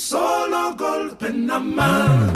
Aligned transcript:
solo 0.00 0.74
golpe 0.78 1.30
nada 1.30 1.60
más. 1.60 2.32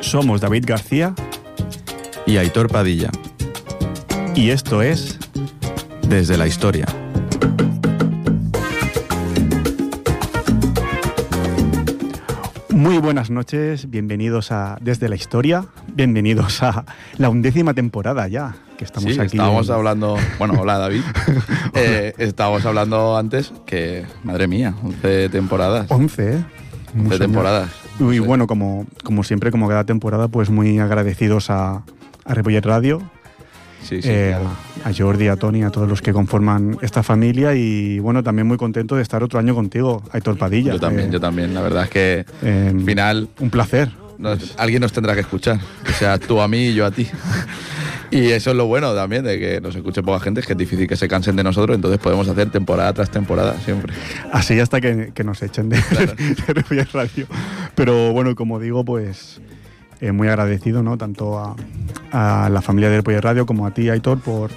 Somos 0.00 0.40
David 0.40 0.64
García 0.66 1.14
y 2.26 2.38
Aitor 2.38 2.68
Padilla, 2.68 3.10
y 4.34 4.50
esto 4.50 4.82
es 4.82 5.18
desde 6.02 6.36
la 6.36 6.48
historia. 6.48 6.97
Muy 12.78 12.98
buenas 12.98 13.28
noches, 13.28 13.90
bienvenidos 13.90 14.52
a 14.52 14.78
Desde 14.80 15.08
la 15.08 15.16
Historia, 15.16 15.64
bienvenidos 15.96 16.62
a 16.62 16.84
la 17.16 17.28
undécima 17.28 17.74
temporada 17.74 18.28
ya, 18.28 18.54
que 18.76 18.84
estamos 18.84 19.14
Sí, 19.14 19.18
aquí. 19.18 19.36
estábamos 19.36 19.68
hablando, 19.68 20.16
bueno, 20.38 20.54
hola 20.60 20.78
David, 20.78 21.02
Eh, 21.74 22.14
estábamos 22.18 22.64
hablando 22.66 23.16
antes 23.16 23.52
que, 23.66 24.06
madre 24.22 24.46
mía, 24.46 24.76
11 24.84 25.28
temporadas, 25.30 25.90
11, 25.90 26.22
¿eh? 26.22 26.34
11 26.36 26.46
Muchos 26.94 27.18
temporadas. 27.18 27.70
Y 27.98 28.20
bueno, 28.20 28.46
como, 28.46 28.86
como 29.02 29.24
siempre, 29.24 29.50
como 29.50 29.66
cada 29.66 29.82
temporada, 29.82 30.28
pues 30.28 30.48
muy 30.48 30.78
agradecidos 30.78 31.50
a, 31.50 31.82
a 32.24 32.34
Ripollet 32.34 32.64
Radio, 32.64 33.02
Sí, 33.82 34.02
sí, 34.02 34.08
eh, 34.10 34.34
claro. 34.36 34.50
a 34.84 34.92
Jordi, 34.96 35.28
a 35.28 35.36
Tony, 35.36 35.62
a 35.62 35.70
todos 35.70 35.88
los 35.88 36.02
que 36.02 36.12
conforman 36.12 36.76
esta 36.82 37.02
familia 37.02 37.54
y 37.54 37.98
bueno, 38.00 38.22
también 38.22 38.46
muy 38.46 38.56
contento 38.58 38.96
de 38.96 39.02
estar 39.02 39.22
otro 39.22 39.38
año 39.38 39.54
contigo, 39.54 40.02
Aitor 40.12 40.36
Padilla. 40.36 40.72
Yo 40.72 40.80
también, 40.80 41.08
Eh, 41.08 41.12
yo 41.12 41.20
también, 41.20 41.54
la 41.54 41.62
verdad 41.62 41.84
es 41.84 41.90
que 41.90 42.24
eh, 42.42 42.72
al 42.74 42.80
final 42.82 43.28
Un 43.40 43.50
placer. 43.50 43.90
nos- 44.18 44.54
alguien 44.58 44.82
nos 44.82 44.92
tendrá 44.92 45.14
que 45.14 45.20
escuchar, 45.20 45.58
que 45.84 45.92
sea 45.92 46.18
tú 46.18 46.40
a 46.40 46.48
mí 46.48 46.66
y 46.68 46.74
yo 46.74 46.84
a 46.86 46.90
ti. 46.90 47.06
Y 48.10 48.28
eso 48.30 48.52
es 48.52 48.56
lo 48.56 48.64
bueno 48.66 48.94
también, 48.94 49.22
de 49.22 49.38
que 49.38 49.60
nos 49.60 49.76
escuche 49.76 50.02
poca 50.02 50.18
gente, 50.20 50.40
es 50.40 50.46
que 50.46 50.54
es 50.54 50.58
difícil 50.58 50.86
que 50.88 50.96
se 50.96 51.08
cansen 51.08 51.36
de 51.36 51.44
nosotros, 51.44 51.74
entonces 51.74 52.00
podemos 52.00 52.26
hacer 52.26 52.48
temporada 52.50 52.90
tras 52.94 53.10
temporada 53.10 53.60
siempre. 53.62 53.92
Así 54.32 54.58
hasta 54.58 54.80
que, 54.80 55.12
que 55.14 55.24
nos 55.24 55.42
echen 55.42 55.68
de, 55.68 55.76
de 56.46 56.54
Ripollet 56.54 56.90
Radio. 56.94 57.26
Pero 57.74 58.12
bueno, 58.14 58.34
como 58.34 58.60
digo, 58.60 58.82
pues 58.82 59.42
eh, 60.00 60.12
muy 60.12 60.28
agradecido, 60.28 60.82
¿no? 60.82 60.96
Tanto 60.98 61.38
a, 61.38 61.56
a 62.12 62.48
la 62.50 62.62
familia 62.62 62.90
de 62.90 62.98
Ripollet 62.98 63.20
Radio 63.20 63.46
como 63.46 63.66
a 63.66 63.72
ti, 63.72 63.88
Aitor, 63.88 64.20
por, 64.20 64.50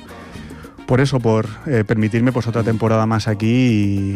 por 0.85 1.01
eso, 1.01 1.19
por 1.19 1.47
eh, 1.67 1.83
permitirme 1.85 2.31
pues 2.31 2.47
otra 2.47 2.63
temporada 2.63 3.05
más 3.05 3.27
aquí. 3.27 3.47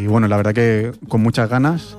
Y 0.02 0.06
bueno, 0.06 0.28
la 0.28 0.36
verdad 0.36 0.54
que 0.54 0.92
con 1.08 1.22
muchas 1.22 1.48
ganas, 1.48 1.96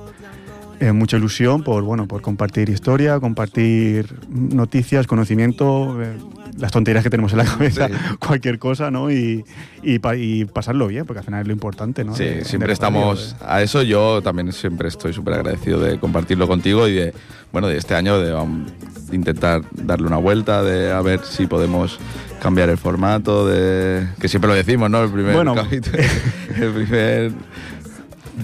eh, 0.80 0.92
mucha 0.92 1.16
ilusión 1.16 1.62
por, 1.64 1.82
bueno, 1.82 2.06
por 2.06 2.22
compartir 2.22 2.68
historia, 2.70 3.18
compartir 3.20 4.14
noticias, 4.28 5.06
conocimiento, 5.08 6.00
eh, 6.02 6.16
las 6.56 6.70
tonterías 6.72 7.04
que 7.04 7.10
tenemos 7.10 7.32
en 7.32 7.38
la 7.38 7.44
cabeza, 7.44 7.88
Sí. 7.88 7.94
cualquier 8.18 8.58
cosa, 8.58 8.90
¿no? 8.90 9.10
Y, 9.10 9.44
y, 9.82 10.00
y 10.16 10.44
pasarlo 10.46 10.86
bien, 10.88 11.04
porque 11.04 11.18
al 11.20 11.24
final 11.24 11.40
es 11.42 11.46
lo 11.48 11.52
importante, 11.52 12.04
¿no? 12.04 12.14
Sí, 12.16 12.24
De- 12.24 12.44
siempre 12.44 12.72
estamos 12.72 13.36
a 13.44 13.60
eso. 13.62 13.82
Yo 13.82 14.22
también 14.22 14.52
siempre 14.52 14.88
estoy 14.88 15.12
súper 15.12 15.34
agradecido 15.34 15.80
de 15.80 15.98
compartirlo 16.00 16.46
contigo 16.48 16.86
y 16.88 16.94
de, 16.94 17.14
bueno, 17.52 17.66
de 17.68 17.76
este 17.76 17.94
año 17.94 18.18
de, 18.20 18.34
um, 18.34 18.64
de 18.66 18.72
intentar 19.12 19.62
darle 19.72 20.06
una 20.06 20.18
vuelta, 20.18 20.62
de 20.62 20.92
a 20.92 21.00
ver 21.02 21.20
si 21.24 21.46
podemos 21.46 21.98
cambiar 22.40 22.68
el 22.68 22.78
formato, 22.78 23.46
de 23.46 24.06
que 24.20 24.28
siempre 24.28 24.48
lo 24.48 24.54
decimos, 24.54 24.90
¿no? 24.90 25.02
El 25.02 25.10
primer 25.10 25.34
Bueno. 25.34 25.54
capítulo, 25.54 25.98
el 26.60 26.72
primer 26.72 27.32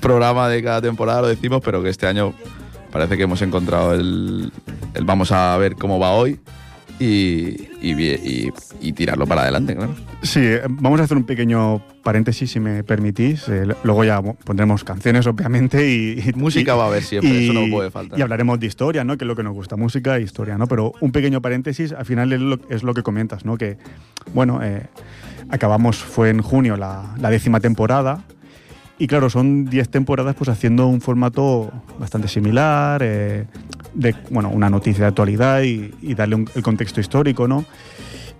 programa 0.00 0.48
de 0.48 0.62
cada 0.62 0.80
temporada 0.82 1.22
lo 1.22 1.28
decimos, 1.28 1.60
pero 1.64 1.82
que 1.82 1.88
este 1.88 2.06
año 2.06 2.34
parece 2.90 3.16
que 3.16 3.24
hemos 3.24 3.42
encontrado 3.42 3.94
el, 3.94 4.52
el 4.94 5.04
vamos 5.04 5.32
a 5.32 5.56
ver 5.56 5.76
cómo 5.76 5.98
va 5.98 6.10
hoy 6.10 6.40
y, 7.00 7.68
y, 7.80 7.94
vi- 7.94 8.12
y- 8.14 8.52
y 8.80 8.92
tirarlo 8.92 9.26
para 9.26 9.42
adelante, 9.42 9.74
claro. 9.74 9.94
Sí, 10.22 10.40
eh, 10.42 10.62
vamos 10.68 11.00
a 11.00 11.04
hacer 11.04 11.16
un 11.16 11.24
pequeño 11.24 11.82
paréntesis, 12.02 12.50
si 12.50 12.60
me 12.60 12.84
permitís. 12.84 13.48
Eh, 13.48 13.66
luego 13.82 14.04
ya 14.04 14.22
pondremos 14.22 14.84
canciones, 14.84 15.26
obviamente, 15.26 15.90
y... 15.90 16.32
Música 16.36 16.74
va 16.74 16.84
a 16.84 16.86
haber 16.88 17.02
siempre, 17.02 17.30
y- 17.30 17.44
eso 17.44 17.52
no 17.52 17.70
puede 17.70 17.90
faltar. 17.90 18.18
Y 18.18 18.22
hablaremos 18.22 18.60
de 18.60 18.66
historia, 18.66 19.04
¿no? 19.04 19.16
Que 19.18 19.24
es 19.24 19.28
lo 19.28 19.36
que 19.36 19.42
nos 19.42 19.54
gusta, 19.54 19.76
música 19.76 20.16
e 20.16 20.22
historia, 20.22 20.56
¿no? 20.58 20.66
Pero 20.68 20.92
un 21.00 21.10
pequeño 21.12 21.40
paréntesis, 21.42 21.92
al 21.92 22.04
final 22.06 22.32
es 22.32 22.40
lo, 22.40 22.58
es 22.70 22.82
lo 22.82 22.94
que 22.94 23.02
comentas, 23.02 23.44
¿no? 23.44 23.56
Que, 23.58 23.76
bueno, 24.32 24.60
eh, 24.62 24.82
acabamos, 25.50 25.96
fue 25.98 26.30
en 26.30 26.42
junio 26.42 26.76
la, 26.76 27.14
la 27.18 27.30
décima 27.30 27.60
temporada, 27.60 28.24
y 28.98 29.06
claro, 29.06 29.28
son 29.30 29.64
10 29.66 29.88
temporadas 29.88 30.34
pues 30.36 30.48
haciendo 30.48 30.86
un 30.86 31.00
formato 31.00 31.72
bastante 31.98 32.28
similar, 32.28 33.00
eh, 33.04 33.44
de 33.94 34.14
bueno, 34.30 34.50
una 34.50 34.70
noticia 34.70 35.02
de 35.04 35.08
actualidad 35.08 35.62
y, 35.62 35.92
y 36.02 36.14
darle 36.14 36.36
un- 36.36 36.48
el 36.54 36.62
contexto 36.62 37.00
histórico, 37.00 37.48
¿no? 37.48 37.64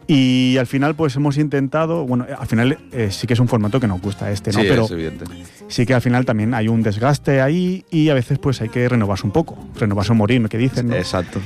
Y 0.06 0.58
al 0.58 0.66
final 0.66 0.94
pues 0.94 1.16
hemos 1.16 1.38
intentado, 1.38 2.06
bueno, 2.06 2.26
al 2.38 2.46
final 2.46 2.76
eh, 2.92 3.08
sí 3.10 3.26
que 3.26 3.32
es 3.32 3.40
un 3.40 3.48
formato 3.48 3.80
que 3.80 3.86
nos 3.86 4.02
gusta 4.02 4.30
este, 4.30 4.52
¿no? 4.52 4.60
Sí, 4.60 4.66
Pero 4.68 4.84
es 4.84 4.90
evidente. 4.90 5.24
sí 5.68 5.86
que 5.86 5.94
al 5.94 6.02
final 6.02 6.26
también 6.26 6.52
hay 6.52 6.68
un 6.68 6.82
desgaste 6.82 7.40
ahí 7.40 7.86
y 7.90 8.10
a 8.10 8.14
veces 8.14 8.38
pues 8.38 8.60
hay 8.60 8.68
que 8.68 8.86
renovarse 8.86 9.24
un 9.26 9.32
poco, 9.32 9.56
renovarse 9.80 10.12
o 10.12 10.14
morir, 10.14 10.46
que 10.50 10.58
dicen, 10.58 10.88
¿no? 10.88 10.94
Exacto. 10.94 11.40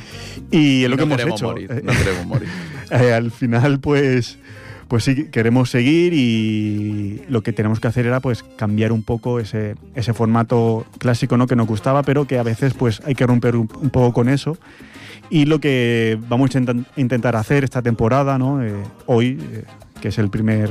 Y 0.50 0.82
es 0.82 0.90
lo 0.90 0.96
no 0.96 1.06
que 1.06 1.22
hemos 1.22 1.36
hecho. 1.36 1.46
morir, 1.46 1.70
no 1.84 1.92
queremos 1.92 2.26
morir. 2.26 2.48
eh, 2.90 3.12
al 3.12 3.30
final, 3.30 3.78
pues, 3.78 4.38
pues 4.88 5.04
sí, 5.04 5.26
queremos 5.26 5.70
seguir 5.70 6.14
y 6.14 7.22
lo 7.28 7.42
que 7.42 7.52
tenemos 7.52 7.78
que 7.78 7.88
hacer 7.88 8.06
era 8.06 8.20
pues 8.20 8.42
cambiar 8.56 8.90
un 8.90 9.02
poco 9.02 9.38
ese, 9.38 9.74
ese 9.94 10.14
formato 10.14 10.86
clásico 10.98 11.36
¿no? 11.36 11.46
que 11.46 11.56
nos 11.56 11.66
gustaba, 11.66 12.02
pero 12.02 12.26
que 12.26 12.38
a 12.38 12.42
veces 12.42 12.72
pues 12.72 13.02
hay 13.04 13.14
que 13.14 13.26
romper 13.26 13.54
un, 13.54 13.68
poco 13.68 14.12
con 14.14 14.28
eso. 14.30 14.56
Y 15.30 15.44
lo 15.44 15.60
que 15.60 16.18
vamos 16.28 16.56
a 16.56 16.60
inten- 16.60 16.86
intentar 16.96 17.36
hacer 17.36 17.64
esta 17.64 17.82
temporada, 17.82 18.38
¿no? 18.38 18.62
Eh, 18.64 18.72
hoy, 19.04 19.38
eh, 19.52 19.64
que 20.00 20.08
es 20.08 20.18
el 20.18 20.30
primer, 20.30 20.70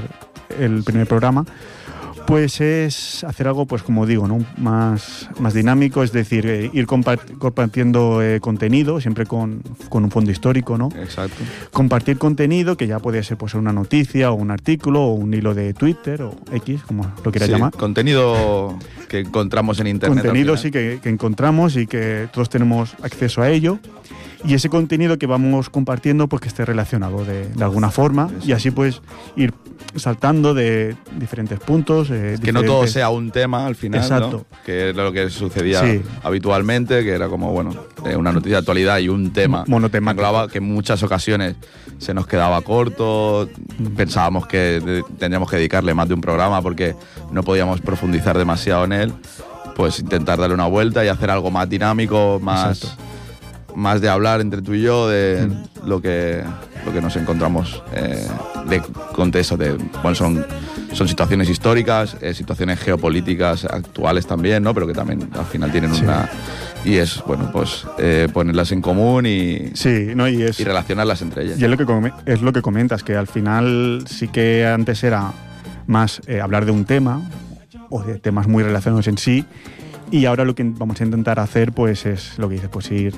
el 0.59 0.83
primer 0.83 1.05
programa, 1.05 1.45
pues 2.27 2.59
es 2.61 3.23
hacer 3.23 3.47
algo, 3.47 3.65
pues 3.65 3.81
como 3.83 4.05
digo, 4.05 4.27
¿no? 4.27 4.39
más, 4.57 5.29
más 5.39 5.53
dinámico, 5.53 6.03
es 6.03 6.11
decir, 6.11 6.45
eh, 6.45 6.69
ir 6.73 6.85
compa- 6.85 7.17
compartiendo 7.39 8.21
eh, 8.21 8.39
contenido, 8.41 8.99
siempre 8.99 9.25
con, 9.25 9.61
con 9.89 10.03
un 10.03 10.11
fondo 10.11 10.29
histórico, 10.29 10.77
¿no? 10.77 10.89
Exacto. 11.01 11.37
compartir 11.71 12.17
contenido, 12.17 12.75
que 12.75 12.85
ya 12.85 12.99
puede 12.99 13.23
ser 13.23 13.37
pues, 13.37 13.53
una 13.53 13.71
noticia 13.71 14.29
o 14.31 14.35
un 14.35 14.51
artículo 14.51 15.01
o 15.03 15.13
un 15.13 15.33
hilo 15.33 15.55
de 15.55 15.73
Twitter 15.73 16.21
o 16.21 16.35
X, 16.51 16.81
como 16.83 17.03
lo 17.23 17.31
quieras 17.31 17.47
Sí, 17.47 17.53
llamar. 17.53 17.71
Contenido 17.71 18.77
que 19.07 19.19
encontramos 19.19 19.79
en 19.79 19.87
internet. 19.87 20.21
Contenido 20.25 20.57
sí 20.57 20.69
que, 20.69 20.99
que 21.01 21.09
encontramos 21.09 21.77
y 21.77 21.87
que 21.87 22.27
todos 22.33 22.49
tenemos 22.49 22.93
acceso 23.01 23.41
a 23.41 23.49
ello. 23.49 23.79
Y 24.45 24.53
ese 24.53 24.69
contenido 24.69 25.17
que 25.17 25.25
vamos 25.25 25.69
compartiendo, 25.69 26.27
pues 26.27 26.41
que 26.41 26.47
esté 26.47 26.63
relacionado 26.65 27.25
de, 27.25 27.47
de 27.47 27.63
alguna 27.63 27.89
forma. 27.91 28.29
Y 28.45 28.51
así 28.51 28.71
pues 28.71 29.01
ir 29.35 29.53
saltando 29.95 30.53
de 30.53 30.95
diferentes 31.17 31.59
puntos. 31.59 32.09
eh, 32.11 32.37
Que 32.43 32.51
no 32.53 32.63
todo 32.63 32.85
sea 32.87 33.09
un 33.09 33.31
tema 33.31 33.65
al 33.65 33.75
final, 33.75 34.01
Exacto. 34.01 34.45
¿no? 34.51 34.57
Que 34.65 34.89
es 34.91 34.95
lo 34.95 35.11
que 35.11 35.29
sucedía 35.29 35.81
Sí. 35.83 36.01
habitualmente, 36.23 37.03
que 37.03 37.11
era 37.11 37.27
como, 37.29 37.51
bueno, 37.51 37.71
eh, 38.05 38.15
una 38.15 38.31
noticia 38.31 38.57
de 38.57 38.59
actualidad 38.59 38.99
y 38.99 39.09
un 39.09 39.31
tema. 39.33 39.63
Monotemático. 39.67 40.47
que 40.51 40.59
en 40.59 40.65
muchas 40.65 41.01
ocasiones 41.03 41.55
se 41.97 42.13
nos 42.13 42.27
quedaba 42.27 42.61
corto, 42.61 43.49
Mm. 43.79 43.87
pensábamos 43.95 44.45
que 44.47 45.03
tendríamos 45.17 45.49
que 45.49 45.57
dedicarle 45.57 45.93
más 45.93 46.07
de 46.07 46.13
un 46.13 46.21
programa 46.21 46.61
porque 46.61 46.95
no 47.31 47.43
podíamos 47.43 47.81
profundizar 47.81 48.37
demasiado 48.37 48.85
en 48.85 48.91
él. 48.93 49.13
Pues 49.75 49.99
intentar 49.99 50.39
darle 50.39 50.53
una 50.55 50.67
vuelta 50.67 51.03
y 51.05 51.07
hacer 51.07 51.29
algo 51.29 51.51
más 51.51 51.69
dinámico, 51.69 52.39
más, 52.41 52.83
Exacto. 52.83 53.03
Más 53.77 54.01
de 54.01 54.09
hablar 54.09 54.41
entre 54.41 54.61
tú 54.61 54.73
y 54.73 54.81
yo 54.81 55.07
de 55.07 55.45
Mm. 55.47 55.87
lo, 55.87 56.01
que, 56.01 56.43
lo 56.85 56.91
que 56.91 56.99
nos 57.01 57.15
encontramos 57.15 57.83
eh, 57.93 58.25
de 58.67 58.81
contexto. 59.13 59.55
De, 59.55 59.73
bueno, 60.01 60.15
son, 60.15 60.45
son 60.93 61.07
situaciones 61.07 61.47
históricas, 61.49 62.17
eh, 62.21 62.33
situaciones 62.33 62.79
geopolíticas 62.79 63.65
actuales 63.65 64.25
también, 64.25 64.63
¿no? 64.63 64.73
Pero 64.73 64.87
que 64.87 64.93
también 64.93 65.29
al 65.37 65.45
final 65.45 65.71
tienen 65.71 65.93
Sí. 65.93 66.03
una... 66.03 66.27
Y 66.85 66.95
es, 66.95 67.21
bueno, 67.27 67.49
pues 67.51 67.85
eh, 67.99 68.27
ponerlas 68.33 68.71
en 68.71 68.81
común 68.81 69.25
y, 69.25 69.71
Sí, 69.73 70.09
¿no? 70.15 70.27
Y 70.27 70.41
es, 70.43 70.59
y 70.59 70.63
relacionarlas 70.63 71.21
entre 71.21 71.43
ellas. 71.43 71.59
Y 71.59 71.63
es 71.65 71.69
lo, 71.69 71.77
que 71.77 71.85
come- 71.85 72.13
es 72.25 72.41
lo 72.41 72.53
que 72.53 72.61
comentas, 72.61 73.03
que 73.03 73.15
al 73.15 73.27
final 73.27 74.05
sí 74.07 74.27
que 74.29 74.65
antes 74.65 75.03
era 75.03 75.33
más 75.85 76.21
eh, 76.27 76.39
hablar 76.41 76.65
de 76.65 76.71
un 76.71 76.85
tema 76.85 77.21
o 77.89 78.01
de 78.03 78.17
temas 78.19 78.47
muy 78.47 78.63
relacionados 78.63 79.07
en 79.07 79.17
sí 79.17 79.45
y 80.11 80.25
ahora 80.25 80.45
lo 80.45 80.55
que 80.55 80.63
vamos 80.63 80.99
a 81.01 81.03
intentar 81.03 81.39
hacer 81.39 81.73
pues 81.73 82.05
es 82.05 82.37
lo 82.37 82.47
que 82.47 82.55
dices, 82.55 82.69
pues 82.69 82.89
ir, 82.91 83.13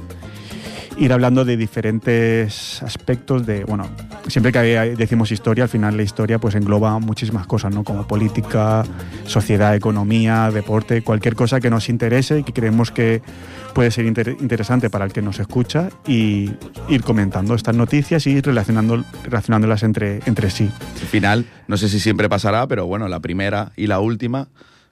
ir 1.00 1.14
hablando 1.14 1.46
de 1.46 1.58
diferentes 1.58 2.84
aspectos 2.84 3.46
de, 3.46 3.64
bueno, 3.64 3.88
siempre 4.28 4.52
que 4.52 4.60
decimos 4.98 5.32
historia, 5.32 5.64
al 5.64 5.70
final 5.70 5.96
la 5.98 6.04
historia 6.04 6.40
pues 6.40 6.56
engloba 6.56 7.00
muchísimas 7.00 7.48
cosas, 7.48 7.74
¿no? 7.74 7.84
Como 7.84 8.06
política, 8.06 8.84
sociedad, 9.26 9.76
economía, 9.76 10.52
deporte, 10.52 11.02
cualquier 11.02 11.36
cosa 11.36 11.60
que 11.60 11.70
nos 11.70 11.90
interese 11.90 12.40
y 12.40 12.44
que 12.44 12.54
creemos 12.54 12.92
que 12.92 13.22
puede 13.74 13.92
ser 13.92 14.06
inter- 14.06 14.36
interesante 14.42 14.90
para 14.90 15.06
el 15.06 15.14
que 15.14 15.22
nos 15.22 15.40
escucha 15.40 15.90
y 16.06 16.52
ir 16.90 17.04
comentando 17.04 17.56
estas 17.56 17.76
noticias 17.76 18.28
y 18.28 18.42
relacionando, 18.42 19.04
relacionándolas 19.24 19.84
entre, 19.84 20.20
entre 20.26 20.50
sí. 20.50 20.70
Al 21.02 21.08
final, 21.08 21.46
no 21.68 21.78
sé 21.78 21.88
si 21.88 22.00
siempre 22.00 22.28
pasará, 22.28 22.68
pero 22.68 22.86
bueno, 22.88 23.08
la 23.08 23.20
primera 23.20 23.72
y 23.78 23.88
la 23.88 24.00
última 24.00 24.48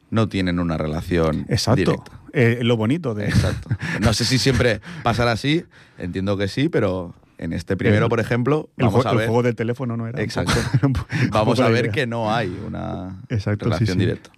no 0.10 0.28
tienen 0.30 0.60
una 0.60 0.78
relación 0.78 1.46
Exacto. 1.50 1.76
directa. 1.76 2.12
Eh, 2.34 2.60
lo 2.62 2.78
bonito 2.78 3.14
de. 3.14 3.26
Exacto. 3.26 3.70
No 4.02 4.14
sé 4.14 4.26
si 4.26 4.38
siempre 4.38 4.82
pasará 5.04 5.32
así, 5.32 5.66
entiendo 5.98 6.38
que 6.38 6.48
sí, 6.48 6.70
pero 6.70 7.14
en 7.38 7.54
este 7.54 7.76
primero, 7.78 8.06
El- 8.06 8.10
por 8.10 8.20
ejemplo, 8.20 8.70
El, 8.78 8.86
vamos 8.86 9.04
jue- 9.06 9.08
a 9.10 9.12
el 9.12 9.18
ver, 9.18 9.28
juego 9.28 9.44
del 9.44 9.56
teléfono 9.56 9.98
no 9.98 10.08
era. 10.08 10.18
un 10.18 10.24
Exacto. 10.24 10.54
poco- 10.82 11.06
un 11.24 11.30
vamos 11.32 11.60
a 11.60 11.70
ver 11.70 11.86
idea. 11.86 11.92
que 11.94 12.08
no 12.08 12.34
hay 12.34 12.56
una 12.66 13.22
Exacto, 13.30 13.66
sí, 13.66 13.70
relación 13.72 13.98
sí. 13.98 14.00
directa. 14.06 14.30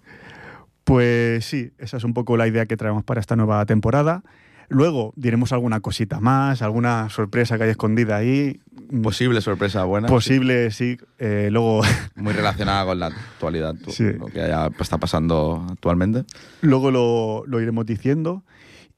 Pues 0.84 1.44
sí, 1.44 1.72
esa 1.78 1.98
es 1.98 2.04
un 2.04 2.14
poco 2.14 2.36
la 2.36 2.48
idea 2.48 2.66
que 2.66 2.76
traemos 2.76 3.04
para 3.04 3.20
esta 3.20 3.36
nueva 3.36 3.64
temporada. 3.66 4.22
Luego 4.70 5.12
diremos 5.16 5.52
alguna 5.52 5.80
cosita 5.80 6.20
más, 6.20 6.62
alguna 6.62 7.08
sorpresa 7.10 7.58
que 7.58 7.64
hay 7.64 7.70
escondida 7.70 8.16
ahí. 8.16 8.60
Posible 9.02 9.40
sorpresa 9.40 9.84
buena. 9.84 10.06
Posible, 10.08 10.70
sí. 10.70 10.96
Eh, 11.18 11.48
luego, 11.50 11.82
Muy 12.16 12.32
relacionada 12.32 12.84
con 12.86 12.98
la 13.00 13.06
actualidad, 13.06 13.74
Sí. 13.88 14.04
lo 14.18 14.26
que 14.26 14.40
haya- 14.40 14.70
está 14.78 14.98
pasando 14.98 15.66
actualmente. 15.70 16.24
luego 16.62 16.90
lo, 16.90 17.42
lo 17.46 17.60
iremos 17.60 17.84
diciendo. 17.84 18.44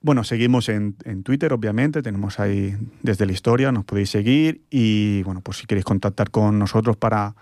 Bueno, 0.03 0.25
seguimos 0.25 0.69
en, 0.69 0.97
en 1.05 1.23
Twitter, 1.23 1.53
obviamente. 1.53 2.03
Tenemos 2.03 2.39
ahí 2.39 2.77
desde 3.03 3.25
la 3.25 3.33
historia, 3.33 3.73
nos 3.73 3.85
podéis 3.85 4.11
seguir. 4.11 4.61
Y 4.71 5.23
bueno, 5.23 5.41
pues 5.41 5.59
si 5.59 5.67
queréis 5.67 5.85
contactar 5.85 6.31
con 6.31 6.59
nosotros 6.59 6.97
para 6.97 7.35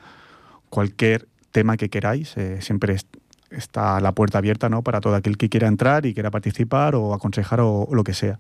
cualquier 0.69 1.27
tema 1.53 1.77
que 1.77 1.89
queráis, 1.89 2.37
eh, 2.37 2.59
siempre 2.61 2.95
es- 2.95 3.07
está 3.51 4.01
la 4.01 4.13
puerta 4.13 4.39
abierta 4.39 4.69
¿no? 4.69 4.83
para 4.83 5.01
todo 5.01 5.15
aquel 5.15 5.37
que 5.37 5.49
quiera 5.49 5.69
entrar 5.69 6.07
y 6.07 6.15
quiera 6.15 6.31
participar 6.31 6.95
o 6.95 7.15
aconsejar 7.15 7.61
o, 7.61 7.83
o 7.83 7.95
lo 7.95 8.05
que 8.05 8.15
sea. 8.15 8.39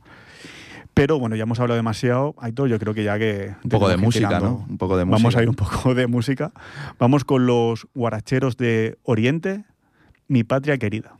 Pero 0.94 1.18
bueno, 1.18 1.36
ya 1.36 1.44
hemos 1.44 1.60
hablado 1.60 1.76
demasiado, 1.76 2.34
Aitor, 2.38 2.68
yo 2.68 2.78
creo 2.78 2.94
que 2.94 3.04
ya 3.04 3.18
que... 3.18 3.54
Un 3.64 3.70
poco 3.70 3.88
de 3.88 3.96
música, 3.96 4.28
tirando. 4.28 4.48
¿no? 4.48 4.66
Un 4.68 4.78
poco 4.78 4.96
de 4.96 5.04
música. 5.04 5.22
Vamos 5.22 5.36
a 5.36 5.42
ir 5.42 5.48
un 5.48 5.54
poco 5.54 5.94
de 5.94 6.06
música. 6.06 6.52
Vamos 6.98 7.24
con 7.24 7.46
los 7.46 7.86
guaracheros 7.94 8.56
de 8.56 8.98
Oriente, 9.04 9.64
mi 10.26 10.42
patria 10.44 10.78
querida. 10.78 11.14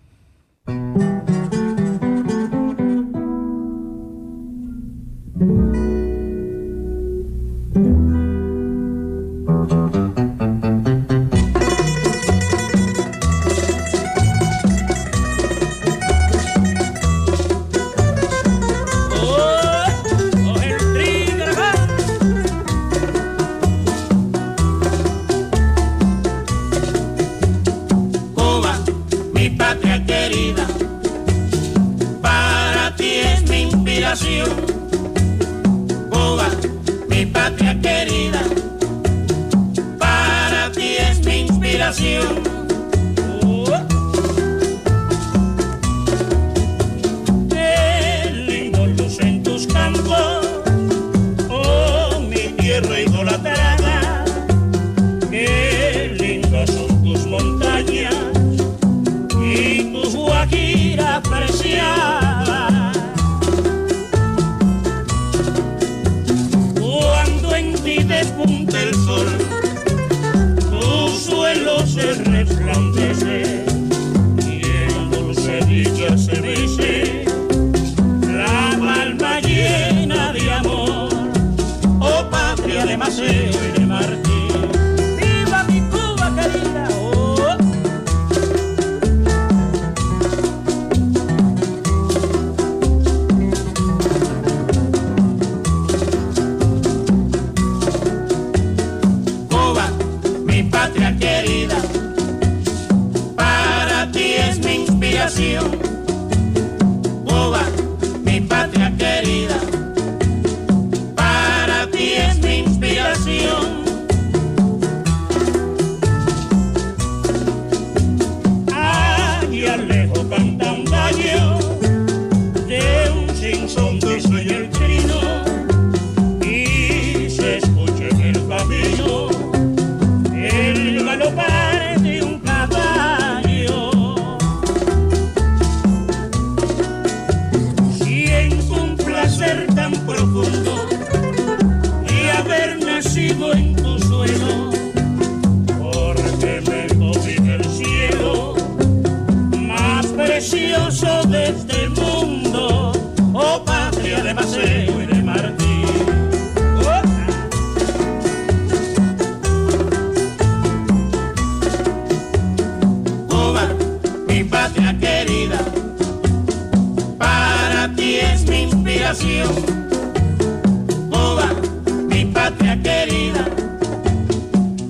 Patria 172.58 172.82
querida, 172.82 173.46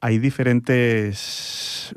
hay 0.00 0.18
diferentes 0.18 1.94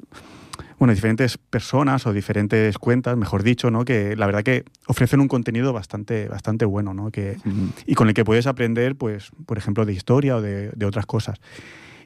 bueno, 0.78 0.94
diferentes 0.94 1.38
personas 1.38 2.06
o 2.06 2.14
diferentes 2.14 2.78
cuentas, 2.78 3.18
mejor 3.18 3.44
dicho, 3.44 3.72
¿no? 3.72 3.84
Que 3.84 4.16
la 4.16 4.28
verdad 4.28 4.44
que 4.44 4.64
ofrecen 4.86 5.20
un 5.20 5.28
contenido 5.28 5.74
bastante, 5.74 6.28
bastante 6.28 6.66
bueno, 6.66 6.94
¿no? 6.94 7.12
Que, 7.12 7.38
y 7.86 7.96
con 7.96 8.08
el 8.08 8.14
que 8.14 8.24
puedes 8.24 8.46
aprender, 8.46 8.96
pues, 8.96 9.32
por 9.46 9.58
ejemplo, 9.58 9.86
de 9.86 9.94
historia 9.94 10.36
o 10.36 10.42
de, 10.42 10.70
de 10.70 10.86
otras 10.86 11.06
cosas. 11.06 11.40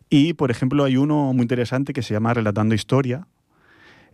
Y, 0.09 0.33
por 0.33 0.51
ejemplo, 0.51 0.83
hay 0.85 0.97
uno 0.97 1.33
muy 1.33 1.43
interesante 1.43 1.93
que 1.93 2.01
se 2.01 2.13
llama 2.13 2.33
Relatando 2.33 2.73
Historia, 2.73 3.27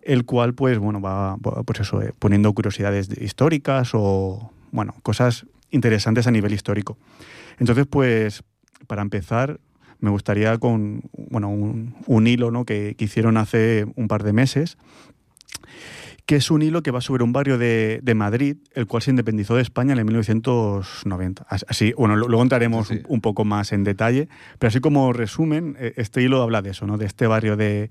el 0.02 0.26
cual, 0.26 0.54
pues, 0.54 0.80
bueno, 0.80 1.02
va 1.02 1.38
pues 1.38 1.80
eso, 1.82 2.02
eh, 2.02 2.14
poniendo 2.18 2.52
curiosidades 2.54 3.10
históricas 3.20 3.92
o, 3.94 4.52
bueno, 4.72 4.96
cosas 5.04 5.46
interesantes 5.70 6.28
a 6.28 6.32
nivel 6.32 6.54
histórico. 6.54 6.98
Entonces, 7.60 7.86
pues, 7.88 8.44
para 8.88 9.02
empezar, 9.02 9.60
me 10.00 10.10
gustaría 10.10 10.58
con, 10.58 11.04
bueno, 11.14 11.50
un, 11.50 12.28
hilo 12.28 12.52
¿no? 12.52 12.66
que, 12.66 12.96
que 12.98 13.06
hicieron 13.06 13.38
hace 13.38 13.86
un 13.96 14.08
par 14.08 14.24
de 14.24 14.34
meses, 14.34 14.78
que 16.28 16.36
es 16.36 16.52
un 16.52 16.62
hilo 16.62 16.84
que 16.84 16.92
va 16.92 17.00
sobre 17.00 17.24
un 17.24 17.32
barrio 17.32 17.58
de, 17.58 18.14
Madrid, 18.14 18.58
el 18.74 18.86
cual 18.86 19.02
se 19.02 19.12
independizó 19.12 19.56
de 19.56 19.62
España 19.62 19.94
en 19.94 20.06
1990. 20.06 21.48
Así, 21.50 21.94
bueno, 21.98 22.18
luego 22.18 22.44
entraremos 22.44 22.90
un 23.08 23.22
poco 23.22 23.46
más 23.46 23.72
en 23.72 23.86
detalle, 23.86 24.28
pero 24.60 24.68
así 24.68 24.82
como 24.82 25.14
resumen, 25.14 25.78
eh, 25.80 25.94
este 25.96 26.22
hilo 26.22 26.42
habla 26.42 26.62
de 26.62 26.72
eso, 26.72 26.86
¿no? 26.86 26.98
de 26.98 27.06
este 27.06 27.28
barrio 27.28 27.56
de, 27.56 27.90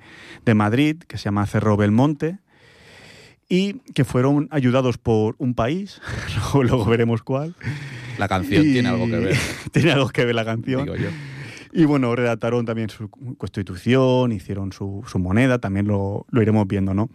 Madrid 0.55 0.99
que 1.09 1.17
se 1.17 1.25
llama 1.25 1.47
Cerro 1.47 1.79
Belmonte 1.79 2.39
y 3.49 3.81
que 3.95 4.05
fueron 4.05 4.49
ayudados 4.51 4.99
por 4.99 5.35
un 5.39 5.55
país, 5.55 6.03
luego, 6.53 6.85
veremos 6.85 7.23
cuál. 7.23 7.55
La 8.19 8.29
canción 8.29 8.65
tiene 8.65 8.91
algo 8.91 9.07
que 9.07 9.19
ver. 9.19 9.37
tiene 9.73 9.93
algo 9.93 10.11
que 10.11 10.27
ver 10.27 10.35
la 10.35 10.45
canción. 10.45 10.87
Y 11.73 11.85
bueno, 11.85 12.15
redactaron 12.15 12.65
también 12.65 12.91
su 12.91 13.09
constitución, 13.11 14.33
hicieron 14.33 14.73
su, 14.73 15.05
moneda, 15.19 15.59
también 15.59 15.87
lo, 15.87 16.27
lo 16.31 16.43
iremos 16.43 16.67
viendo, 16.67 16.95
¿no? 16.95 17.11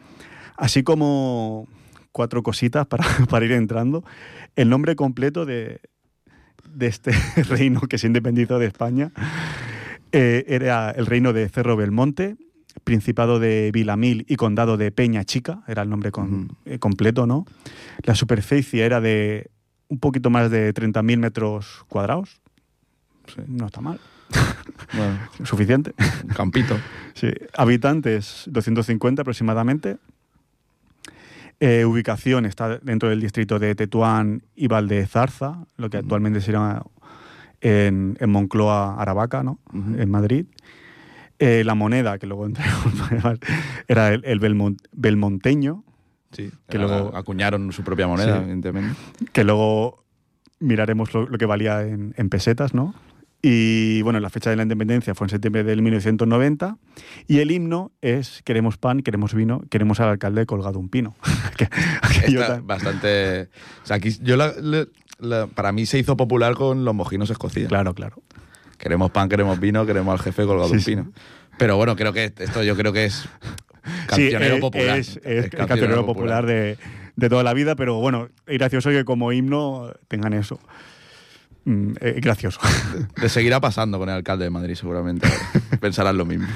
Así 0.58 0.84
como 0.84 1.68
cuatro 2.12 2.44
cositas 2.44 2.86
para, 2.88 3.06
ir 3.46 3.52
entrando. 3.54 4.04
El 4.56 4.70
nombre 4.70 4.96
completo 4.96 5.46
de, 5.46 5.82
este 6.80 7.12
reino 7.50 7.82
que 7.82 7.98
se 7.98 8.08
independizó 8.08 8.60
de 8.60 8.68
España 8.68 9.12
eh, 10.12 10.46
era 10.48 10.92
el 10.92 11.06
reino 11.06 11.34
de 11.34 11.48
Cerro 11.50 11.76
Belmonte, 11.76 12.36
Principado 12.86 13.40
de 13.40 13.70
Vilamil 13.74 14.26
y 14.30 14.38
Condado 14.38 14.78
de 14.78 14.92
Peña 14.92 15.26
Chica, 15.26 15.62
era 15.68 15.82
el 15.82 15.90
nombre 15.90 16.10
eh, 16.66 16.80
completo, 16.80 17.28
¿no? 17.28 17.46
La 18.04 18.16
superficie 18.16 18.86
era 18.86 19.02
de 19.02 19.52
un 19.90 20.00
poquito 20.00 20.30
más 20.30 20.50
de 20.50 20.74
30.000 20.74 21.18
metros 21.18 21.84
cuadrados. 21.90 22.40
No 23.46 23.66
está 23.66 23.82
mal. 23.82 24.00
Bueno, 24.94 25.18
Suficiente. 25.44 25.94
Campito. 26.36 26.78
Sí. 27.14 27.28
Habitantes, 27.56 28.46
250 28.48 29.22
aproximadamente. 29.22 29.98
Eh, 31.60 31.86
ubicación 31.86 32.48
está 32.48 32.80
dentro 32.80 33.10
del 33.10 33.22
distrito 33.22 33.60
de 33.60 33.76
Tetuán 33.76 34.42
y 34.56 34.68
Valdezarza, 34.68 35.68
lo 35.78 35.90
que 35.92 35.98
actualmente 35.98 36.42
sería 36.42 36.82
en, 37.60 38.18
Moncloa, 38.26 39.00
Aravaca, 39.00 39.44
¿no? 39.44 39.60
en 39.74 40.10
Madrid. 40.10 40.46
Eh, 41.38 41.64
la 41.64 41.76
moneda, 41.76 42.18
que 42.18 42.26
luego 42.26 42.48
era 43.88 44.14
el, 44.14 44.40
belmonteño. 44.92 45.84
Sí, 46.32 46.50
que 46.68 46.80
luego 46.80 47.16
acuñaron 47.16 47.72
su 47.72 47.84
propia 47.84 48.08
moneda, 48.08 48.38
evidentemente. 48.38 48.96
Que 49.32 49.44
luego 49.44 50.04
miraremos 50.60 51.14
lo, 51.14 51.28
que 51.28 51.46
valía 51.46 51.84
en, 51.84 52.16
en 52.18 52.30
pesetas, 52.30 52.74
¿no? 52.74 52.96
Y 53.44 54.04
bueno, 54.04 54.20
la 54.20 54.30
fecha 54.30 54.52
de 54.52 54.56
la 54.56 54.64
independencia 54.64 55.16
fue 55.16 55.26
en 55.26 55.30
septiembre 55.30 55.64
del 55.64 55.82
1990 55.82 56.78
y 57.28 57.40
el 57.40 57.50
himno 57.50 57.92
es 58.02 58.42
queremos 58.44 58.78
pan, 58.78 59.02
queremos 59.02 59.34
vino, 59.34 59.64
queremos 59.70 60.00
al 60.00 60.10
alcalde 60.10 60.46
colgado 60.46 60.78
un 60.78 60.90
pino. 60.90 61.16
bastante... 62.64 63.50
O 63.84 63.86
sea, 63.86 63.98
aquí, 63.98 64.16
yo 64.22 64.38
para 65.56 65.72
mí 65.72 65.88
se 65.88 65.98
hizo 65.98 66.16
popular 66.16 66.54
con 66.54 66.86
los 66.86 66.94
mojinos 66.94 67.32
escocidos. 67.32 67.70
Claro, 67.70 67.96
claro. 67.96 68.22
Queremos 68.78 69.10
pan, 69.10 69.28
queremos 69.28 69.60
vino, 69.60 69.86
queremos 69.88 70.14
al 70.14 70.24
jefe 70.24 70.46
colgado 70.46 70.72
un 70.72 70.84
pino. 70.84 71.12
Pero 71.58 71.78
bueno, 71.78 71.96
creo 71.96 72.14
que 72.14 72.26
esto 72.26 72.64
yo 72.64 72.76
creo 72.76 72.94
que 72.94 73.06
es 73.06 73.28
cancionero 74.08 74.60
popular. 74.60 75.00
Es, 75.00 75.20
es, 75.24 75.50
cancionero, 75.50 76.06
popular, 76.06 76.46
de, 76.46 76.78
de, 77.16 77.30
toda 77.30 77.44
la 77.44 77.54
vida, 77.54 77.76
pero 77.76 77.96
bueno, 78.00 78.30
es 78.46 78.58
gracioso 78.58 78.90
que 78.90 79.04
como 79.04 79.32
himno 79.32 79.92
tengan 80.08 80.34
eso. 80.34 80.60
Mm, 81.66 81.94
eh, 82.00 82.20
gracioso. 82.22 82.60
Te 83.16 83.30
seguirá 83.30 83.60
pasando 83.60 84.00
con 84.00 84.10
el 84.10 84.16
alcalde 84.16 84.46
de 84.46 84.50
Madrid, 84.50 84.76
seguramente. 84.76 85.28
Pensarán 85.80 86.18
lo 86.18 86.26
mismo. 86.26 86.48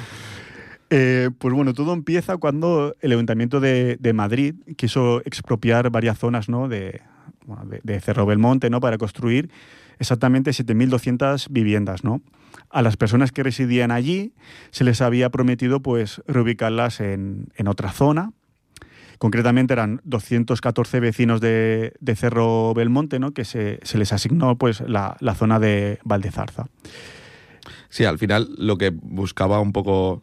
Eh, 0.90 1.30
pues 1.38 1.54
bueno, 1.54 1.74
todo 1.74 1.92
empieza 1.92 2.36
cuando 2.36 2.94
el 3.00 3.12
Ayuntamiento 3.12 3.58
de, 3.60 4.12
Madrid 4.14 4.54
quiso 4.76 5.20
expropiar 5.24 5.90
varias 5.90 6.18
zonas 6.18 6.48
¿no? 6.48 6.68
de, 6.68 7.02
de, 7.82 8.00
Cerro 8.00 8.24
Belmonte 8.24 8.70
¿no? 8.70 8.80
para 8.80 8.96
construir 8.96 9.50
exactamente 9.98 10.52
7.200 10.52 11.48
viviendas. 11.50 12.04
¿no? 12.04 12.22
A 12.70 12.82
las 12.82 12.96
personas 12.96 13.32
que 13.32 13.42
residían 13.42 13.90
allí 13.90 14.32
se 14.70 14.84
les 14.84 15.00
había 15.00 15.30
prometido 15.30 15.80
pues, 15.80 16.22
reubicarlas 16.28 17.00
en, 17.00 17.48
en 17.56 17.66
otra 17.66 17.90
zona 17.90 18.32
Concretamente 19.18 19.72
eran 19.72 20.00
214 20.04 21.00
vecinos 21.00 21.40
de, 21.40 21.92
Cerro 22.16 22.74
Belmonte, 22.74 23.18
¿no? 23.18 23.32
que 23.32 23.44
se, 23.44 23.80
les 23.94 24.12
asignó 24.12 24.56
pues, 24.56 24.82
la, 24.86 25.16
zona 25.34 25.58
de 25.58 25.98
Valdezarza. 26.04 26.66
Sí, 27.88 28.04
al 28.04 28.18
final 28.18 28.48
lo 28.58 28.76
que 28.78 28.90
buscaba 28.90 29.60
un 29.60 29.72
poco 29.72 30.22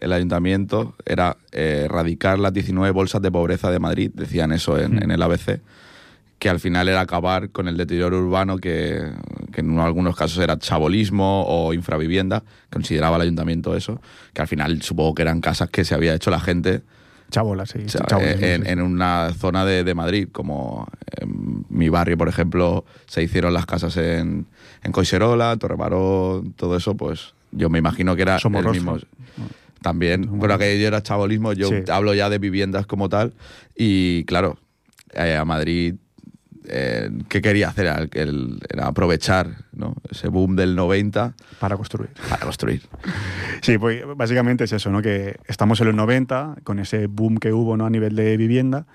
el 0.00 0.12
ayuntamiento 0.12 0.94
era 1.06 1.38
eh, 1.52 1.82
erradicar 1.86 2.38
las 2.38 2.52
19 2.52 2.90
bolsas 2.90 3.22
de 3.22 3.32
pobreza 3.32 3.70
de 3.70 3.78
Madrid, 3.78 4.10
decían 4.12 4.52
eso 4.52 4.78
en, 4.78 5.02
en, 5.02 5.10
el 5.10 5.22
ABC, 5.22 5.60
que 6.38 6.50
al 6.50 6.60
final 6.60 6.88
era 6.88 7.00
acabar 7.00 7.50
con 7.50 7.66
el 7.66 7.78
deterioro 7.78 8.18
urbano 8.18 8.58
que, 8.58 9.10
que, 9.52 9.62
en 9.62 9.78
algunos 9.78 10.14
casos 10.14 10.38
era 10.42 10.58
chabolismo 10.58 11.44
o 11.46 11.72
infravivienda, 11.72 12.44
consideraba 12.70 13.16
el 13.16 13.22
ayuntamiento 13.22 13.74
eso, 13.74 14.02
que 14.34 14.42
al 14.42 14.48
final 14.48 14.82
supongo 14.82 15.14
que 15.14 15.22
eran 15.22 15.40
casas 15.40 15.70
que 15.70 15.84
se 15.84 15.94
había 15.94 16.14
hecho 16.14 16.30
la 16.30 16.40
gente 16.40 16.82
Chabola, 17.30 17.66
sí. 17.66 17.80
en, 18.18 18.80
una 18.80 19.32
zona 19.32 19.64
de, 19.64 19.94
Madrid, 19.94 20.28
como 20.30 20.86
en 21.20 21.64
mi 21.68 21.88
barrio, 21.88 22.16
por 22.16 22.28
ejemplo, 22.28 22.84
se 23.06 23.22
hicieron 23.22 23.52
las 23.52 23.66
casas 23.66 23.96
en, 23.96 24.46
en 24.82 24.92
Coiserola, 24.92 25.56
Torremaró, 25.56 26.44
todo 26.56 26.76
eso, 26.76 26.96
pues 26.96 27.34
yo 27.52 27.68
me 27.68 27.78
imagino 27.78 28.14
que 28.16 28.22
era 28.22 28.36
el 28.36 28.70
mismo. 28.70 28.98
También, 29.82 30.38
pero 30.40 30.54
aquello 30.54 30.86
era 30.86 31.02
chabolismo, 31.02 31.52
yo 31.52 31.70
hablo 31.92 32.14
ya 32.14 32.30
de 32.30 32.38
viviendas 32.38 32.86
como 32.86 33.08
tal, 33.08 33.34
y 33.76 34.24
claro, 34.24 34.58
eh, 35.14 35.36
a 35.36 35.44
Madrid 35.44 35.94
eh, 36.68 37.10
¿qué 37.28 37.40
quería 37.40 37.68
hacer? 37.68 37.86
Era, 38.12 38.86
aprovechar 38.86 39.64
ese 40.10 40.28
boom 40.28 40.56
del 40.56 40.74
90. 40.74 41.34
Para 41.58 41.76
construir. 41.76 42.10
Para 42.28 42.44
construir. 42.44 42.82
Sí, 43.62 43.78
pues 43.78 44.02
básicamente 44.16 44.64
es 44.64 44.72
eso, 44.72 44.90
¿no? 44.90 45.02
que 45.02 45.36
estamos 45.46 45.80
en 45.80 45.88
los 45.88 45.96
90, 45.96 46.56
con 46.64 46.78
ese 46.78 47.06
boom 47.06 47.38
que 47.38 47.52
hubo 47.52 47.76
¿no? 47.76 47.86
a 47.86 47.90
nivel 47.90 48.16
de 48.16 48.36
vivienda, 48.36 48.86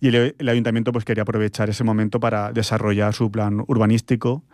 y 0.00 0.08
el, 0.08 0.48
ayuntamiento 0.48 0.92
pues, 0.92 1.04
quería 1.04 1.22
aprovechar 1.22 1.70
ese 1.70 1.84
momento 1.84 2.20
para 2.20 2.52
desarrollar 2.52 3.14
su 3.14 3.30
plan 3.30 3.64
urbanístico 3.66 4.44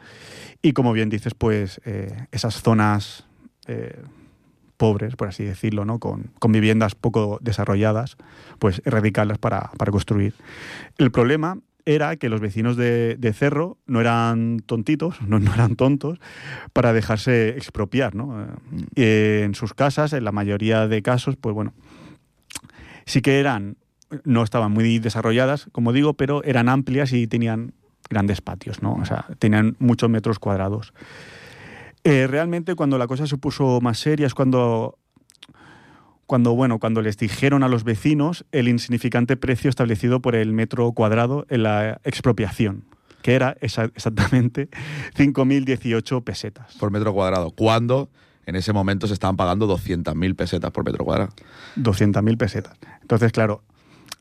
y, 0.62 0.72
como 0.72 0.92
bien 0.92 1.08
dices, 1.08 1.34
pues 1.34 1.80
eh, 1.84 2.26
esas 2.32 2.62
zonas... 2.62 3.26
Eh, 3.66 4.00
pobres, 4.76 5.14
por 5.14 5.28
así 5.28 5.44
decirlo, 5.44 5.84
¿no? 5.84 5.98
con, 5.98 6.32
viviendas 6.48 6.94
poco 6.94 7.38
desarrolladas, 7.42 8.16
pues 8.58 8.80
erradicarlas 8.86 9.36
para, 9.36 9.70
para 9.76 9.92
construir. 9.92 10.32
El 10.96 11.10
problema 11.10 11.58
era 11.94 12.16
que 12.16 12.28
los 12.28 12.40
vecinos 12.40 12.76
de, 12.76 13.32
Cerro 13.34 13.78
no 13.86 14.00
eran 14.00 14.60
tontitos, 14.64 15.20
no, 15.26 15.38
eran 15.38 15.76
tontos, 15.76 16.18
para 16.72 16.92
dejarse 16.92 17.50
expropiar. 17.50 18.14
¿no? 18.14 18.46
Eh, 18.96 19.42
en 19.44 19.54
sus 19.54 19.74
casas, 19.74 20.12
en 20.12 20.24
la 20.24 20.32
mayoría 20.32 20.86
de 20.88 21.02
casos, 21.02 21.36
pues 21.36 21.54
bueno, 21.54 21.74
sí 23.06 23.22
que 23.22 23.40
eran, 23.40 23.76
no 24.24 24.42
estaban 24.42 24.72
muy 24.72 24.98
desarrolladas, 24.98 25.66
como 25.72 25.92
digo, 25.92 26.14
pero 26.14 26.42
eran 26.44 26.68
amplias 26.68 27.12
y 27.12 27.26
tenían 27.26 27.74
grandes 28.08 28.40
patios, 28.40 28.82
¿no? 28.82 28.94
O 28.94 29.04
sea, 29.04 29.26
tenían 29.38 29.76
muchos 29.78 30.10
metros 30.10 30.40
cuadrados. 30.40 30.92
Eh, 32.02 32.26
realmente 32.26 32.74
cuando 32.74 32.98
la 32.98 33.06
cosa 33.06 33.26
se 33.26 33.36
puso 33.36 33.80
más 33.80 33.98
seria 33.98 34.26
es 34.26 34.34
cuando 34.34 34.98
cuando, 36.30 36.54
bueno, 36.54 36.78
cuando 36.78 37.02
les 37.02 37.16
dijeron 37.16 37.64
a 37.64 37.68
los 37.68 37.82
vecinos 37.82 38.44
el 38.52 38.68
insignificante 38.68 39.36
precio 39.36 39.68
establecido 39.68 40.22
por 40.22 40.36
el 40.36 40.52
metro 40.52 40.92
cuadrado 40.92 41.44
en 41.50 41.64
la 41.64 42.00
expropiación, 42.04 42.84
que 43.20 43.34
era 43.34 43.56
exactamente 43.60 44.68
5.018 45.16 46.22
pesetas. 46.22 46.76
Por 46.76 46.92
metro 46.92 47.12
cuadrado. 47.12 47.50
Cuando 47.50 48.10
en 48.46 48.54
ese 48.54 48.72
momento 48.72 49.08
se 49.08 49.14
estaban 49.14 49.36
pagando 49.36 49.66
200.000 49.66 50.36
pesetas 50.36 50.70
por 50.70 50.84
metro 50.84 51.04
cuadrado. 51.04 51.32
200.000 51.74 52.36
pesetas. 52.38 52.78
Entonces, 53.02 53.32
claro, 53.32 53.64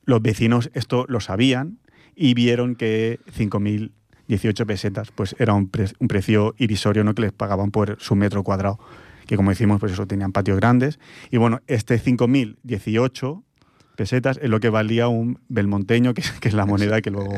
los 0.05 0.19
vecinos 0.19 0.71
esto 0.73 1.05
lo 1.09 1.19
sabían 1.19 1.77
y 2.15 2.33
vieron 2.33 2.73
que 2.73 3.19
5.018 3.37 4.65
pesetas 4.65 5.11
pues 5.11 5.35
era 5.37 5.53
un, 5.53 5.69
un 5.99 6.07
precio 6.07 6.55
irrisorio 6.57 7.03
¿no? 7.03 7.13
que 7.13 7.21
les 7.21 7.33
pagaban 7.33 7.69
por 7.69 7.97
su 7.99 8.15
metro 8.15 8.41
cuadrado 8.43 8.79
que 9.29 9.35
como 9.35 9.51
decimos, 9.51 9.79
pues 9.79 9.91
eso, 9.91 10.07
tenían 10.07 10.31
patios 10.31 10.57
grandes. 10.57 10.99
Y 11.29 11.37
bueno, 11.37 11.59
este 11.67 11.99
5.018 12.03 13.43
pesetas 13.95 14.39
es 14.41 14.49
lo 14.49 14.59
que 14.59 14.69
valía 14.69 15.07
un 15.07 15.37
belmonteño, 15.49 16.15
que, 16.15 16.23
es 16.41 16.53
la 16.55 16.65
moneda 16.65 16.99
que 16.99 17.11
luego 17.11 17.31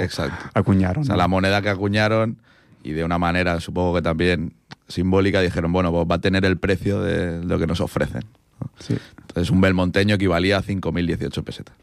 acuñaron. 0.54 1.02
O 1.02 1.06
sea, 1.06 1.18
la 1.18 1.28
moneda 1.28 1.62
que 1.62 1.68
acuñaron 1.68 2.38
y 2.82 2.92
de 2.94 3.04
una 3.04 3.18
manera, 3.18 3.60
supongo 3.60 3.94
que 3.96 4.02
también 4.02 4.54
simbólica, 4.88 5.42
dijeron, 5.42 5.74
bueno, 5.74 5.92
pues 5.92 6.06
va 6.10 6.16
a 6.16 6.22
tener 6.22 6.46
el 6.46 6.58
precio 6.58 7.02
de 7.02 7.44
lo 7.44 7.60
que 7.60 7.68
nos 7.68 7.82
ofrecen. 7.82 8.24
¿no? 8.62 8.72
Sí. 8.80 8.98
Entonces, 9.20 9.52
un 9.52 9.60
belmonteño 9.60 10.16
equivalía 10.16 10.60
a 10.60 10.64
5.018 10.64 11.44
pesetas. 11.44 11.76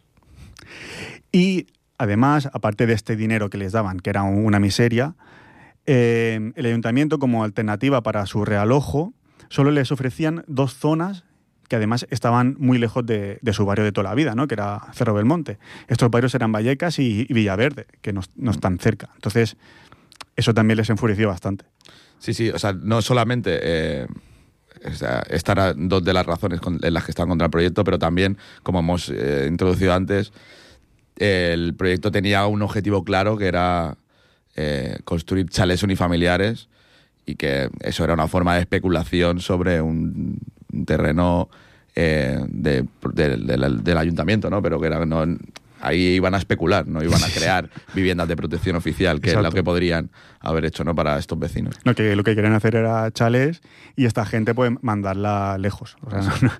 Y 1.32 1.66
además, 1.98 2.48
aparte 2.54 2.86
de 2.86 2.94
este 2.94 3.14
dinero 3.14 3.50
que 3.50 3.58
les 3.58 3.72
daban, 3.72 4.00
que 4.00 4.08
era 4.08 4.22
un- 4.22 4.46
una 4.46 4.58
miseria, 4.58 5.16
eh, 5.84 6.50
el 6.54 6.64
ayuntamiento, 6.66 7.18
como 7.18 7.44
alternativa 7.44 8.02
para 8.02 8.24
su 8.24 8.46
realojo, 8.46 9.12
solo 9.48 9.70
les 9.70 9.92
ofrecían 9.92 10.44
dos 10.46 10.74
zonas 10.74 11.24
que 11.68 11.76
además 11.76 12.06
estaban 12.10 12.56
muy 12.58 12.78
lejos 12.78 13.04
de, 13.04 13.38
su 13.52 13.66
barrio 13.66 13.84
de 13.84 13.92
toda 13.92 14.08
la 14.08 14.14
vida, 14.14 14.34
¿no? 14.34 14.48
que 14.48 14.54
era 14.54 14.80
Cerro 14.94 15.14
Belmonte. 15.14 15.58
Estos 15.86 16.10
barrios 16.10 16.34
eran 16.34 16.50
Vallecas 16.50 16.98
y, 16.98 17.26
Villaverde, 17.28 17.86
que 18.00 18.12
no, 18.12 18.22
están 18.50 18.78
cerca. 18.78 19.10
Entonces, 19.14 19.56
eso 20.34 20.54
también 20.54 20.78
les 20.78 20.88
enfureció 20.88 21.28
bastante. 21.28 21.66
Sí, 22.18 22.32
sí, 22.32 22.48
o 22.48 22.58
sea, 22.58 22.72
no 22.72 23.02
solamente 23.02 23.58
eh, 23.62 24.06
o 24.84 25.74
dos 25.76 26.04
de 26.04 26.12
las 26.12 26.26
razones 26.26 26.60
en 26.82 26.94
las 26.94 27.04
que 27.04 27.10
estaban 27.10 27.28
contra 27.28 27.46
el 27.46 27.50
proyecto, 27.50 27.84
pero 27.84 27.98
también, 27.98 28.38
como 28.62 28.80
hemos 28.80 29.10
eh, 29.10 29.46
introducido 29.48 29.92
antes, 29.92 30.32
el 31.16 31.74
proyecto 31.74 32.10
tenía 32.10 32.46
un 32.46 32.62
objetivo 32.62 33.04
claro 33.04 33.36
que 33.36 33.46
era 33.46 33.98
eh, 34.56 34.98
construir 35.04 35.48
chalés 35.48 35.82
unifamiliares 35.82 36.68
y 37.28 37.34
que 37.36 37.68
eso 37.80 38.04
era 38.04 38.14
una 38.14 38.26
forma 38.28 38.54
de 38.54 38.60
especulación 38.60 39.40
sobre 39.40 39.80
un, 39.80 40.38
un 40.72 40.84
terreno 40.86 41.48
eh, 41.94 42.38
de- 42.48 42.84
de- 43.12 43.36
del- 43.36 43.84
del 43.84 43.98
ayuntamiento, 43.98 44.48
¿no? 44.50 44.62
Pero 44.62 44.80
que 44.80 44.86
era, 44.86 45.04
no, 45.04 45.24
ahí 45.80 46.00
iban 46.14 46.34
a 46.34 46.38
especular, 46.38 46.86
no 46.88 47.02
iban 47.02 47.22
a 47.22 47.26
crear 47.34 47.68
viviendas 47.94 48.28
de 48.28 48.36
protección 48.36 48.76
oficial, 48.76 49.20
que 49.20 49.30
es 49.30 49.36
lo 49.36 49.50
que 49.52 49.62
podrían 49.62 50.10
haber 50.40 50.64
hecho 50.64 50.84
¿no? 50.84 50.94
para 50.94 51.18
estos 51.18 51.38
vecinos. 51.38 51.74
No, 51.84 51.94
que 51.94 52.14
lo 52.16 52.24
que 52.24 52.34
querían 52.34 52.54
hacer 52.54 52.76
era 52.76 53.10
chales 53.10 53.60
y 53.96 54.04
esta 54.06 54.24
gente 54.24 54.54
pues 54.54 54.72
mandarla 54.82 55.58
lejos. 55.58 55.96
O 56.02 56.10
sea, 56.10 56.20
no, 56.42 56.50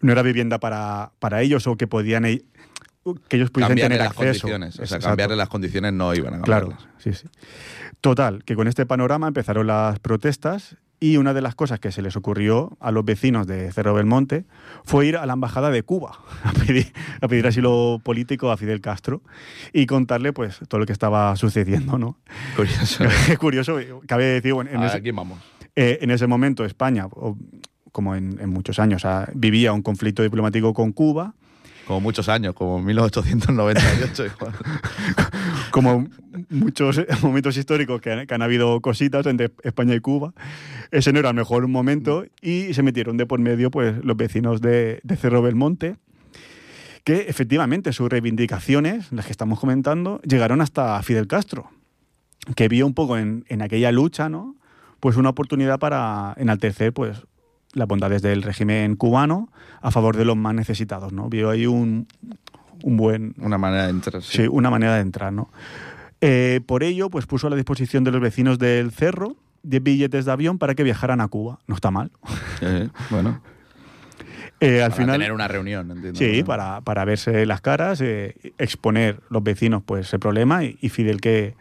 no 0.00 0.12
era 0.12 0.22
vivienda 0.22 0.58
para, 0.58 1.12
para 1.18 1.42
ellos 1.42 1.66
o 1.66 1.76
que 1.76 1.86
podían 1.86 2.24
e- 2.24 2.42
que 3.28 3.36
ellos 3.36 3.50
pudiesen 3.50 3.70
cambiarle 3.76 3.96
tener 3.96 3.98
las 3.98 4.08
acceso. 4.18 4.48
condiciones. 4.48 4.78
O 4.80 4.86
sea, 4.86 4.98
cambiarle 4.98 5.36
las 5.36 5.48
condiciones 5.48 5.92
no 5.92 6.14
iban 6.14 6.34
a 6.34 6.40
Claro, 6.42 6.68
cambiarlas. 6.70 6.94
sí, 7.02 7.12
sí. 7.12 7.28
Total, 8.00 8.44
que 8.44 8.54
con 8.54 8.68
este 8.68 8.86
panorama 8.86 9.26
empezaron 9.28 9.66
las 9.66 9.98
protestas 9.98 10.76
y 11.00 11.16
una 11.16 11.32
de 11.32 11.40
las 11.42 11.54
cosas 11.54 11.78
que 11.78 11.92
se 11.92 12.02
les 12.02 12.16
ocurrió 12.16 12.76
a 12.80 12.90
los 12.90 13.04
vecinos 13.04 13.46
de 13.46 13.70
Cerro 13.72 13.94
Belmonte 13.94 14.44
fue 14.84 15.06
ir 15.06 15.16
a 15.16 15.26
la 15.26 15.34
embajada 15.34 15.70
de 15.70 15.82
Cuba 15.84 16.18
a 16.44 16.52
pedir, 16.52 16.92
a 17.20 17.28
pedir 17.28 17.46
asilo 17.46 18.00
político 18.02 18.50
a 18.50 18.56
Fidel 18.56 18.80
Castro 18.80 19.22
y 19.72 19.86
contarle 19.86 20.32
pues 20.32 20.58
todo 20.68 20.80
lo 20.80 20.86
que 20.86 20.92
estaba 20.92 21.34
sucediendo, 21.36 21.98
¿no? 21.98 22.18
Curioso. 22.56 23.04
Es 23.28 23.38
curioso, 23.38 23.76
cabe 24.06 24.24
decir, 24.26 24.54
bueno, 24.54 24.70
en, 24.70 24.76
Ahora 24.78 24.96
ese, 24.96 25.12
vamos. 25.12 25.38
eh, 25.76 25.98
en 26.02 26.10
ese 26.10 26.26
momento 26.26 26.64
España, 26.64 27.06
como 27.92 28.14
en, 28.16 28.38
en 28.40 28.50
muchos 28.50 28.78
años, 28.80 29.02
o 29.04 29.08
sea, 29.08 29.28
vivía 29.34 29.72
un 29.72 29.82
conflicto 29.82 30.22
diplomático 30.22 30.72
con 30.74 30.92
Cuba, 30.92 31.34
Como 31.88 32.02
muchos 32.02 32.28
años, 32.28 32.54
como 32.54 32.82
1898. 32.82 34.26
igual. 34.26 34.52
como 35.70 36.06
muchos 36.50 37.00
momentos 37.22 37.56
históricos 37.56 38.02
que 38.02 38.26
han, 38.28 38.42
habido 38.42 38.82
cositas 38.82 39.24
entre 39.24 39.50
España 39.62 39.94
y 39.94 40.00
Cuba, 40.00 40.34
ese 40.90 41.14
no 41.14 41.18
era 41.18 41.30
el 41.30 41.34
mejor 41.34 41.66
momento 41.66 42.26
y 42.42 42.74
se 42.74 42.82
metieron 42.82 43.16
de 43.16 43.24
por 43.24 43.40
medio 43.40 43.70
pues, 43.70 44.04
los 44.04 44.18
vecinos 44.18 44.60
de, 44.60 45.00
de 45.02 45.16
Cerro 45.16 45.40
Belmonte, 45.40 45.96
que 47.04 47.20
efectivamente 47.20 47.94
sus 47.94 48.10
reivindicaciones, 48.10 49.10
las 49.10 49.24
que 49.24 49.32
estamos 49.32 49.58
comentando, 49.58 50.20
llegaron 50.28 50.60
hasta 50.60 51.02
Fidel 51.02 51.26
Castro, 51.26 51.70
que 52.54 52.68
vio 52.68 52.84
un 52.84 52.92
poco 52.92 53.16
en, 53.16 53.46
en 53.48 53.62
aquella 53.62 53.92
lucha, 53.92 54.28
¿no? 54.28 54.56
Pues 55.00 55.16
una 55.16 55.30
oportunidad 55.30 55.78
para 55.78 56.34
enaltecer, 56.36 56.92
pues, 56.92 57.22
las 57.78 57.88
bondades 57.88 58.22
del 58.22 58.42
régimen 58.42 58.96
cubano 58.96 59.48
a 59.80 59.90
favor 59.90 60.16
de 60.16 60.24
los 60.24 60.36
más 60.36 60.54
necesitados, 60.54 61.12
¿no? 61.12 61.28
Vio 61.28 61.50
ahí 61.50 61.66
un, 61.66 62.06
un 62.82 62.96
buen, 62.96 63.34
Una 63.38 63.58
manera 63.58 63.84
de 63.84 63.90
entrar. 63.90 64.22
Sí, 64.22 64.46
una 64.50 64.70
manera 64.70 64.94
de 64.96 65.00
entrar, 65.00 65.32
¿no? 65.32 65.50
Eh, 66.20 66.60
por 66.66 66.82
ello, 66.82 67.10
pues 67.10 67.26
puso 67.26 67.46
a 67.46 67.50
la 67.50 67.56
disposición 67.56 68.04
de 68.04 68.10
los 68.10 68.20
vecinos 68.20 68.58
del 68.58 68.90
cerro 68.90 69.36
10 69.62 69.82
billetes 69.82 70.24
de 70.24 70.32
avión 70.32 70.58
para 70.58 70.74
que 70.74 70.82
viajaran 70.82 71.20
a 71.20 71.28
Cuba. 71.28 71.60
No 71.66 71.74
está 71.74 71.90
mal. 71.90 72.10
Eh, 72.60 72.88
bueno, 73.10 73.40
Eh, 74.60 74.82
al 74.82 74.90
para 74.90 75.02
final, 75.02 75.14
tener 75.20 75.32
una 75.32 75.46
reunión, 75.46 75.88
entiendo. 75.88 76.18
sí, 76.18 76.40
¿no? 76.40 76.44
para, 76.44 76.80
para 76.80 77.04
verse 77.04 77.46
las 77.46 77.60
caras, 77.60 78.00
eh, 78.00 78.34
exponer 78.58 79.20
los 79.30 79.44
vecinos 79.44 79.84
pues 79.86 80.12
el 80.12 80.18
problema 80.18 80.64
y, 80.64 80.76
y 80.80 80.88
Fidel 80.88 81.20
que, 81.20 81.54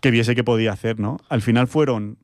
que 0.00 0.12
viese 0.12 0.36
qué 0.36 0.44
podía 0.44 0.70
hacer, 0.72 1.00
¿no? 1.00 1.18
Al 1.28 1.42
final 1.42 1.66
fueron, 1.66 2.16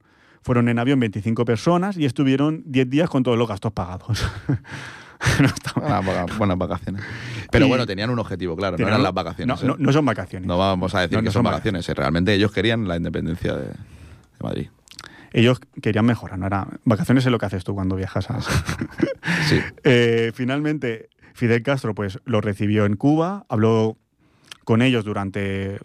fueron 0.44 0.68
en 0.68 0.78
avión 0.78 1.00
25 1.00 1.44
personas 1.46 1.96
y 1.96 2.04
estuvieron 2.04 2.62
10 2.66 2.90
días 2.90 3.08
con 3.08 3.22
todos 3.22 3.38
los 3.38 3.48
gastos 3.48 3.72
pagados. 3.72 4.22
no 5.40 5.46
está 5.46 5.80
mal. 5.80 6.04
Buenas, 6.04 6.06
vaca- 6.26 6.36
buenas 6.36 6.58
vacaciones. 6.58 7.02
Pero 7.50 7.64
Y- 7.64 7.68
bueno, 7.70 7.86
tenían 7.86 8.10
un 8.10 8.18
objetivo, 8.18 8.54
claro, 8.54 8.76
no 8.78 8.86
eran 8.86 9.02
las 9.02 9.14
vacaciones. 9.14 9.56
No, 9.62 9.62
¿eh? 9.62 9.66
no- 9.66 9.76
no 9.82 9.92
son 9.92 10.04
vacaciones. 10.04 10.46
No 10.46 10.58
vamos 10.58 10.94
a 10.94 11.00
decir 11.00 11.18
que 11.20 11.24
son 11.26 11.32
son 11.32 11.44
vacaciones. 11.44 11.88
eh, 11.88 11.94
Realmente 11.94 12.34
ellos 12.34 12.52
querían 12.52 12.86
la 12.86 12.96
independencia 12.96 13.54
de, 13.56 13.68
de 13.68 13.74
Madrid. 14.42 14.68
Ellos 15.32 15.58
querían 15.82 16.04
mejorar, 16.04 16.38
no 16.38 16.46
era 16.46 16.68
vacaciones 16.84 17.24
es 17.26 17.32
lo 17.32 17.38
que 17.38 17.46
haces 17.46 17.64
tú 17.64 17.74
cuando 17.74 17.96
viajas 17.96 18.30
a, 18.30 18.38
Sí. 19.48 19.58
Eh, 19.82 20.30
finalmente, 20.34 21.08
Fidel 21.32 21.62
Castro 21.62 21.94
pues, 21.94 22.20
lo 22.26 22.40
recibió 22.42 22.84
en 22.84 22.96
Cuba, 22.96 23.46
habló 23.48 23.96
con 24.64 24.82
ellos 24.82 25.04
durante 25.04 25.80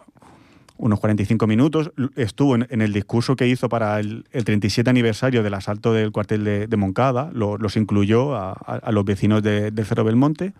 unos 0.82 0.98
45 0.98 1.46
minutos, 1.46 1.92
estuvo 2.16 2.54
en, 2.54 2.66
en 2.70 2.80
el 2.80 2.92
discurso 2.94 3.36
que 3.36 3.46
hizo 3.46 3.68
para 3.68 4.00
el, 4.00 4.24
el 4.32 4.44
37 4.44 4.88
aniversario 4.88 5.42
del 5.42 5.52
asalto 5.52 5.92
del 5.92 6.10
cuartel 6.10 6.42
de, 6.42 6.66
de 6.66 6.76
Moncada, 6.78 7.30
lo- 7.34 7.58
los 7.58 7.76
incluyó 7.76 8.34
a, 8.34 8.52
a- 8.52 8.80
a 8.82 8.90
los 8.92 9.04
vecinos 9.04 9.42
de, 9.42 9.70
de 9.70 9.84
Cerro 9.84 10.04
Belmonte, 10.04 10.54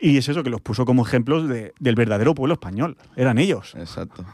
y 0.00 0.16
es 0.16 0.28
eso 0.28 0.44
que 0.44 0.50
los 0.50 0.60
puso 0.60 0.84
como 0.84 1.04
ejemplos 1.04 1.48
de- 1.48 1.72
del 1.80 1.96
verdadero 1.96 2.34
pueblo 2.34 2.54
español, 2.54 2.96
eran 3.16 3.38
ellos. 3.38 3.74
Exacto. 3.76 4.24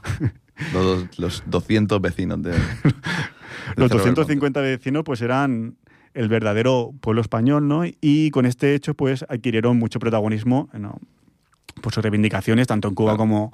Los, 0.75 1.19
los 1.19 1.43
200 1.47 2.01
vecinos 2.01 2.43
de. 2.43 2.53
Los 3.77 3.89
Cerro 3.89 4.05
Belmonte. 4.05 4.21
250 4.21 4.61
vecinos 4.61 5.03
pues 5.05 5.23
eran 5.23 5.77
el 6.13 6.29
verdadero 6.29 6.93
pueblo 7.01 7.23
español, 7.23 7.67
¿no? 7.67 7.83
Y 8.01 8.31
con 8.31 8.47
este 8.47 8.75
hecho 8.75 8.95
pues 8.95 9.25
adquirieron 9.29 9.79
mucho 9.79 9.99
protagonismo, 9.99 10.69
¿no? 10.75 11.01
Pues 11.83 11.95
sus 11.95 12.03
reivindicaciones 12.05 12.67
tanto 12.69 12.89
en 12.89 12.95
Cuba 12.95 13.13
Claro. 13.13 13.19
como, 13.19 13.53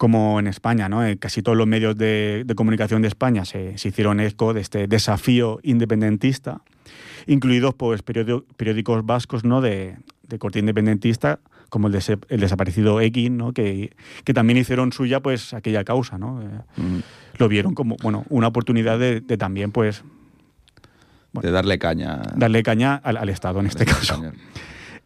como 0.00 0.40
en 0.40 0.46
España, 0.46 0.88
¿no? 0.88 1.04
Eh, 1.04 1.18
casi 1.18 1.42
todos 1.42 1.58
los 1.58 1.66
medios 1.66 1.94
de, 1.94 2.44
de 2.46 2.54
comunicación 2.54 3.02
de 3.02 3.08
España 3.08 3.44
se, 3.44 3.76
se 3.76 3.88
hicieron 3.88 4.18
eco 4.18 4.54
de 4.54 4.62
este 4.62 4.86
desafío 4.88 5.60
independentista, 5.62 6.62
incluidos 7.26 7.74
pues 7.74 8.02
periódico- 8.02 8.46
periódicos 8.56 9.04
vascos, 9.04 9.44
¿no? 9.44 9.60
De, 9.60 9.98
de 10.26 10.38
corte 10.38 10.58
independentista 10.58 11.38
como 11.68 11.88
el, 11.88 11.92
de, 11.92 12.18
el 12.30 12.40
desaparecido 12.40 12.98
X, 13.02 13.30
¿no? 13.30 13.52
Que, 13.52 13.92
que 14.24 14.32
también 14.32 14.56
hicieron 14.58 14.90
suya 14.90 15.20
pues 15.20 15.52
aquella 15.52 15.84
causa, 15.84 16.16
¿no? 16.16 16.40
Eh, 16.40 16.46
Mm, 16.78 17.00
lo 17.36 17.48
vieron 17.48 17.74
como 17.74 17.96
bueno 18.02 18.24
una 18.30 18.46
oportunidad 18.46 18.98
de, 18.98 19.20
de 19.20 19.36
también 19.36 19.70
pues 19.70 20.02
De 21.42 21.50
darle 21.50 21.78
caña. 21.78 22.22
darle 22.36 22.62
caña 22.62 22.94
al, 23.04 23.18
al 23.18 23.28
Estado 23.28 23.60
en 23.60 23.66
este 23.66 23.84
caso. 23.84 24.22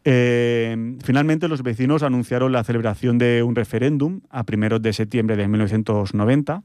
Eh, 0.05 0.97
finalmente 1.03 1.49
los 1.49 1.63
vecinos 1.63 2.03
anunciaron 2.03 2.53
la 2.53 2.63
celebración 2.65 3.17
de 3.19 3.43
un 3.43 3.55
referéndum 3.55 4.21
a 4.31 4.45
primeros 4.45 4.83
de 4.83 4.93
septiembre 4.93 5.37
de 5.37 5.49
1990. 5.49 6.63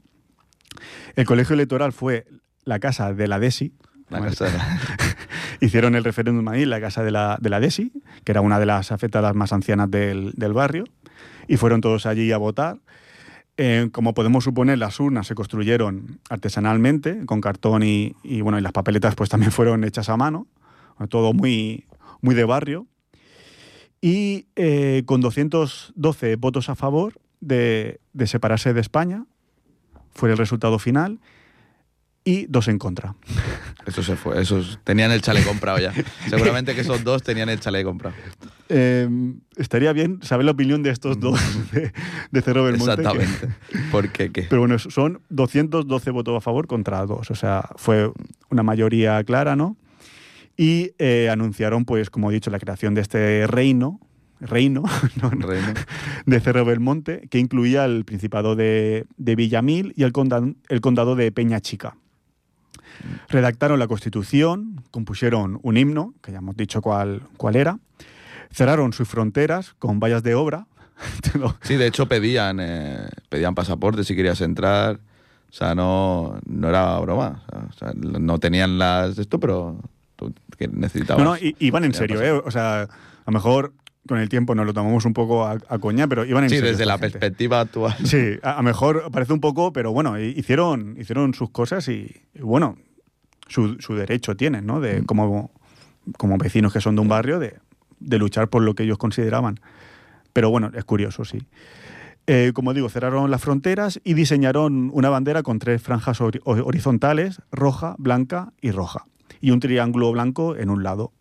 El 1.16 1.24
colegio 1.26 1.54
electoral 1.54 1.92
fue 1.92 2.26
la 2.64 2.78
casa 2.78 3.12
de 3.14 3.28
la 3.28 3.38
DESI. 3.38 3.72
La 4.10 4.20
casa 4.20 4.44
de 4.46 4.58
la- 4.58 4.78
Hicieron 5.60 5.94
el 5.94 6.04
referéndum 6.04 6.46
ahí 6.48 6.62
en 6.62 6.70
la 6.70 6.80
casa 6.80 7.02
de 7.02 7.10
la, 7.10 7.38
de 7.40 7.50
la 7.50 7.60
DESI, 7.60 7.92
que 8.24 8.32
era 8.32 8.40
una 8.40 8.58
de 8.58 8.66
las 8.66 8.92
afectadas 8.92 9.34
más 9.34 9.52
ancianas 9.52 9.90
del, 9.90 10.32
del 10.34 10.52
barrio, 10.52 10.84
y 11.48 11.56
fueron 11.56 11.80
todos 11.80 12.06
allí 12.06 12.32
a 12.32 12.38
votar. 12.38 12.78
Eh, 13.56 13.88
como 13.92 14.14
podemos 14.14 14.44
suponer, 14.44 14.78
las 14.78 14.98
urnas 15.00 15.26
se 15.26 15.34
construyeron 15.34 16.18
artesanalmente, 16.30 17.26
con 17.26 17.40
cartón 17.42 17.82
y, 17.82 18.14
y, 18.22 18.40
bueno, 18.40 18.58
y 18.58 18.62
las 18.62 18.72
papeletas 18.72 19.14
pues 19.14 19.28
también 19.28 19.52
fueron 19.52 19.84
hechas 19.84 20.08
a 20.08 20.16
mano, 20.16 20.46
todo 21.08 21.32
muy, 21.32 21.86
muy 22.22 22.34
de 22.34 22.44
barrio. 22.44 22.86
Y 24.00 24.46
eh, 24.56 25.02
con 25.06 25.20
212 25.20 26.36
votos 26.36 26.68
a 26.70 26.74
favor 26.74 27.14
de, 27.40 28.00
de 28.12 28.26
separarse 28.26 28.72
de 28.72 28.80
España, 28.80 29.26
fue 30.12 30.30
el 30.30 30.38
resultado 30.38 30.78
final, 30.78 31.20
y 32.24 32.46
dos 32.46 32.68
en 32.68 32.78
contra. 32.78 33.14
Eso 33.86 34.02
se 34.02 34.14
fue. 34.16 34.40
Esos 34.40 34.78
tenían 34.84 35.10
el 35.10 35.22
chalet 35.22 35.44
comprado 35.44 35.78
ya. 35.78 35.92
Seguramente 36.28 36.74
que 36.74 36.82
esos 36.82 37.02
dos 37.02 37.22
tenían 37.22 37.48
el 37.48 37.60
chalet 37.60 37.84
comprado. 37.84 38.14
Eh, 38.72 39.08
estaría 39.56 39.92
bien 39.92 40.20
saber 40.22 40.44
la 40.46 40.52
opinión 40.52 40.84
de 40.84 40.90
estos 40.90 41.18
dos 41.18 41.40
de, 41.72 41.92
de 42.30 42.40
Cerro 42.42 42.62
Belmonte. 42.62 42.94
que- 42.94 43.00
Exactamente. 43.02 43.48
Porque 43.90 44.30
qué. 44.30 44.42
pero 44.48 44.60
bueno, 44.60 44.78
son 44.78 45.20
212 45.30 46.10
votos 46.12 46.36
a 46.36 46.40
favor 46.40 46.68
contra 46.68 47.04
dos. 47.04 47.32
O 47.32 47.34
sea, 47.34 47.68
fue 47.74 48.12
una 48.48 48.62
mayoría 48.62 49.24
clara, 49.24 49.56
¿no? 49.56 49.76
Y 50.60 50.92
eh, 50.98 51.30
anunciaron, 51.30 51.86
pues, 51.86 52.10
como 52.10 52.30
he 52.30 52.34
dicho, 52.34 52.50
la 52.50 52.58
creación 52.58 52.92
de 52.92 53.00
este 53.00 53.46
reino, 53.46 53.98
reino, 54.40 54.82
no, 55.22 55.30
no, 55.30 55.46
Reino. 55.46 55.72
de 56.26 56.40
Cerro 56.40 56.66
Belmonte, 56.66 57.26
que 57.30 57.38
incluía 57.38 57.86
el 57.86 58.04
Principado 58.04 58.56
de, 58.56 59.06
de 59.16 59.36
Villamil 59.36 59.94
y 59.96 60.02
el 60.02 60.12
condado, 60.12 60.52
el 60.68 60.82
condado 60.82 61.16
de 61.16 61.32
Peña 61.32 61.62
Chica. 61.62 61.96
Redactaron 63.30 63.78
la 63.78 63.88
Constitución, 63.88 64.84
compusieron 64.90 65.60
un 65.62 65.78
himno, 65.78 66.12
que 66.20 66.30
ya 66.30 66.38
hemos 66.40 66.58
dicho 66.58 66.82
cuál, 66.82 67.22
cuál 67.38 67.56
era, 67.56 67.78
cerraron 68.52 68.92
sus 68.92 69.08
fronteras 69.08 69.72
con 69.78 69.98
vallas 69.98 70.22
de 70.22 70.34
obra. 70.34 70.66
sí, 71.62 71.76
de 71.76 71.86
hecho 71.86 72.06
pedían, 72.06 72.58
eh, 72.60 73.08
pedían 73.30 73.54
pasaporte 73.54 74.04
si 74.04 74.14
querías 74.14 74.42
entrar. 74.42 75.00
O 75.48 75.52
sea, 75.54 75.74
no, 75.74 76.38
no 76.44 76.68
era 76.68 76.98
broma. 76.98 77.44
O 77.50 77.72
sea, 77.72 77.94
no 77.94 78.38
tenían 78.38 78.78
las 78.78 79.16
de 79.16 79.22
esto, 79.22 79.40
pero 79.40 79.80
que 80.56 80.68
necesitabas. 80.68 81.22
No, 81.24 81.30
no, 81.32 81.36
i- 81.38 81.56
iban 81.58 81.84
en 81.84 81.94
serio, 81.94 82.20
¿eh? 82.22 82.32
O 82.32 82.50
sea, 82.50 82.82
a 82.82 82.88
lo 83.26 83.32
mejor 83.32 83.72
con 84.08 84.18
el 84.18 84.28
tiempo 84.28 84.54
nos 84.54 84.66
lo 84.66 84.72
tomamos 84.72 85.04
un 85.04 85.12
poco 85.12 85.46
a, 85.46 85.58
a 85.68 85.78
coña, 85.78 86.06
pero 86.08 86.24
iban 86.24 86.44
en 86.44 86.50
Sí, 86.50 86.56
serio. 86.56 86.70
desde 86.70 86.86
la 86.86 86.94
gente. 86.98 87.10
perspectiva 87.18 87.60
actual. 87.60 87.94
Sí, 88.04 88.38
a 88.42 88.56
lo 88.56 88.62
mejor 88.62 89.10
parece 89.12 89.32
un 89.32 89.40
poco, 89.40 89.72
pero 89.72 89.92
bueno, 89.92 90.18
hi- 90.18 90.34
hicieron, 90.36 90.96
hicieron 90.98 91.34
sus 91.34 91.50
cosas 91.50 91.86
y, 91.88 92.10
y 92.34 92.40
bueno, 92.40 92.76
su, 93.48 93.76
su 93.80 93.94
derecho 93.94 94.36
tienen, 94.36 94.66
¿no? 94.66 94.76
Mm. 94.78 94.82
De, 94.82 95.02
como, 95.04 95.50
como 96.16 96.38
vecinos 96.38 96.72
que 96.72 96.80
son 96.80 96.94
de 96.96 97.02
un 97.02 97.08
barrio, 97.08 97.38
de, 97.38 97.58
de 98.00 98.18
luchar 98.18 98.48
por 98.48 98.62
lo 98.62 98.74
que 98.74 98.82
ellos 98.84 98.98
consideraban. 98.98 99.60
Pero 100.32 100.50
bueno, 100.50 100.70
es 100.74 100.84
curioso, 100.84 101.24
sí. 101.24 101.42
Eh, 102.26 102.52
como 102.54 102.74
digo, 102.74 102.88
cerraron 102.88 103.30
las 103.30 103.40
fronteras 103.42 104.00
y 104.04 104.14
diseñaron 104.14 104.90
una 104.92 105.08
bandera 105.10 105.42
con 105.42 105.58
tres 105.58 105.82
franjas 105.82 106.20
hori- 106.20 106.40
ho- 106.44 106.64
horizontales, 106.64 107.42
roja, 107.50 107.96
blanca 107.98 108.52
y 108.60 108.70
roja, 108.70 109.04
y 109.40 109.50
un 109.50 109.60
triángulo 109.60 110.10
blanco 110.12 110.56
en 110.56 110.70
un 110.70 110.82
lado. 110.82 111.12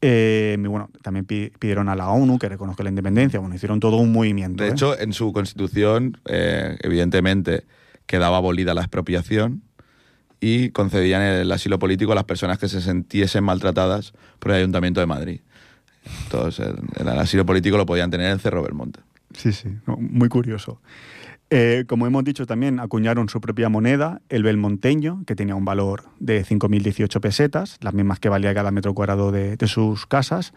Eh, 0.00 0.56
bueno, 0.60 0.90
también 1.02 1.24
pi- 1.24 1.50
pidieron 1.58 1.88
a 1.88 1.96
la 1.96 2.08
ONU 2.08 2.38
que 2.38 2.48
reconozca 2.48 2.84
la 2.84 2.88
independencia. 2.90 3.40
Bueno, 3.40 3.56
hicieron 3.56 3.80
todo 3.80 3.96
un 3.96 4.12
movimiento. 4.12 4.62
De 4.62 4.68
¿eh? 4.70 4.72
hecho, 4.72 4.98
en 4.98 5.12
su 5.12 5.32
constitución, 5.32 6.18
eh, 6.26 6.76
evidentemente, 6.82 7.64
quedaba 8.06 8.36
abolida 8.36 8.74
la 8.74 8.82
expropiación 8.82 9.62
y 10.40 10.70
concedían 10.70 11.22
el 11.22 11.50
asilo 11.50 11.80
político 11.80 12.12
a 12.12 12.14
las 12.14 12.24
personas 12.24 12.58
que 12.58 12.68
se 12.68 12.80
sintiesen 12.80 13.42
maltratadas 13.42 14.12
por 14.38 14.52
el 14.52 14.58
Ayuntamiento 14.58 15.00
de 15.00 15.06
Madrid. 15.06 15.40
Entonces, 16.24 16.64
el, 16.68 17.08
el 17.08 17.08
asilo 17.18 17.44
político 17.44 17.76
lo 17.76 17.84
podían 17.84 18.10
tener 18.10 18.30
en 18.30 18.38
Cerro 18.38 18.62
Belmonte. 18.62 19.00
Sí, 19.34 19.52
sí, 19.52 19.68
no, 19.86 19.96
muy 19.96 20.28
curioso. 20.28 20.80
Eh, 21.50 21.84
como 21.86 22.06
hemos 22.06 22.24
dicho 22.24 22.46
también, 22.46 22.78
acuñaron 22.78 23.28
su 23.28 23.40
propia 23.40 23.68
moneda, 23.68 24.20
el 24.28 24.42
belmonteño, 24.42 25.24
que 25.26 25.34
tenía 25.34 25.54
un 25.54 25.64
valor 25.64 26.04
de 26.18 26.44
5.018 26.44 27.20
pesetas, 27.20 27.78
las 27.80 27.94
mismas 27.94 28.20
que 28.20 28.28
valía 28.28 28.54
cada 28.54 28.70
metro 28.70 28.92
cuadrado 28.94 29.32
de, 29.32 29.56
de 29.56 29.66
sus 29.66 30.06
casas. 30.06 30.52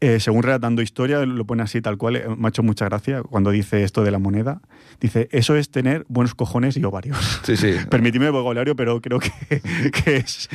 Eh, 0.00 0.20
según 0.20 0.42
relatando 0.42 0.82
historia, 0.82 1.24
lo 1.24 1.46
pone 1.46 1.62
así 1.62 1.80
tal 1.80 1.96
cual, 1.96 2.16
eh, 2.16 2.24
me 2.36 2.46
ha 2.46 2.48
hecho 2.50 2.62
mucha 2.62 2.84
gracia 2.84 3.22
cuando 3.22 3.50
dice 3.50 3.84
esto 3.84 4.04
de 4.04 4.10
la 4.10 4.18
moneda. 4.18 4.60
Dice, 5.00 5.28
eso 5.32 5.56
es 5.56 5.70
tener 5.70 6.04
buenos 6.08 6.34
cojones 6.34 6.76
y 6.76 6.84
ovarios. 6.84 7.40
Sí, 7.42 7.56
sí. 7.56 7.72
Permitidme 7.90 8.26
el 8.26 8.32
vocabulario, 8.32 8.76
pero 8.76 9.00
creo 9.00 9.18
que, 9.18 9.30
que 10.04 10.16
es... 10.16 10.50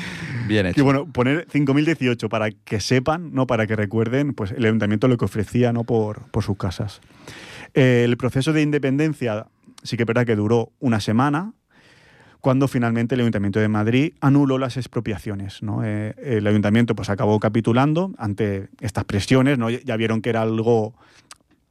Bien 0.48 0.68
hecho. 0.68 0.84
bueno, 0.84 1.12
poner 1.12 1.48
5.018 1.48 2.30
para 2.30 2.52
que 2.52 2.80
sepan, 2.80 3.34
no 3.34 3.48
para 3.48 3.66
que 3.66 3.76
recuerden, 3.76 4.36
pues 4.36 4.52
el 4.52 4.66
ayuntamiento 4.66 5.08
lo 5.08 5.18
que 5.18 5.26
ofrecía 5.26 5.74
no 5.74 5.84
por, 5.84 6.30
por 6.30 6.44
sus 6.44 6.58
casas. 6.58 7.02
El 7.74 8.18
proceso 8.18 8.54
de 8.54 8.62
independencia 8.62 9.48
sí 9.84 9.96
que 9.98 10.04
es 10.04 10.08
verdad 10.08 10.26
que 10.26 10.36
duró 10.36 10.72
una 10.80 11.00
semana, 11.00 11.54
cuando 12.42 12.68
finalmente 12.68 13.16
el 13.16 13.22
Ayuntamiento 13.22 13.60
de 13.60 13.68
Madrid 13.68 14.14
anuló 14.22 14.58
las 14.58 14.78
expropiaciones. 14.78 15.62
¿no? 15.62 15.84
Eh, 15.84 16.16
el 16.22 16.48
Ayuntamiento 16.48 16.96
pues 16.96 17.10
acabó 17.10 17.40
capitulando 17.40 18.14
ante 18.18 18.70
estas 18.80 19.04
presiones, 19.06 19.58
¿no? 19.58 19.70
ya 19.70 19.96
vieron 19.98 20.22
que 20.22 20.30
era 20.30 20.42
algo, 20.42 20.96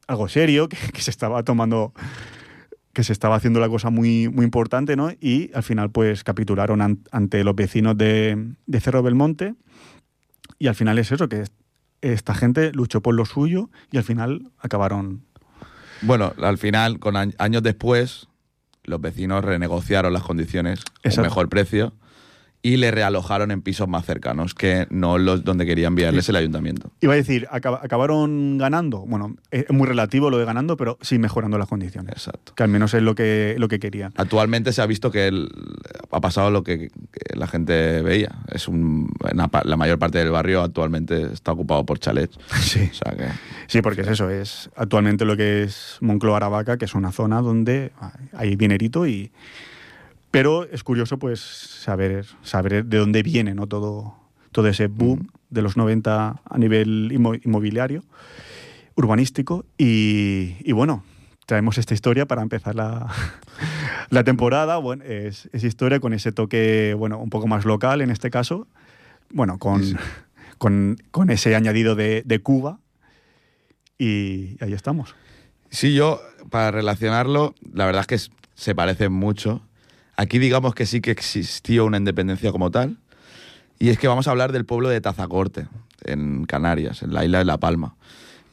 algo 0.07 0.27
serio, 0.27 0.69
que, 0.69 0.77
se 1.01 1.09
estaba 1.11 1.43
tomando 1.43 1.93
que 2.93 3.03
se 3.03 3.13
estaba 3.13 3.35
haciendo 3.35 3.59
la 3.59 3.69
cosa 3.69 3.89
muy, 3.91 4.27
muy 4.27 4.43
importante, 4.45 4.95
¿no? 4.95 5.11
Y 5.21 5.51
al 5.53 5.61
final, 5.63 5.91
pues, 5.91 6.23
capitularon 6.23 6.81
an- 6.81 6.99
ante 7.11 7.43
los 7.43 7.55
vecinos 7.55 7.95
de, 7.97 8.53
de 8.65 8.79
Cerro 8.81 9.03
Belmonte. 9.03 9.53
Y 10.57 10.67
al 10.67 10.75
final 10.75 10.97
es 10.97 11.11
eso, 11.11 11.29
que 11.29 11.41
es- 11.41 11.51
esta 12.01 12.33
gente 12.33 12.71
luchó 12.73 13.01
por 13.01 13.13
lo 13.13 13.25
suyo 13.25 13.69
y 13.91 13.97
al 13.97 14.03
final 14.03 14.51
acabaron. 14.57 15.23
Bueno, 16.01 16.33
al 16.41 16.57
final, 16.57 16.99
con 16.99 17.15
años 17.15 17.63
después, 17.63 18.27
los 18.83 19.01
vecinos 19.01 19.43
renegociaron 19.43 20.13
las 20.13 20.23
condiciones 20.23 20.81
a 21.03 21.09
un 21.09 21.21
mejor 21.21 21.49
precio 21.49 21.93
y 22.61 22.75
le 22.75 22.91
realojaron 22.91 23.51
en 23.51 23.61
pisos 23.61 23.87
más 23.87 24.05
cercanos 24.05 24.53
que 24.53 24.85
no 24.89 25.17
los 25.17 25.45
donde 25.45 25.65
quería 25.65 25.87
enviarles 25.87 26.27
el 26.27 26.35
ayuntamiento. 26.35 26.91
Iba 26.99 27.13
a 27.13 27.15
decir, 27.15 27.47
acaba- 27.51 27.79
acabaron 27.81 28.57
ganando. 28.57 28.99
Bueno, 29.05 29.37
es 29.49 29.69
muy 29.69 29.87
relativo 29.87 30.29
lo 30.29 30.37
de 30.37 30.43
ganando, 30.43 30.75
pero 30.75 30.97
sí 30.99 31.19
mejorando 31.19 31.57
las 31.57 31.69
condiciones. 31.69 32.11
Exacto. 32.11 32.53
Que 32.55 32.63
al 32.63 32.69
menos 32.69 32.93
es 32.93 33.01
lo 33.01 33.15
que, 33.15 33.55
lo 33.57 33.69
que 33.69 33.79
querían. 33.79 34.11
Actualmente 34.17 34.73
se 34.73 34.81
ha 34.81 34.85
visto 34.87 35.09
que 35.09 35.27
el- 35.27 35.49
ha 36.11 36.19
pasado 36.19 36.51
lo 36.51 36.63
que, 36.63 36.89
que 36.89 37.37
la 37.37 37.47
gente 37.47 38.01
veía. 38.01 38.39
Es 38.51 38.67
un, 38.67 39.09
una 39.33 39.49
la 39.63 39.77
mayor 39.77 39.97
parte 39.97 40.17
del 40.17 40.31
barrio 40.31 40.61
actualmente 40.61 41.31
está 41.31 41.53
ocupado 41.53 41.85
por 41.85 41.99
chalets. 41.99 42.37
Sí. 42.59 42.89
O 42.91 42.93
sea 42.93 43.15
que 43.15 43.27
Sí, 43.67 43.81
porque 43.81 44.01
es 44.01 44.07
eso, 44.09 44.29
es 44.29 44.69
actualmente 44.75 45.23
lo 45.23 45.37
que 45.37 45.63
es 45.63 45.97
Moncloa 46.01 46.37
Aravaca, 46.37 46.77
que 46.77 46.85
es 46.85 46.93
una 46.95 47.11
zona 47.13 47.39
donde 47.41 47.91
hay 48.33 48.55
dinerito 48.57 49.07
y... 49.07 49.31
Pero 50.31 50.65
es 50.65 50.83
curioso 50.83 51.17
pues 51.17 51.39
saber, 51.39 52.25
saber 52.43 52.85
de 52.85 52.97
dónde 52.97 53.23
viene 53.23 53.55
¿no? 53.55 53.67
todo, 53.67 54.15
todo 54.51 54.67
ese 54.67 54.87
boom 54.87 55.29
de 55.49 55.61
los 55.61 55.75
90 55.77 56.41
a 56.45 56.57
nivel 56.57 57.11
inmo- 57.11 57.39
inmobiliario, 57.43 58.03
urbanístico 58.95 59.65
y, 59.77 60.55
y 60.59 60.71
bueno, 60.73 61.03
traemos 61.47 61.77
esta 61.79 61.93
historia 61.95 62.27
para 62.27 62.43
empezar 62.43 62.75
la, 62.75 63.07
la 64.11 64.23
temporada. 64.23 64.77
Bueno, 64.77 65.03
es, 65.03 65.49
es 65.51 65.63
historia 65.63 65.99
con 65.99 66.13
ese 66.13 66.31
toque, 66.31 66.93
bueno, 66.95 67.17
un 67.17 67.29
poco 67.31 67.47
más 67.47 67.65
local 67.65 68.01
en 68.01 68.11
este 68.11 68.29
caso, 68.29 68.67
bueno, 69.31 69.57
con, 69.57 69.83
Sí, 69.83 69.95
con, 70.59 70.97
con 71.09 71.31
ese 71.31 71.55
añadido 71.55 71.95
de, 71.95 72.21
de 72.23 72.39
Cuba 72.39 72.79
y 73.97 74.57
ahí 74.63 74.73
estamos. 74.73 75.15
Sí, 75.71 75.93
yo, 75.93 76.21
para 76.49 76.71
relacionarlo, 76.71 77.53
la 77.73 77.85
verdad 77.85 78.01
es 78.01 78.07
que 78.27 78.33
se 78.55 78.75
parecen 78.75 79.11
mucho. 79.11 79.61
Aquí 80.19 80.37
digamos 80.37 80.75
que 80.75 80.85
sí 80.85 80.99
que 80.99 81.11
existió 81.11 81.85
una 81.85 81.95
independencia 81.95 82.51
como 82.51 82.69
tal. 82.71 82.97
Y 83.79 83.87
es 83.87 83.97
que 83.97 84.09
vamos 84.09 84.27
a 84.27 84.31
hablar 84.31 84.51
del 84.51 84.65
pueblo 84.65 84.89
de 84.89 84.99
Tazacorte, 84.99 85.67
en 86.03 86.43
Canarias, 86.43 87.03
en 87.03 87.13
la 87.13 87.23
isla 87.23 87.37
de 87.37 87.45
La 87.45 87.57
Palma. 87.57 87.95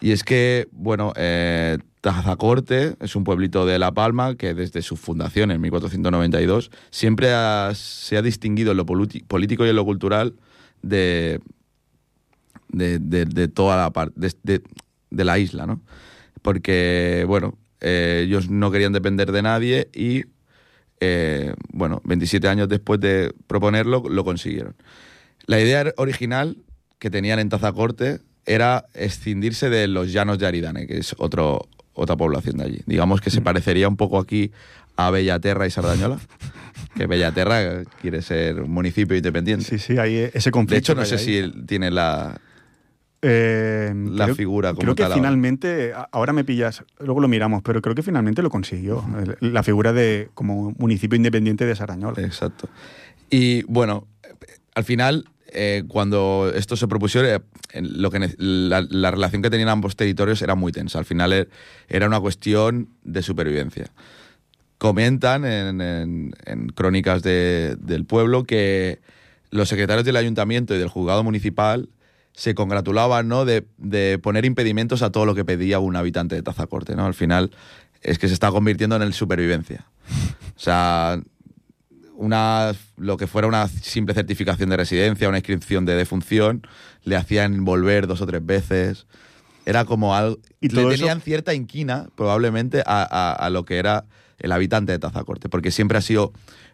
Y 0.01 0.13
es 0.13 0.23
que, 0.23 0.69
bueno, 0.71 1.13
eh, 1.17 1.79
Tazacorte 2.03 2.95
es 3.01 3.17
un 3.17 3.25
pueblito 3.25 3.67
de 3.67 3.81
La 3.81 3.91
Palma 3.91 4.37
que 4.37 4.55
desde 4.55 4.81
su 4.81 4.97
fundación 4.97 5.51
en 5.51 5.61
1492 5.61 6.71
siempre 6.91 7.31
se 7.75 8.17
ha 8.17 8.23
distinguido 8.23 8.71
en 8.71 8.77
lo 8.77 8.87
político 8.87 9.67
y 9.67 9.69
en 9.69 9.75
lo 9.75 9.85
cultural 9.85 10.35
de, 10.83 11.41
de, 12.69 13.49
toda 13.49 13.77
la 13.77 13.91
parte 13.91 14.31
de 15.11 15.25
la 15.25 15.37
isla, 15.41 15.67
¿no? 15.67 15.81
Porque, 16.43 17.25
bueno, 17.27 17.59
eh, 17.81 18.23
ellos 18.25 18.51
no 18.51 18.71
querían 18.71 18.93
depender 18.93 19.33
de 19.33 19.43
nadie 19.43 19.89
y, 19.93 20.27
eh, 21.01 21.55
bueno, 21.73 22.01
27 22.05 22.49
años 22.49 22.69
después 22.69 23.01
de 23.01 23.33
proponerlo, 23.47 24.05
lo 24.09 24.25
consiguieron. 24.25 24.75
La 25.47 25.61
idea 25.61 25.93
original 25.97 26.57
que 26.99 27.11
tenían 27.11 27.39
en 27.39 27.49
Tazacorte 27.49 28.21
era 28.47 28.87
escindirse 28.95 29.69
de 29.71 29.89
los 29.89 30.13
llanos 30.13 30.39
de 30.39 30.47
Aridane, 30.47 30.87
que 30.87 30.99
es 30.99 31.15
otro, 31.19 31.69
otra 31.93 32.17
población 32.17 32.59
de 32.59 32.65
allí. 32.65 32.81
Digamos 32.87 33.21
que 33.21 33.31
se 33.31 33.41
parecería 33.41 33.89
un 33.89 33.97
poco 33.97 34.19
aquí 34.19 34.53
a 34.97 35.11
Bellaterra 35.11 35.67
y 35.67 35.71
Sardañola, 35.71 36.19
que 36.97 37.07
Bellaterra 37.07 37.85
quiere 38.01 38.23
ser 38.23 38.63
un 38.63 38.71
municipio 38.71 39.17
independiente. 39.17 39.65
Sí, 39.65 39.79
sí, 39.79 39.99
hay 39.99 40.31
ese 40.33 40.51
conflicto. 40.51 40.75
de 40.75 40.79
hecho, 40.79 40.95
no 40.95 41.05
sé 41.05 41.19
si 41.19 41.37
él 41.37 41.67
tiene 41.67 41.91
la, 41.91 42.41
Eh, 43.23 43.93
la 44.11 44.35
figura 44.35 44.71
como 44.71 44.81
Creo 44.83 44.95
que 44.95 45.03
tal 45.05 45.15
finalmente, 45.15 45.93
ahora 46.13 46.33
me 46.33 46.45
pillas, 46.45 46.85
luego 47.01 47.21
lo 47.21 47.29
miramos, 47.29 47.63
pero 47.63 47.81
creo 47.83 47.95
que 47.95 48.03
finalmente 48.03 48.43
lo 48.43 48.51
consiguió. 48.51 49.05
La 49.41 49.63
figura 49.63 49.93
de 49.93 50.29
como 50.35 50.73
municipio 50.79 51.17
independiente 51.17 51.65
de 51.67 51.75
Sarañola. 51.75 52.21
Exacto. 52.23 52.69
Y 53.31 53.63
bueno, 53.65 54.07
al 54.75 54.85
final, 54.85 55.25
eh, 55.49 55.85
cuando 55.89 56.53
esto 56.55 56.77
se 56.77 56.87
propuso, 56.87 57.25
eh, 57.25 57.41
lo 57.73 58.11
que 58.11 58.35
la, 58.39 58.87
la 58.89 59.11
relación 59.11 59.43
que 59.43 59.51
tenían 59.51 59.71
ambos 59.71 59.97
territorios 59.97 60.41
era 60.43 60.55
muy 60.55 60.71
tensa. 60.71 60.99
Al 60.99 61.05
final 61.07 61.33
er- 61.33 61.49
era 61.89 62.07
una 62.07 62.21
cuestión 62.21 62.91
de 63.03 63.23
supervivencia. 63.23 63.87
Comentan 64.79 65.45
en, 65.47 65.81
en- 65.81 66.33
en 66.45 66.69
crónicas 66.69 67.23
de- 67.23 67.77
del 67.81 68.05
pueblo 68.05 68.45
que 68.45 69.01
los 69.51 69.69
secretarios 69.71 70.05
del 70.05 70.17
ayuntamiento 70.17 70.75
y 70.75 70.79
del 70.79 70.89
juzgado 70.89 71.25
municipal 71.25 71.89
se 72.37 72.55
congratulaban 72.55 73.29
¿no? 73.29 73.47
de, 73.47 73.67
de 73.79 74.19
poner 74.19 74.45
impedimentos 74.45 75.01
a 75.03 75.11
todo 75.11 75.25
lo 75.25 75.35
que 75.35 75.45
pedía 75.45 75.79
un 75.79 75.97
habitante 75.97 76.35
de 76.35 76.43
Tazacorte. 76.43 76.95
¿no? 76.95 77.07
Al 77.07 77.15
final 77.15 77.51
es 78.03 78.19
que 78.19 78.29
se 78.29 78.35
está 78.35 78.51
convirtiendo 78.51 78.95
en 78.95 79.03
el 79.03 79.15
supervivencia. 79.15 79.87
O 80.55 80.61
sea, 80.61 81.19
una, 82.15 82.73
lo 82.99 83.17
que 83.17 83.27
fuera 83.27 83.49
una 83.49 83.67
simple 83.69 84.15
certificación 84.15 84.69
de 84.69 84.77
residencia, 84.77 85.29
una 85.31 85.39
inscripción 85.39 85.87
de 85.87 85.97
defunción, 85.97 86.67
le 87.05 87.17
hacían 87.17 87.65
volver 87.65 88.07
dos 88.07 88.21
o 88.21 88.27
tres 88.27 88.45
veces. 88.45 89.07
Era 89.67 89.85
como 89.85 90.15
algo... 90.15 90.39
Y 90.61 90.69
le 90.71 90.81
eso- 90.83 90.89
tenían 90.91 91.21
cierta 91.21 91.53
inquina, 91.53 92.09
probablemente, 92.17 92.83
a, 92.87 93.03
a- 93.03 93.33
a 93.35 93.51
lo 93.51 93.65
que 93.67 93.77
era 93.77 94.05
el 94.39 94.53
habitante 94.53 94.93
de 94.93 94.99
Tazacorte, 94.99 95.49
porque 95.51 95.71
siempre 95.71 95.99
ha 95.99 96.03
sido 96.03 96.33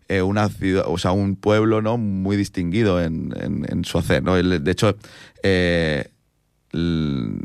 eh, 0.09 0.20
una 0.22 0.48
ciudad, 0.48 0.85
o 0.87 0.98
sea, 0.98 1.12
un 1.12 1.35
pueblo 1.37 1.81
¿no? 1.83 1.96
muy 1.96 2.37
distinguido 2.37 3.00
en, 3.02 3.33
en- 3.40 3.66
en 3.68 3.85
su 3.85 3.98
hacer. 3.98 4.22
¿no? 4.22 4.35
De 4.35 4.70
hecho, 4.70 4.94
eh, 5.42 6.09
l- 6.72 7.38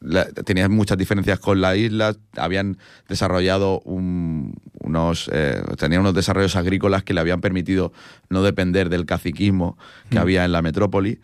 la- 0.00 0.26
tenían 0.26 0.70
muchas 0.70 0.96
diferencias 0.96 1.40
con 1.40 1.60
la 1.60 1.74
isla, 1.76 2.14
habían 2.36 2.78
desarrollado 3.08 3.80
un- 3.80 4.54
unos, 4.80 5.28
eh, 5.32 5.60
tenían 5.76 6.02
unos 6.02 6.14
desarrollos 6.14 6.54
agrícolas 6.54 7.02
que 7.02 7.14
le 7.14 7.20
habían 7.20 7.40
permitido 7.40 7.92
no 8.30 8.42
depender 8.44 8.90
del 8.90 9.06
caciquismo 9.06 9.76
que 10.08 10.18
Mm. 10.18 10.22
había 10.22 10.44
en 10.44 10.52
la 10.52 10.62
metrópoli. 10.62 11.18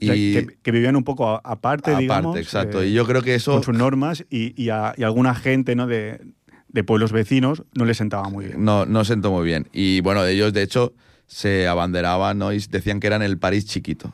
O 0.00 0.04
sea, 0.06 0.14
Y 0.14 0.32
que, 0.32 0.46
que 0.62 0.70
vivían 0.72 0.96
un 0.96 1.04
poco 1.04 1.28
a- 1.28 1.36
aparte, 1.44 1.90
aparte, 1.90 2.02
digamos. 2.02 2.36
exacto. 2.36 2.82
eh, 2.82 2.88
y 2.88 2.92
yo 2.92 3.06
creo 3.06 3.22
que 3.22 3.34
eso 3.34 3.52
con 3.52 3.62
sus 3.64 3.76
normas 3.76 4.24
y, 4.30 4.60
y 4.60 4.70
a, 4.70 4.94
y 4.96 5.02
alguna 5.02 5.34
gente 5.34 5.74
¿no? 5.74 5.86
de, 5.86 6.20
de 6.68 6.84
pueblos 6.84 7.12
vecinos 7.12 7.64
no 7.74 7.84
les 7.84 7.96
sentaba 7.96 8.28
muy 8.28 8.46
bien. 8.46 8.64
no, 8.64 8.86
no 8.86 9.04
sentó 9.04 9.30
muy 9.30 9.44
bien. 9.46 9.68
Y 9.72 10.00
bueno, 10.00 10.24
ellos 10.24 10.52
de 10.52 10.62
hecho 10.62 10.92
se 11.26 11.66
abanderaban 11.68 12.38
¿no? 12.38 12.52
y 12.52 12.58
decían 12.70 13.00
que 13.00 13.06
eran 13.08 13.22
el 13.22 13.38
París 13.38 13.66
chiquito. 13.66 14.12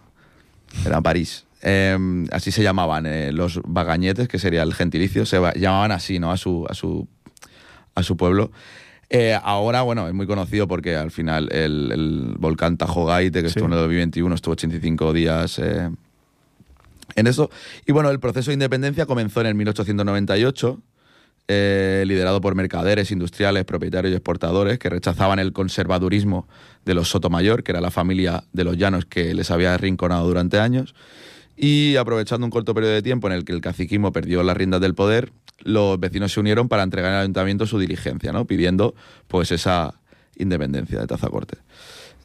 Era 0.87 1.01
París. 1.01 1.47
Eh, 1.63 1.97
así 2.33 2.51
se 2.53 2.63
llamaban 2.63 3.07
eh, 3.07 3.33
los 3.33 3.61
bagañetes, 3.65 4.29
que 4.29 4.39
sería 4.39 4.63
el 4.63 4.75
gentilicio, 4.75 5.25
se 5.25 5.41
llamaban 5.57 5.93
así, 5.93 6.19
¿no? 6.19 6.31
A 6.31 6.37
su, 6.37 6.67
a 6.69 6.75
su, 6.75 7.09
a 7.95 8.03
su 8.03 8.17
pueblo. 8.17 8.51
Eh, 9.17 9.39
ahora, 9.43 9.83
bueno, 9.83 10.09
es 10.09 10.15
muy 10.15 10.27
conocido 10.27 10.67
porque 10.67 10.97
al 10.97 11.11
final 11.13 11.49
el, 11.53 11.93
el 11.93 12.35
volcán 12.39 12.77
Tajo 12.77 13.07
Gaite, 13.07 13.43
que 13.43 13.49
Sí. 13.49 13.53
estuvo 13.59 13.67
en 13.67 13.73
el 13.75 13.79
2021, 13.79 14.35
estuvo 14.35 14.53
85 14.55 15.13
días 15.13 15.59
eh, 15.61 15.89
en 17.15 17.27
eso. 17.29 17.49
Y 17.87 17.93
bueno, 17.93 18.11
el 18.11 18.19
proceso 18.19 18.51
de 18.51 18.55
independencia 18.55 19.07
comenzó 19.07 19.41
en 19.41 19.47
el 19.47 19.55
1898, 19.55 20.81
eh, 21.47 22.03
liderado 22.07 22.41
por 22.41 22.55
mercaderes, 22.55 23.13
industriales, 23.13 23.65
propietarios 23.65 24.13
y 24.13 24.17
exportadores 24.17 24.79
que 24.79 24.89
rechazaban 24.91 25.39
el 25.39 25.53
conservadurismo 25.53 26.49
de 26.85 26.95
los 26.95 27.09
Sotomayor, 27.09 27.63
que 27.63 27.71
era 27.73 27.81
la 27.81 27.91
familia 27.93 28.45
de 28.53 28.65
los 28.65 28.77
llanos 28.77 29.05
que 29.05 29.33
les 29.35 29.51
había 29.51 29.75
arrinconado 29.75 30.27
durante 30.27 30.59
años. 30.59 30.95
Y 31.57 31.97
aprovechando 31.97 32.45
un 32.45 32.51
corto 32.51 32.75
periodo 32.75 32.95
de 32.95 33.03
tiempo 33.03 33.29
en 33.29 33.35
el 33.35 33.45
que 33.45 33.53
el 33.53 33.61
caciquismo 33.61 34.13
perdió 34.13 34.43
las 34.43 34.57
riendas 34.57 34.81
del 34.81 34.95
poder, 34.95 35.33
los 35.61 35.99
vecinos 36.01 36.33
se 36.33 36.41
unieron 36.41 36.69
para 36.69 36.83
entregar 36.83 37.13
al 37.13 37.23
ayuntamiento 37.23 37.67
su 37.67 37.79
diligencia, 37.79 38.33
¿no? 38.33 38.45
pidiendo 38.45 38.95
pues 39.29 39.53
esa 39.53 39.95
independencia 40.37 41.01
de 41.01 41.07
Tazacorte. 41.07 41.59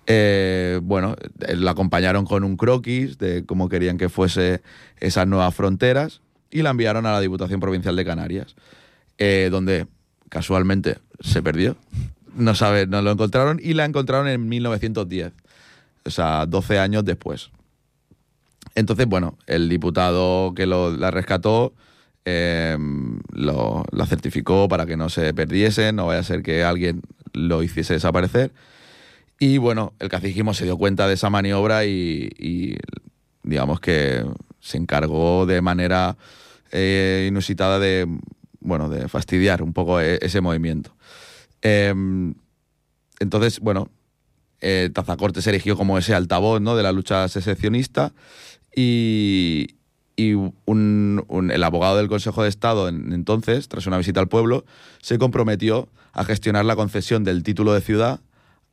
Eh, 0.07 0.79
bueno, 0.81 1.15
eh, 1.41 1.55
la 1.55 1.71
acompañaron 1.71 2.25
con 2.25 2.43
un 2.43 2.57
croquis 2.57 3.19
de 3.19 3.45
cómo 3.45 3.69
querían 3.69 3.99
que 3.99 4.09
fuese 4.09 4.61
esas 4.99 5.27
nuevas 5.27 5.53
fronteras 5.53 6.21
y 6.49 6.63
la 6.63 6.71
enviaron 6.71 7.05
a 7.05 7.11
la 7.11 7.21
Diputación 7.21 7.59
Provincial 7.59 7.95
de 7.95 8.05
Canarias, 8.05 8.55
eh, 9.19 9.49
donde 9.51 9.85
casualmente 10.29 10.97
se 11.19 11.43
perdió. 11.43 11.75
No 12.35 12.55
sabe, 12.55 12.87
no 12.87 13.03
lo 13.03 13.11
encontraron 13.11 13.59
y 13.61 13.73
la 13.73 13.85
encontraron 13.85 14.27
en 14.27 14.49
1910, 14.49 15.31
o 16.05 16.09
sea, 16.09 16.47
12 16.47 16.79
años 16.79 17.05
después. 17.05 17.51
Entonces, 18.79 19.07
bueno, 19.07 19.37
el 19.45 19.67
diputado 19.67 20.53
que 20.55 20.65
lo- 20.65 20.95
la 20.95 21.11
rescató 21.11 21.73
eh, 22.23 22.77
lo, 23.33 23.83
la 23.91 24.05
certificó 24.05 24.69
para 24.69 24.85
que 24.85 24.95
no 24.95 25.09
se 25.09 25.33
perdiese, 25.33 25.91
no 25.91 26.05
vaya 26.05 26.19
a 26.21 26.23
ser 26.23 26.43
que 26.43 26.63
alguien 26.63 27.01
lo 27.33 27.61
hiciese 27.61 27.93
desaparecer. 27.95 28.53
Y 29.37 29.57
bueno, 29.57 29.93
el 29.99 30.07
caciquismo 30.07 30.53
se 30.53 30.63
dio 30.63 30.77
cuenta 30.77 31.09
de 31.09 31.15
esa 31.15 31.29
maniobra 31.29 31.83
y, 31.85 32.29
y, 32.39 32.77
digamos 33.43 33.81
que 33.81 34.25
se 34.61 34.77
encargó 34.77 35.45
de 35.45 35.61
manera 35.61 36.15
eh, 36.71 37.25
inusitada 37.29 37.79
de, 37.79 38.07
bueno, 38.61 38.87
de 38.87 39.09
fastidiar 39.09 39.61
un 39.61 39.73
poco 39.73 39.99
e- 39.99 40.19
ese 40.21 40.39
movimiento. 40.39 40.95
Em, 41.61 42.33
entonces, 43.19 43.59
bueno, 43.59 43.89
eh, 44.61 44.89
Tazacorte 44.93 45.41
se 45.41 45.49
erigió 45.49 45.75
como 45.77 45.97
ese 45.97 46.13
altavoz 46.13 46.61
¿no? 46.61 46.77
de 46.77 46.83
la 46.83 46.93
lucha 46.93 47.27
secesionista 47.27 48.13
y, 48.75 49.67
y 50.15 50.33
un- 50.33 51.23
un- 51.27 51.51
el 51.51 51.63
abogado 51.63 51.97
del 51.97 52.07
Consejo 52.07 52.43
de 52.43 52.49
Estado 52.49 52.87
en- 52.89 53.13
entonces, 53.13 53.67
tras 53.67 53.87
una 53.87 53.97
visita 53.97 54.19
al 54.19 54.27
pueblo, 54.27 54.65
se 55.01 55.17
comprometió 55.17 55.89
a 56.13 56.23
gestionar 56.25 56.65
la 56.65 56.75
concesión 56.75 57.23
del 57.23 57.43
título 57.43 57.73
de 57.73 57.81
ciudad 57.81 58.19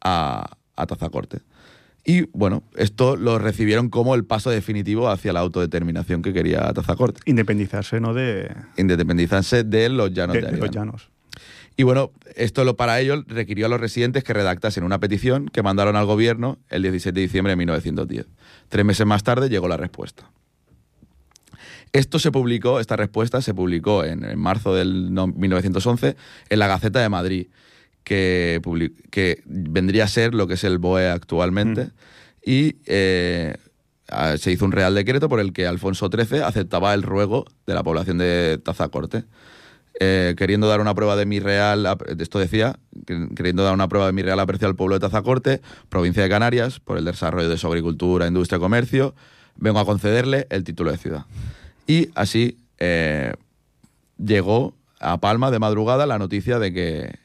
a, 0.03 0.57
a 0.77 0.87
Tazacorte. 0.87 1.41
Y 2.05 2.23
bueno, 2.33 2.63
esto 2.77 3.17
lo 3.17 3.39
recibieron 3.39 3.89
como 3.91 4.15
el 4.15 4.25
paso 4.25 4.49
definitivo 4.51 5.09
hacia 5.09 5.33
la 5.33 5.41
autodeterminación 5.41 6.23
que 6.23 6.33
quería 6.33 6.73
Tazacorte. 6.73 7.21
Independizarse 7.27 8.01
¿no? 8.01 8.15
de, 8.15 8.55
Independizarse 8.77 9.65
de 9.65 9.89
los 9.89 10.13
llanos 10.13 10.35
de- 10.35 10.43
de, 10.43 10.53
de 10.53 10.59
los 10.59 10.71
llanos. 10.71 11.11
Y 11.77 11.83
bueno, 11.83 12.11
esto 12.35 12.65
lo, 12.65 12.77
para 12.77 12.99
ello 13.01 13.23
requirió 13.27 13.67
a 13.67 13.69
los 13.69 13.81
residentes 13.81 14.25
que 14.25 14.33
redactasen 14.33 14.83
una 14.83 14.99
petición 14.99 15.49
que 15.49 15.63
mandaron 15.63 15.95
al 15.97 16.07
gobierno 16.07 16.59
el 16.71 16.83
17 16.83 17.15
de 17.15 17.21
diciembre 17.21 17.53
de 17.53 17.57
1910. 17.57 18.27
Tres 18.69 18.85
meses 18.85 19.07
más 19.07 19.23
tarde 19.23 19.51
llegó 19.51 19.69
la 19.69 19.77
respuesta. 19.77 20.31
Esto 21.93 22.19
se 22.19 22.33
publicó, 22.33 22.81
esta 22.81 22.97
respuesta 22.97 23.43
se 23.43 23.55
publicó 23.55 24.05
en, 24.05 24.25
en 24.25 24.39
marzo 24.39 24.75
del 24.75 25.13
no- 25.13 25.27
1911 25.27 26.17
en 26.49 26.59
la 26.59 26.67
Gaceta 26.67 27.01
de 27.01 27.09
Madrid, 27.09 27.47
que, 28.05 28.61
vendría 29.45 30.05
a 30.05 30.09
ser 30.09 30.35
lo 30.35 30.47
que 30.47 30.55
es 30.55 30.65
el 30.65 30.79
BOE 30.79 31.09
actualmente. 31.09 31.91
Y 32.45 32.77
eh, 32.87 33.57
se 34.37 34.53
hizo 34.53 34.65
un 34.65 34.73
real 34.73 34.95
decreto 34.95 35.29
por 35.29 35.41
el 35.41 35.53
que 35.53 35.67
Alfonso 35.67 36.09
XIII 36.09 36.41
aceptaba 36.41 36.95
el 36.95 37.03
ruego 37.03 37.45
de 37.67 37.75
la 37.75 37.83
población 37.83 38.19
de 38.19 38.59
Tazacorte 38.63 39.25
eh, 40.01 40.35
queriendo 40.37 40.69
dar 40.69 40.81
una 40.81 40.95
prueba 40.95 41.17
de 41.17 41.27
mi 41.27 41.41
real, 41.41 41.87
esto 42.19 42.39
decía, 42.39 42.79
que- 43.07 43.29
queriendo 43.35 43.65
dar 43.65 43.75
una 43.75 43.89
prueba 43.89 44.07
de 44.07 44.13
mi 44.13 44.23
real 44.23 44.41
aprecio 44.41 44.69
al 44.69 44.77
pueblo 44.77 44.97
de 44.97 45.01
Tazacorte, 45.01 45.61
provincia 45.89 46.23
de 46.23 46.29
Canarias, 46.29 46.81
por 46.81 46.99
el 46.99 47.05
desarrollo 47.05 47.49
de 47.49 47.59
su 47.59 47.67
agricultura, 47.67 48.27
industria 48.27 48.59
y 48.59 48.61
comercio, 48.61 49.15
vengo 49.57 49.79
a 49.79 49.85
concederle 49.87 50.47
el 50.51 50.65
título 50.65 50.91
de 50.93 50.99
ciudad. 50.99 51.25
Y 51.87 52.11
así 52.15 52.59
eh, 52.79 53.35
llegó 54.19 54.75
a 55.01 55.19
Palma 55.19 55.51
de 55.51 55.59
madrugada 55.59 56.07
la 56.07 56.19
noticia 56.19 56.59
de 56.59 56.73
que, 56.73 57.19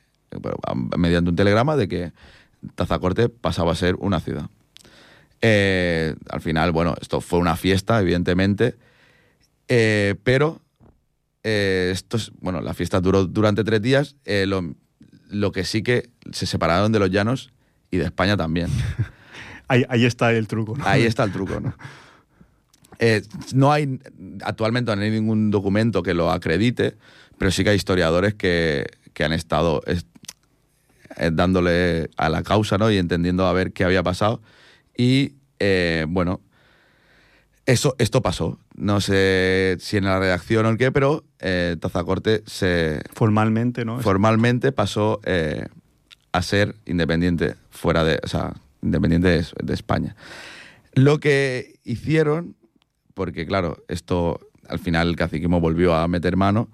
mediante 0.98 1.30
un 1.30 1.36
telegrama, 1.36 1.76
de 1.76 1.88
que 1.88 2.12
Tazacorte 2.76 3.28
pasaba 3.28 3.72
a 3.72 3.76
ser 3.76 3.96
una 3.96 4.20
ciudad. 4.20 4.50
Eh, 5.42 6.16
al 6.30 6.42
final, 6.42 6.72
bueno, 6.72 6.96
esto 7.02 7.20
fue 7.22 7.40
una 7.40 7.56
fiesta, 7.56 8.00
evidentemente, 8.00 8.76
pero 10.24 10.62
eh, 11.44 11.90
esto 11.94 12.18
es- 12.18 12.32
bueno, 12.40 12.62
la 12.62 12.74
fiesta 12.74 13.00
duró 13.02 13.26
durante 13.26 13.64
tres 13.64 13.82
días. 13.82 14.16
eh, 14.26 14.46
lo, 14.48 14.76
lo 15.30 15.52
que 15.52 15.64
sí 15.64 15.82
que 15.82 16.10
se 16.32 16.46
separaron 16.46 16.92
de 16.92 17.00
los 17.00 17.10
llanos 17.10 17.52
y 17.90 17.98
de 17.98 18.06
España 18.06 18.36
también. 18.38 18.68
Ahí, 19.68 19.86
ahí 19.88 20.04
está 20.06 20.34
el 20.34 20.48
truco. 20.48 20.76
¿no? 20.76 20.86
Ahí 20.86 21.04
está 21.04 21.24
el 21.24 21.32
truco, 21.32 21.60
¿no? 21.62 21.74
Eh, 23.04 23.24
no 23.54 23.72
hay, 23.72 24.00
actualmente 24.44 24.96
no 24.96 25.02
hay 25.02 25.10
ningún 25.10 25.50
documento 25.50 26.04
que 26.04 26.14
lo 26.14 26.30
acredite, 26.30 26.98
pero 27.40 27.50
sí 27.50 27.64
que 27.64 27.72
hay 27.72 27.76
historiadores 27.78 28.36
que, 28.36 28.86
que 29.14 29.24
han 29.24 29.34
estado 29.34 29.82
es- 29.88 30.06
eh, 31.18 31.32
dándole 31.34 32.12
a 32.18 32.30
la 32.30 32.44
causa, 32.44 32.78
¿no? 32.78 32.92
Y 32.92 32.98
entendiendo 32.98 33.48
a 33.48 33.54
ver 33.54 33.72
qué 33.74 33.86
había 33.86 34.04
pasado. 34.04 34.42
Y, 34.96 35.34
eh, 35.60 36.06
bueno, 36.08 36.42
eso, 37.66 37.96
esto 37.98 38.22
pasó. 38.22 38.60
No 38.82 39.00
sé 39.00 39.78
si 39.80 39.98
en 39.98 40.06
la 40.06 40.18
redacción 40.18 40.66
o 40.66 40.70
en 40.70 40.78
qué, 40.78 40.92
pero 40.92 41.24
eh, 41.40 41.78
Tazacorte 41.80 42.42
se, 42.48 43.04
Formalmente, 43.14 43.86
¿no? 43.86 44.00
Formalmente 44.00 44.72
pasó 44.72 45.22
eh, 45.24 45.68
a 46.32 46.42
ser 46.42 46.76
independiente 46.88 47.58
fuera 47.70 48.04
de, 48.04 48.20
o 48.24 48.28
sea, 48.28 48.56
independiente 48.82 49.28
de, 49.28 49.46
de 49.62 49.74
España. 49.76 50.16
Lo 50.94 51.20
que 51.20 51.76
hicieron, 51.84 52.56
porque 53.14 53.46
claro, 53.46 53.84
esto 53.88 54.40
al 54.68 54.80
final 54.80 55.10
el 55.10 55.16
caciquismo 55.16 55.62
volvió 55.62 55.94
a 55.94 56.08
meter 56.08 56.36
mano, 56.36 56.68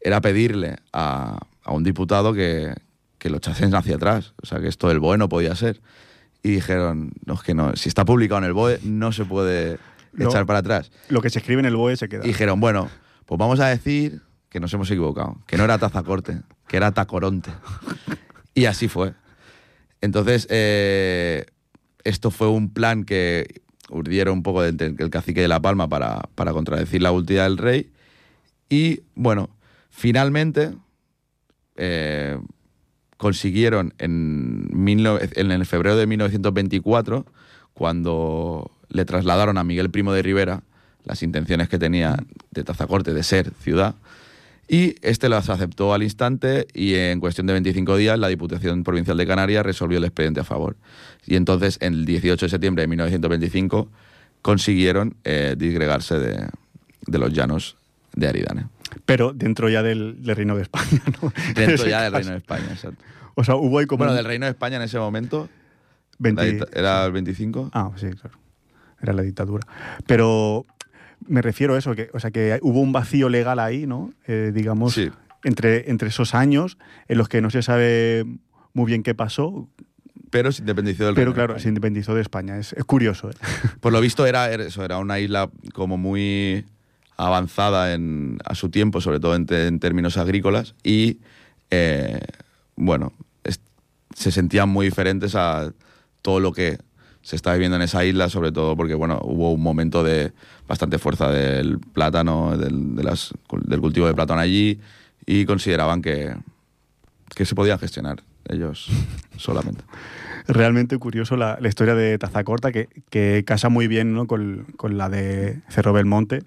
era 0.00 0.20
pedirle 0.20 0.78
a, 0.92 1.38
a 1.62 1.72
un 1.72 1.84
diputado 1.84 2.32
que, 2.32 2.74
que 3.18 3.30
lo 3.30 3.36
echasen 3.36 3.72
hacia 3.76 3.94
atrás, 3.94 4.34
o 4.42 4.46
sea, 4.46 4.58
que 4.58 4.66
esto 4.66 4.88
del 4.88 4.98
BOE 4.98 5.16
no 5.16 5.28
podía 5.28 5.54
ser. 5.54 5.80
Y 6.42 6.50
dijeron, 6.50 7.12
no, 7.24 7.34
es 7.34 7.42
que 7.42 7.54
no, 7.54 7.76
si 7.76 7.88
está 7.88 8.04
publicado 8.04 8.38
en 8.38 8.46
el 8.46 8.52
BOE 8.52 8.80
no 8.82 9.12
se 9.12 9.24
puede 9.24 9.78
Echar 10.18 10.46
para 10.46 10.60
atrás. 10.60 10.90
Lo 11.08 11.20
que 11.22 11.30
se 11.30 11.38
escribe 11.38 11.60
en 11.60 11.66
el 11.66 11.76
BOE 11.76 11.96
se 11.96 12.08
queda. 12.08 12.24
Y 12.24 12.28
dijeron, 12.28 12.60
bueno, 12.60 12.88
pues 13.26 13.38
vamos 13.38 13.60
a 13.60 13.68
decir 13.68 14.22
que 14.48 14.60
nos 14.60 14.72
hemos 14.74 14.90
equivocado, 14.90 15.38
que 15.46 15.56
no 15.56 15.64
era 15.64 15.78
Tazacorte, 15.78 16.42
que 16.68 16.76
era 16.76 16.92
Tacoronte. 16.92 17.50
Y 18.54 18.66
así 18.66 18.86
fue. 18.86 19.14
Entonces, 20.02 20.46
eh, 20.50 21.46
esto 22.04 22.30
fue 22.30 22.48
un 22.48 22.70
plan 22.70 23.04
que 23.04 23.62
urdieron 23.88 24.34
un 24.34 24.42
poco 24.42 24.62
entre 24.62 24.88
el 24.88 25.08
cacique 25.08 25.40
de 25.40 25.48
La 25.48 25.60
Palma 25.60 25.88
para, 25.88 26.20
para 26.34 26.52
contradecir 26.52 27.00
la 27.00 27.12
última 27.12 27.44
del 27.44 27.56
rey. 27.56 27.90
Y 28.68 29.04
bueno, 29.14 29.48
finalmente 29.90 30.74
eh, 31.76 32.38
consiguieron 33.16 33.94
en, 33.98 34.68
19 34.72 35.30
en 35.36 35.52
el 35.52 35.66
febrero 35.66 35.96
de 35.96 36.06
1924, 36.06 37.26
cuando 37.72 38.70
le 38.92 39.04
trasladaron 39.04 39.58
a 39.58 39.64
Miguel 39.64 39.90
Primo 39.90 40.12
de 40.12 40.22
Rivera 40.22 40.62
las 41.04 41.22
intenciones 41.22 41.68
que 41.68 41.78
tenía 41.78 42.16
de 42.52 42.62
Tazacorte 42.64 43.12
de 43.12 43.22
ser 43.24 43.52
ciudad, 43.60 43.94
Y 44.68 44.94
este 45.02 45.28
las 45.28 45.48
aceptó 45.50 45.92
al 45.92 46.02
instante 46.04 46.66
y 46.72 46.94
en 46.94 47.18
cuestión 47.20 47.46
de 47.48 47.52
25 47.54 47.96
días 47.96 48.16
la 48.18 48.28
Diputación 48.28 48.84
Provincial 48.84 49.16
de 49.16 49.26
Canarias 49.26 49.66
resolvió 49.66 49.98
el 49.98 50.04
expediente 50.04 50.40
a 50.40 50.44
favor. 50.44 50.76
Y 51.26 51.34
entonces, 51.34 51.76
en 51.80 51.94
el 51.94 52.04
18 52.06 52.46
de 52.46 52.50
septiembre 52.50 52.82
de 52.82 52.86
1925, 52.88 53.88
consiguieron 54.40 55.16
eh, 55.24 55.56
disgregarse 55.58 56.18
de, 56.18 56.48
de 57.06 57.18
los 57.18 57.32
llanos 57.32 57.76
de 58.14 58.28
Aridane. 58.28 58.66
Pero 59.04 59.32
dentro 59.32 59.68
ya 59.68 59.82
del, 59.82 60.22
del 60.22 60.36
Reino 60.36 60.54
de 60.56 60.62
España, 60.62 61.02
¿no? 61.20 61.32
En 61.48 61.54
Dentro 61.54 61.86
ya 61.86 62.02
del 62.02 62.12
caso. 62.12 62.18
Reino 62.18 62.30
de 62.32 62.38
España, 62.38 62.66
exacto. 62.72 63.04
O 63.34 63.44
sea, 63.44 63.56
hubo 63.56 63.78
ahí 63.78 63.86
como... 63.86 63.98
Bueno, 64.04 64.14
del 64.14 64.24
Reino 64.24 64.46
de 64.46 64.50
España 64.52 64.76
en 64.76 64.82
ese 64.82 64.98
momento 64.98 65.48
20 66.18 66.40
la 66.42 66.48
dicta- 66.48 66.78
era 66.78 67.04
el 67.06 67.12
25. 67.12 67.70
Ah, 67.72 67.90
sí, 67.96 68.08
claro. 68.10 68.38
Era 69.02 69.12
la 69.12 69.22
dictadura. 69.22 69.66
Pero 70.06 70.64
me 71.26 71.42
refiero 71.42 71.74
a 71.74 71.78
eso, 71.78 71.94
que, 71.94 72.08
o 72.14 72.20
sea, 72.20 72.30
que 72.30 72.58
hubo 72.62 72.80
un 72.80 72.92
vacío 72.92 73.28
legal 73.28 73.58
ahí, 73.58 73.86
¿no? 73.86 74.12
Eh, 74.26 74.52
digamos, 74.54 74.94
Sí. 74.94 75.10
entre, 75.44 75.90
entre 75.90 76.08
esos 76.08 76.34
años 76.34 76.78
en 77.08 77.18
los 77.18 77.28
que 77.28 77.40
no 77.40 77.50
se 77.50 77.62
sabe 77.62 78.24
muy 78.74 78.86
bien 78.86 79.02
qué 79.02 79.14
pasó, 79.14 79.68
Pero 80.30 80.50
se 80.50 80.62
independizó 80.62 81.04
del 81.04 81.14
pero 81.14 81.32
de 81.32 81.34
claro, 81.34 81.58
se 81.58 81.68
independizó 81.68 82.14
de 82.14 82.22
España. 82.22 82.56
Es, 82.58 82.72
es 82.72 82.84
curioso, 82.84 83.28
¿eh? 83.30 83.34
Por 83.80 83.92
lo 83.92 84.00
visto 84.00 84.24
era, 84.24 84.50
era 84.50 84.64
eso, 84.64 84.82
era 84.84 84.98
una 84.98 85.18
isla 85.20 85.50
como 85.74 85.98
muy 85.98 86.64
avanzada 87.18 87.92
en, 87.92 88.38
a 88.44 88.54
su 88.54 88.70
tiempo, 88.70 89.00
sobre 89.00 89.20
todo 89.20 89.34
en, 89.36 89.46
te- 89.46 89.66
en 89.66 89.78
términos 89.78 90.16
agrícolas, 90.16 90.74
y 90.82 91.18
eh, 91.70 92.20
bueno, 92.76 93.12
es- 93.44 93.60
se 94.14 94.30
sentían 94.30 94.68
muy 94.70 94.86
diferentes 94.86 95.34
a 95.34 95.72
todo 96.22 96.40
lo 96.40 96.52
que 96.52 96.78
se 97.22 97.36
está 97.36 97.52
viviendo 97.52 97.76
en 97.76 97.82
esa 97.82 98.04
isla, 98.04 98.28
sobre 98.28 98.52
todo 98.52 98.76
porque 98.76 98.94
bueno, 98.94 99.20
hubo 99.22 99.52
un 99.52 99.62
momento 99.62 100.02
de 100.02 100.32
bastante 100.68 100.98
fuerza 100.98 101.30
del 101.30 101.78
plátano, 101.78 102.56
del, 102.56 102.94
de 102.96 103.02
las- 103.04 103.32
del 103.64 103.80
cultivo 103.80 104.06
de 104.06 104.14
plátano 104.14 104.40
allí, 104.40 104.80
y 105.24 105.44
consideraban 105.44 106.02
que, 106.02 106.34
que 107.34 107.44
se 107.44 107.54
podían 107.54 107.78
gestionar 107.78 108.22
ellos 108.48 108.88
solamente. 109.36 109.84
Realmente 110.48 110.98
curioso 110.98 111.36
la, 111.36 111.56
la 111.60 111.68
historia 111.68 111.94
de 111.94 112.18
Tazacorta, 112.18 112.72
que, 112.72 112.88
que 113.10 113.44
casa 113.46 113.68
muy 113.68 113.86
bien 113.86 114.12
¿no? 114.14 114.26
con, 114.26 114.66
con 114.76 114.98
la 114.98 115.08
de 115.08 115.60
Cerro 115.68 115.92
Belmonte. 115.92 116.42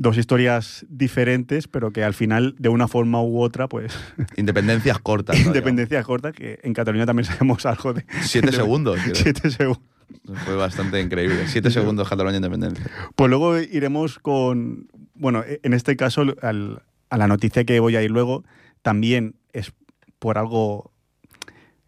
Dos 0.00 0.16
historias 0.16 0.86
diferentes, 0.88 1.66
pero 1.68 1.92
que 1.92 2.04
al 2.04 2.14
final, 2.14 2.54
de 2.58 2.68
una 2.68 2.86
forma 2.88 3.20
u 3.22 3.40
otra, 3.40 3.68
pues, 3.68 3.92
Independencias 4.36 4.98
cortas. 4.98 5.38
¿no? 5.38 5.46
independencia 5.46 6.02
corta, 6.02 6.32
que 6.32 6.58
en 6.62 6.72
Cataluña 6.74 7.06
también 7.06 7.24
sabemos 7.26 7.64
algo 7.66 7.94
de... 7.94 8.04
Siete 8.22 8.46
de- 8.50 8.56
segundos. 8.56 8.98
Siete 9.14 9.50
segundos. 9.50 9.82
Fue 10.44 10.56
bastante 10.56 11.00
increíble. 11.00 11.46
Siete 11.46 11.70
segundos 11.70 12.08
Cataluña 12.08 12.36
Independencia. 12.36 12.84
Pues 13.16 13.28
luego 13.30 13.58
iremos 13.58 14.18
con, 14.18 14.88
bueno, 15.14 15.42
en 15.46 15.72
este 15.74 15.96
caso 15.96 16.24
al- 16.42 16.82
a 17.10 17.16
la 17.16 17.26
noticia 17.28 17.64
que 17.64 17.80
voy 17.80 17.96
a 17.96 18.02
ir 18.02 18.10
luego, 18.10 18.44
también 18.82 19.34
es 19.52 19.72
por 20.18 20.36
algo 20.38 20.92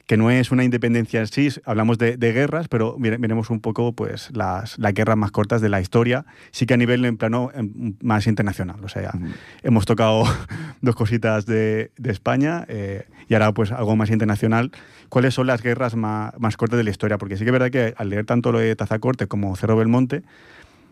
que 0.06 0.16
no 0.16 0.28
es 0.28 0.50
una 0.50 0.64
independencia 0.64 1.20
en 1.20 1.28
sí, 1.28 1.50
hablamos 1.64 1.96
de, 1.96 2.16
de 2.16 2.32
guerras, 2.32 2.66
pero 2.66 2.96
miremos 2.98 3.48
un 3.48 3.60
poco 3.60 3.92
pues 3.92 4.30
las, 4.34 4.76
las 4.76 4.92
guerras 4.92 5.16
más 5.16 5.30
cortas 5.30 5.60
de 5.60 5.68
la 5.68 5.80
historia, 5.80 6.26
sí 6.50 6.66
que 6.66 6.74
a 6.74 6.76
nivel 6.76 7.04
en 7.04 7.16
plano 7.16 7.50
em, 7.54 7.94
más 8.02 8.26
internacional, 8.26 8.84
o 8.84 8.88
sea, 8.88 9.12
Ujú. 9.14 9.26
hemos 9.62 9.86
tocado 9.86 10.24
dos 10.80 10.96
cositas 10.96 11.46
de, 11.46 11.92
de 11.96 12.10
España 12.10 12.64
eh, 12.68 13.06
y 13.30 13.34
ahora 13.34 13.54
pues 13.54 13.70
algo 13.70 13.94
más 13.94 14.10
internacional. 14.10 14.72
¿Cuáles 15.08 15.34
son 15.34 15.46
las 15.46 15.62
guerras 15.62 15.94
más, 15.94 16.34
más 16.40 16.56
cortas 16.56 16.76
de 16.78 16.82
la 16.82 16.90
historia? 16.90 17.16
Porque 17.16 17.36
sí 17.36 17.44
que 17.44 17.50
es 17.50 17.52
verdad 17.52 17.70
que 17.70 17.94
al 17.96 18.10
leer 18.10 18.26
tanto 18.26 18.50
lo 18.50 18.58
de 18.58 18.74
Tazacorte 18.74 19.28
como 19.28 19.54
Cerro 19.54 19.76
Belmonte, 19.76 20.24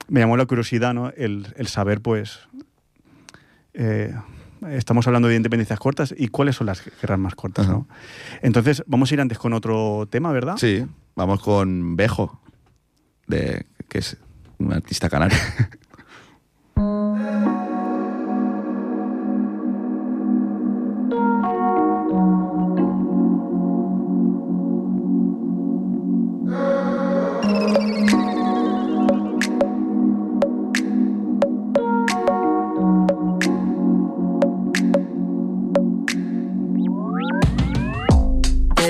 me 0.07 0.21
llamó 0.21 0.37
la 0.37 0.47
curiosidad, 0.47 0.95
¿no? 0.95 1.11
El, 1.17 1.49
el 1.57 1.67
saber, 1.67 2.01
pues, 2.01 2.39
eh, 3.75 4.15
estamos 4.71 5.05
hablando 5.09 5.27
de 5.27 5.35
independencias 5.35 5.81
cortas 5.81 6.15
y 6.17 6.29
cuáles 6.29 6.55
son 6.55 6.69
las 6.69 6.85
guerras 7.01 7.19
más 7.19 7.35
cortas, 7.35 7.67
Ajá. 7.67 7.75
¿no? 7.75 7.89
Entonces, 8.41 8.85
vamos 8.87 9.11
a 9.11 9.15
ir 9.15 9.21
antes 9.21 9.37
con 9.37 9.53
otro 9.53 10.07
tema, 10.09 10.31
¿verdad? 10.31 10.59
Sí, 10.59 10.87
vamos 11.17 11.43
con 11.43 11.97
Bejo, 11.97 12.41
de, 13.27 13.67
que 13.89 13.99
es 13.99 14.17
un 14.59 14.73
artista 14.73 15.11
canario. 15.11 15.39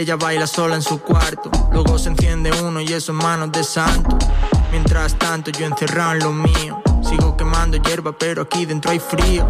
Ella 0.09 0.17
baila 0.17 0.47
sola 0.47 0.75
en 0.75 0.81
su 0.81 1.03
cuarto, 1.03 1.51
luego 1.71 1.99
se 1.99 2.09
enciende 2.09 2.51
uno 2.63 2.81
y 2.81 2.91
eso 2.95 3.13
en 3.13 3.19
manos 3.19 3.53
de 3.53 3.63
santo. 3.63 4.17
Mientras 4.71 5.15
tanto 5.19 5.51
yo 5.51 5.67
encerrado 5.67 6.13
en 6.13 6.19
lo 6.21 6.33
mío, 6.33 6.83
sigo 7.03 7.37
quemando 7.37 7.77
hierba 7.77 8.13
pero 8.13 8.41
aquí 8.41 8.65
dentro 8.65 8.91
hay 8.91 9.01
frío. 9.01 9.47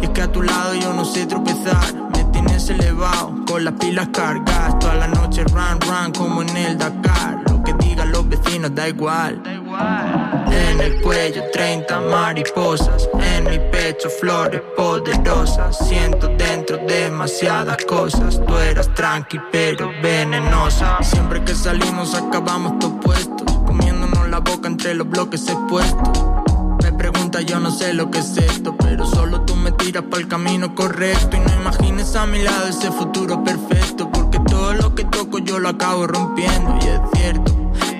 Y 0.00 0.06
es 0.06 0.10
que 0.10 0.22
a 0.22 0.32
tu 0.32 0.42
lado 0.42 0.74
yo 0.74 0.92
no 0.92 1.04
sé 1.04 1.26
tropezar, 1.26 1.94
me 2.16 2.24
tienes 2.32 2.68
elevado 2.68 3.44
con 3.46 3.64
las 3.64 3.74
pilas 3.74 4.08
cargadas. 4.12 4.76
Toda 4.80 4.96
la 4.96 5.06
noche 5.06 5.44
run 5.44 5.80
run 5.80 6.10
como 6.10 6.42
en 6.42 6.56
el 6.56 6.76
Dakar, 6.76 7.40
lo 7.48 7.62
que 7.62 7.72
digan 7.74 8.10
los 8.10 8.28
vecinos 8.28 8.74
da 8.74 8.88
igual. 8.88 9.40
En 10.52 10.80
el 10.80 11.00
cuello 11.00 11.42
30 11.52 12.00
mariposas, 12.00 13.08
en 13.20 13.44
mi 13.44 13.58
pecho 13.70 14.10
flores 14.10 14.60
poderosas. 14.76 15.78
Siento 15.88 16.28
dentro 16.28 16.78
demasiadas 16.86 17.78
cosas. 17.86 18.40
Tú 18.46 18.56
eras 18.56 18.92
tranqui 18.94 19.38
pero 19.50 19.90
venenosa. 20.02 20.98
Siempre 21.02 21.42
que 21.42 21.54
salimos 21.54 22.14
acabamos 22.14 22.78
todos 22.78 22.94
puestos, 23.02 23.58
comiéndonos 23.66 24.28
la 24.28 24.40
boca 24.40 24.68
entre 24.68 24.94
los 24.94 25.08
bloques 25.08 25.48
expuestos. 25.48 26.24
Me 26.82 26.92
pregunta, 26.92 27.40
yo 27.40 27.60
no 27.60 27.70
sé 27.70 27.94
lo 27.94 28.10
que 28.10 28.18
es 28.18 28.36
esto, 28.36 28.76
pero 28.76 29.06
solo 29.06 29.42
tú 29.42 29.54
me 29.56 29.72
tiras 29.72 30.04
para 30.04 30.22
el 30.22 30.28
camino 30.28 30.74
correcto. 30.74 31.36
Y 31.36 31.40
no 31.40 31.54
imagines 31.60 32.14
a 32.16 32.26
mi 32.26 32.42
lado 32.42 32.66
ese 32.68 32.90
futuro 32.90 33.42
perfecto, 33.42 34.10
porque 34.10 34.38
todo 34.40 34.74
lo 34.74 34.94
que 34.94 35.04
toco 35.04 35.38
yo 35.38 35.58
lo 35.58 35.68
acabo 35.70 36.06
rompiendo. 36.06 36.76
Y 36.82 36.88
es 36.88 37.00
cierto 37.14 37.51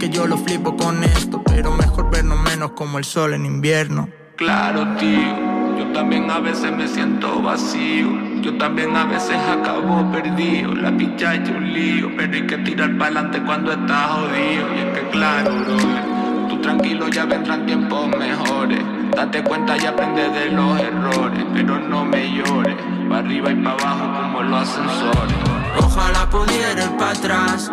que 0.02 0.08
yo 0.08 0.26
lo 0.26 0.36
flipo 0.36 0.76
con 0.76 1.04
esto, 1.04 1.40
pero 1.44 1.70
mejor 1.70 2.10
vernos 2.10 2.36
menos 2.40 2.72
como 2.72 2.98
el 2.98 3.04
sol 3.04 3.34
en 3.34 3.46
invierno. 3.46 4.08
Claro, 4.34 4.84
tío, 4.96 5.78
yo 5.78 5.92
también 5.92 6.28
a 6.28 6.40
veces 6.40 6.72
me 6.72 6.88
siento 6.88 7.40
vacío. 7.40 8.08
Yo 8.40 8.58
también 8.58 8.96
a 8.96 9.04
veces 9.04 9.36
acabo 9.36 10.10
perdido. 10.10 10.74
La 10.74 10.90
picha 10.90 11.36
es 11.36 11.48
un 11.48 11.72
lío, 11.72 12.10
pero 12.16 12.34
hay 12.34 12.44
que 12.48 12.58
tirar 12.58 12.98
para 12.98 13.12
adelante 13.12 13.42
cuando 13.46 13.70
estás 13.70 14.10
jodido. 14.10 14.74
Y 14.74 14.80
es 14.80 14.98
que, 14.98 15.08
claro, 15.12 15.54
brother, 15.60 16.48
tú 16.48 16.60
tranquilo, 16.60 17.08
ya 17.08 17.24
vendrán 17.24 17.64
tiempos 17.66 18.08
mejores. 18.08 18.80
Date 19.14 19.44
cuenta 19.44 19.76
y 19.78 19.86
aprende 19.86 20.28
de 20.30 20.50
los 20.50 20.80
errores, 20.80 21.44
pero 21.54 21.78
no 21.78 22.04
me 22.04 22.28
llores. 22.28 22.74
Pa' 23.08 23.18
arriba 23.18 23.52
y 23.52 23.54
pa' 23.54 23.70
abajo 23.70 24.20
como 24.20 24.42
los 24.42 24.68
ascensores. 24.68 25.36
Ojalá 25.78 26.28
pudiera 26.28 26.82
ir 26.86 26.90
para 26.98 27.12
atrás, 27.12 27.70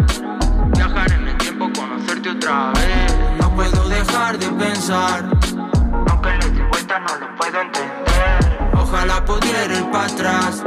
viajar 0.76 1.12
en 1.12 1.28
el 1.28 1.38
tiempo, 1.38 1.69
No 2.30 3.56
puedo 3.56 3.90
dejar 3.90 4.38
de 4.38 4.48
pensar, 4.50 5.28
aunque 6.12 6.30
le 6.30 6.50
dé 6.52 6.64
vuelta 6.68 7.00
no 7.00 7.16
lo 7.18 7.36
puedo 7.36 7.60
entender. 7.60 8.60
Ojalá 8.76 9.26
pudiera 9.26 9.76
ir 9.76 9.90
para 9.90 10.06
atrás, 10.06 10.64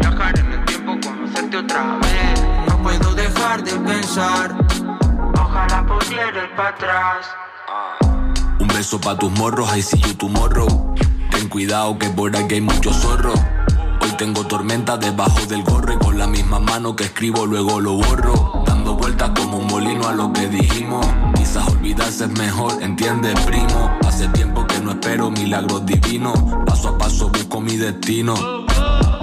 viajar 0.00 0.36
en 0.36 0.52
el 0.52 0.64
tiempo, 0.64 0.98
conocerte 1.00 1.58
otra 1.58 1.96
vez. 1.98 2.42
No 2.66 2.82
puedo 2.82 3.14
dejar 3.14 3.62
de 3.62 3.72
pensar, 3.78 4.56
ojalá 5.40 5.86
pudiera 5.86 6.42
ir 6.42 6.56
para 6.56 6.70
atrás. 6.70 7.26
Un 8.58 8.66
beso 8.66 9.00
pa' 9.00 9.16
tus 9.16 9.30
morros, 9.30 9.70
I 9.76 9.82
see 9.82 10.00
you 10.00 10.14
tomorrow. 10.14 10.92
Ten 11.30 11.48
cuidado 11.48 11.96
que 12.00 12.10
por 12.10 12.36
aquí 12.36 12.54
hay 12.54 12.62
mucho 12.62 12.92
zorro. 12.92 13.34
Hoy 14.00 14.10
tengo 14.18 14.44
tormenta 14.44 14.96
debajo 14.96 15.46
del 15.46 15.62
gorro 15.62 15.92
y 15.92 15.98
con 15.98 16.18
la 16.18 16.26
misma 16.26 16.58
mano 16.58 16.96
que 16.96 17.04
escribo 17.04 17.46
luego 17.46 17.80
lo 17.80 17.92
borro. 17.92 18.59
Lo 20.12 20.32
que 20.32 20.46
dijimos. 20.48 21.06
Quizás 21.36 21.68
olvidarse 21.68 22.24
es 22.24 22.30
mejor, 22.38 22.82
entiende 22.82 23.34
primo. 23.46 23.98
Hace 24.06 24.28
tiempo 24.28 24.66
que 24.66 24.78
no 24.80 24.92
espero 24.92 25.30
milagros 25.30 25.84
divinos. 25.86 26.38
Paso 26.66 26.90
a 26.90 26.98
paso 26.98 27.28
busco 27.28 27.60
mi 27.60 27.76
destino. 27.76 28.34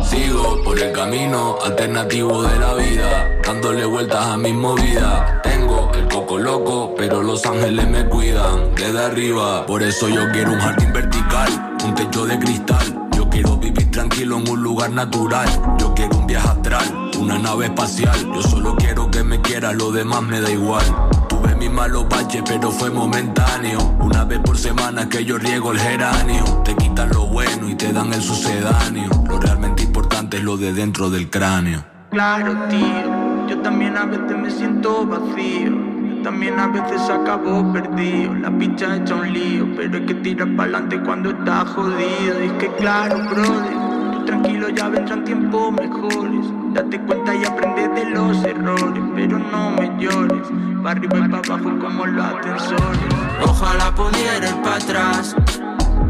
Sigo 0.03 0.63
por 0.63 0.79
el 0.79 0.93
camino 0.93 1.57
alternativo 1.65 2.41
de 2.41 2.59
la 2.59 2.73
vida, 2.75 3.29
dándole 3.45 3.85
vueltas 3.85 4.25
a 4.25 4.37
mis 4.37 4.53
movidas. 4.53 5.41
Tengo 5.43 5.91
el 5.93 6.07
coco 6.07 6.37
loco, 6.37 6.93
pero 6.97 7.21
los 7.21 7.45
ángeles 7.45 7.87
me 7.89 8.05
cuidan 8.05 8.73
desde 8.75 9.03
arriba. 9.03 9.65
Por 9.65 9.83
eso 9.83 10.07
yo 10.07 10.31
quiero 10.31 10.53
un 10.53 10.59
jardín 10.59 10.93
vertical, 10.93 11.77
un 11.83 11.93
techo 11.93 12.25
de 12.25 12.39
cristal. 12.39 13.09
Yo 13.15 13.29
quiero 13.29 13.57
vivir 13.57 13.91
tranquilo 13.91 14.37
en 14.37 14.49
un 14.49 14.63
lugar 14.63 14.91
natural. 14.91 15.49
Yo 15.77 15.93
quiero 15.93 16.17
un 16.17 16.27
viaje 16.27 16.47
astral, 16.47 17.06
una 17.17 17.37
nave 17.37 17.65
espacial. 17.65 18.17
Yo 18.33 18.41
solo 18.41 18.75
quiero 18.75 19.09
que 19.09 19.23
me 19.23 19.41
quieras, 19.41 19.75
lo 19.75 19.91
demás 19.91 20.21
me 20.21 20.39
da 20.39 20.49
igual. 20.49 20.83
Tuve 21.27 21.55
mis 21.55 21.71
malos 21.71 22.07
baches, 22.09 22.43
pero 22.45 22.71
fue 22.71 22.89
momentáneo. 22.89 23.79
Una 23.99 24.23
vez 24.23 24.39
por 24.39 24.57
semana 24.57 25.09
que 25.09 25.25
yo 25.25 25.37
riego 25.37 25.71
el 25.71 25.79
geranio. 25.79 26.43
Te 26.63 26.75
quitan 26.75 27.09
lo 27.09 27.25
bueno 27.27 27.69
y 27.69 27.75
te 27.75 27.91
dan 27.91 28.13
el 28.13 28.21
sucedáneo. 28.21 29.09
Lo 29.27 29.39
realmente 29.39 29.83
importante 29.83 30.37
es 30.37 30.43
lo 30.43 30.57
de 30.57 30.73
dentro 30.73 31.09
del 31.09 31.29
cráneo. 31.29 31.83
Claro, 32.11 32.53
tío, 32.69 33.47
yo 33.47 33.59
también 33.61 33.97
a 33.97 34.05
veces 34.05 34.37
me 34.37 34.49
siento 34.49 35.05
vacío. 35.05 35.71
Yo 35.71 36.23
también 36.23 36.59
a 36.59 36.67
veces 36.67 37.01
acabo 37.09 37.71
perdido. 37.73 38.33
La 38.35 38.51
picha 38.57 38.95
hecha 38.95 39.15
un 39.15 39.33
lío, 39.33 39.67
pero 39.75 39.97
hay 39.97 40.05
que 40.05 40.15
tirar 40.15 40.47
para 40.55 40.63
adelante 40.63 41.01
cuando 41.01 41.31
está 41.31 41.65
jodido. 41.65 42.43
Y 42.43 42.47
es 42.47 42.53
que, 42.53 42.67
claro, 42.75 43.17
brother, 43.29 43.96
tú 44.11 44.25
tranquilo, 44.25 44.69
ya 44.69 44.87
vendrán 44.89 45.23
tiempos 45.23 45.71
mejores. 45.73 46.45
Date 46.73 46.99
cuenta 47.01 47.35
y 47.35 47.45
aprende 47.45 47.87
de 47.89 48.09
los 48.11 48.43
errores, 48.43 49.03
pero 49.15 49.39
no 49.39 49.71
me 49.71 49.89
llores. 50.01 50.47
Pa' 50.83 50.91
arriba 50.91 51.17
y 51.25 51.29
pa' 51.29 51.37
abajo 51.37 51.79
como 51.79 52.05
los 52.05 52.25
ascensores. 52.25 52.99
Ojalá 53.43 53.93
pudiera 53.95 54.47
ir 54.49 54.61
para 54.61 54.75
atrás. 54.75 55.35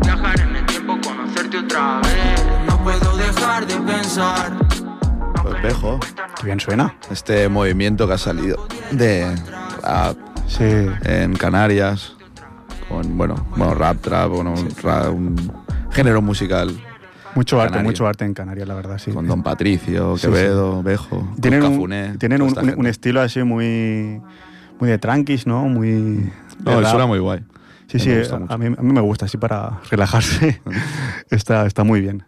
Viajar 0.04 0.40
en 0.42 0.56
el 0.56 0.66
tiempo, 0.66 0.98
conocerte 1.04 1.58
otra 1.58 2.00
vez. 2.02 2.46
No 2.68 2.78
puedo 2.84 3.18
dejar 3.18 3.66
de 3.66 3.76
pensar. 3.78 4.52
Pues 5.42 5.62
Bejo, 5.62 6.00
Qué 6.40 6.46
bien 6.46 6.60
suena. 6.60 6.94
este 7.10 7.48
movimiento 7.50 8.08
que 8.08 8.14
ha 8.14 8.18
salido 8.18 8.68
de 8.92 9.34
rap 9.82 10.18
Sí. 10.48 10.64
en 11.04 11.34
Canarias, 11.34 12.16
con, 12.90 13.18
bueno, 13.18 13.36
bueno 13.56 13.74
rap, 13.74 13.98
trap, 14.02 14.30
bueno, 14.30 14.54
un, 14.54 14.70
ra- 14.82 15.10
un 15.10 15.36
género 15.92 16.22
musical, 16.22 16.70
Mucho 17.38 17.62
arte, 17.62 17.84
mucho 17.84 18.08
arte 18.08 18.26
en 18.26 18.34
Canarias, 18.34 18.68
la 18.68 18.74
verdad, 18.74 18.98
sí. 18.98 19.12
con 19.12 19.28
Don 19.28 19.44
Patricio. 19.44 20.16
Quevedo, 20.20 20.82
Bejo, 20.82 21.36
Tienen, 21.40 21.60
con 21.62 21.70
un, 21.70 21.76
Cafuné, 21.76 22.18
tienen 22.18 22.42
un, 22.42 22.88
estilo 22.88 23.22
así 23.22 23.44
muy, 23.44 24.20
muy 24.80 24.90
de 24.90 24.98
tranquis, 24.98 25.46
¿no? 25.46 25.70
Muy... 25.70 26.32
No, 26.66 26.82
rap. 26.82 26.90
suena 26.90 27.06
muy 27.06 27.20
guay. 27.20 27.44
Sí, 27.86 28.00
sí, 28.00 28.12
a 28.50 28.58
mí, 28.58 28.66
a 28.66 28.82
mí 28.82 28.92
me 28.92 29.02
gusta, 29.02 29.26
así 29.26 29.38
para 29.38 29.80
relajarse. 29.92 30.62
está, 31.30 31.68
está 31.68 31.84
muy 31.84 32.02
bien. 32.02 32.24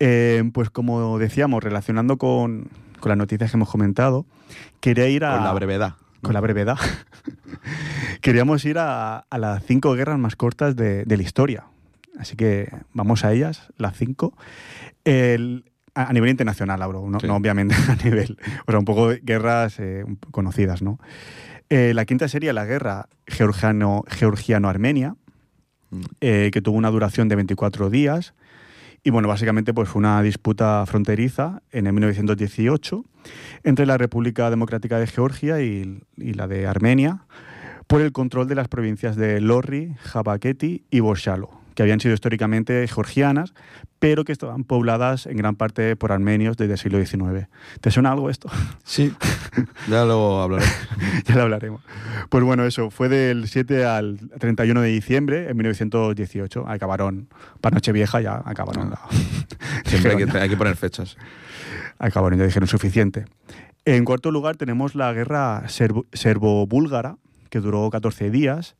Eh, 0.00 0.42
pues 0.54 0.70
como 0.70 1.18
decíamos, 1.18 1.62
relacionando 1.62 2.16
con, 2.16 2.68
con 3.00 3.10
las 3.10 3.18
noticias 3.18 3.50
que 3.50 3.58
hemos 3.58 3.68
comentado, 3.68 4.24
quería 4.80 5.10
ir 5.10 5.26
a... 5.26 5.34
Con 5.34 5.44
la 5.44 5.52
brevedad. 5.52 5.94
Con 6.22 6.32
la 6.32 6.40
brevedad. 6.40 6.78
Queríamos 8.22 8.64
ir 8.64 8.78
a, 8.78 9.18
a 9.18 9.38
las 9.38 9.62
cinco 9.66 9.92
guerras 9.92 10.18
más 10.18 10.36
cortas 10.36 10.74
de, 10.74 11.04
de 11.04 11.16
la 11.18 11.22
historia. 11.22 11.64
Así 12.18 12.36
que 12.36 12.68
vamos 12.92 13.24
a 13.24 13.32
ellas, 13.32 13.72
las 13.78 13.96
cinco. 13.96 14.36
El- 15.04 15.64
a, 15.94 16.10
a 16.10 16.12
nivel 16.12 16.30
internacional 16.30 16.80
hablo, 16.82 17.04
no, 17.08 17.18
Sí. 17.20 17.26
no 17.26 17.36
obviamente 17.36 17.74
a 17.88 17.96
nivel... 18.04 18.36
O 18.66 18.70
sea, 18.70 18.78
un 18.78 18.84
poco 18.84 19.08
de 19.10 19.20
guerras 19.22 19.78
eh, 19.80 20.04
conocidas, 20.30 20.82
¿no? 20.82 20.98
Eh, 21.70 21.92
la 21.94 22.04
quinta 22.04 22.28
sería 22.28 22.52
la 22.52 22.64
guerra 22.64 23.08
georgiano- 23.26 24.04
georgiano-armenia, 24.08 25.16
Mm. 25.90 26.00
eh, 26.20 26.50
que 26.52 26.60
tuvo 26.60 26.76
una 26.76 26.90
duración 26.90 27.28
de 27.28 27.36
24 27.36 27.88
días. 27.88 28.34
Y 29.02 29.08
bueno, 29.08 29.26
básicamente 29.26 29.72
pues 29.72 29.88
fue 29.88 30.00
una 30.00 30.20
disputa 30.20 30.84
fronteriza 30.84 31.62
en 31.72 31.86
el 31.86 31.94
1918 31.94 33.04
entre 33.64 33.86
la 33.86 33.96
República 33.96 34.50
Democrática 34.50 34.98
de 34.98 35.06
Georgia 35.06 35.62
y, 35.62 36.02
y 36.18 36.34
la 36.34 36.46
de 36.46 36.66
Armenia 36.66 37.24
por 37.86 38.02
el 38.02 38.12
control 38.12 38.48
de 38.48 38.54
las 38.56 38.68
provincias 38.68 39.16
de 39.16 39.40
Lorri, 39.40 39.94
Jabaketi 40.02 40.84
y 40.90 41.00
Borshalo, 41.00 41.48
que 41.78 41.82
habían 41.84 42.00
sido 42.00 42.12
históricamente 42.12 42.88
georgianas, 42.88 43.54
pero 44.00 44.24
que 44.24 44.32
estaban 44.32 44.64
pobladas 44.64 45.26
en 45.26 45.36
gran 45.36 45.54
parte 45.54 45.94
por 45.94 46.10
armenios 46.10 46.56
desde 46.56 46.72
el 46.72 46.78
siglo 46.80 46.98
XIX. 47.06 47.46
¿Te 47.80 47.92
suena 47.92 48.10
algo 48.10 48.30
esto? 48.30 48.50
Sí, 48.84 49.14
ya 49.88 50.04
lo 50.04 50.42
hablaré. 50.42 50.64
ya 51.24 51.36
lo 51.36 51.42
hablaremos. 51.42 51.80
Pues 52.30 52.42
bueno, 52.42 52.64
eso 52.64 52.90
fue 52.90 53.08
del 53.08 53.46
7 53.46 53.84
al 53.84 54.18
31 54.40 54.80
de 54.80 54.88
diciembre 54.88 55.48
en 55.48 55.56
1918. 55.56 56.68
Acabaron, 56.68 57.28
para 57.60 57.74
Nochevieja 57.74 58.20
ya 58.20 58.42
acabaron. 58.44 58.90
la- 58.90 59.00
Siempre 59.86 60.16
hay 60.16 60.24
que, 60.26 60.36
hay 60.36 60.48
que 60.48 60.56
poner 60.56 60.74
fechas. 60.74 61.16
acabaron, 62.00 62.40
ya 62.40 62.44
dijeron 62.44 62.66
suficiente. 62.66 63.24
En 63.84 64.04
cuarto 64.04 64.32
lugar 64.32 64.56
tenemos 64.56 64.96
la 64.96 65.12
guerra 65.12 65.62
serbo- 65.68 66.06
serbo-búlgara, 66.12 67.18
que 67.50 67.60
duró 67.60 67.88
14 67.88 68.30
días 68.30 68.74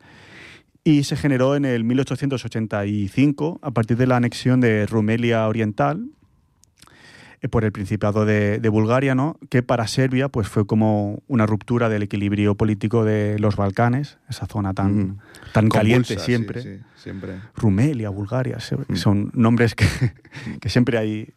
y 0.84 1.04
se 1.04 1.16
generó 1.16 1.54
en 1.56 1.64
el 1.64 1.84
1885 1.84 3.58
a 3.62 3.70
partir 3.70 3.96
de 3.96 4.06
la 4.06 4.16
anexión 4.16 4.60
de 4.60 4.86
Rumelia 4.86 5.46
Oriental 5.46 6.06
eh, 7.40 7.48
por 7.48 7.64
el 7.64 7.72
Principado 7.72 8.24
de, 8.24 8.58
de 8.58 8.68
Bulgaria, 8.68 9.14
¿no? 9.14 9.38
que 9.50 9.62
para 9.62 9.86
Serbia 9.86 10.28
pues, 10.28 10.48
fue 10.48 10.66
como 10.66 11.22
una 11.28 11.46
ruptura 11.46 11.88
del 11.88 12.02
equilibrio 12.02 12.54
político 12.54 13.04
de 13.04 13.38
los 13.38 13.56
Balcanes, 13.56 14.18
esa 14.28 14.46
zona 14.46 14.74
tan, 14.74 14.96
Mm. 14.98 15.18
tan 15.52 15.68
caliente 15.68 16.14
Convulsa, 16.14 16.24
siempre. 16.26 16.62
Sí, 16.62 16.68
sí, 16.78 16.84
siempre. 17.02 17.34
Rumelia, 17.54 18.08
Bulgaria, 18.10 18.58
Mm. 18.88 18.94
son 18.96 19.30
nombres 19.34 19.74
que, 19.74 19.86
que 20.60 20.68
siempre 20.68 20.98
hay, 20.98 21.28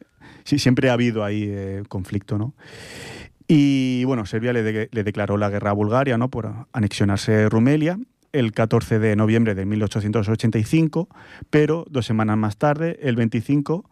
sí, 0.43 0.57
siempre 0.59 0.89
ha 0.89 0.93
habido 0.93 1.23
ahí 1.23 1.43
eh, 1.47 1.83
conflicto, 1.87 2.37
¿no? 2.37 2.53
Y 3.47 4.05
bueno, 4.05 4.25
Serbia 4.25 4.53
le, 4.53 4.63
de- 4.63 4.89
le 4.91 5.03
declaró 5.03 5.35
la 5.35 5.49
guerra 5.49 5.71
a 5.71 5.73
Bulgaria, 5.73 6.17
¿no? 6.17 6.29
Por 6.29 6.51
anexionarse 6.71 7.49
Rumelia 7.49 7.99
el 8.33 8.51
14 8.51 8.99
de 8.99 9.15
noviembre 9.15 9.55
de 9.55 9.65
1885, 9.65 11.09
pero 11.49 11.85
dos 11.89 12.05
semanas 12.05 12.37
más 12.37 12.57
tarde, 12.57 12.99
el 13.01 13.15
25, 13.15 13.89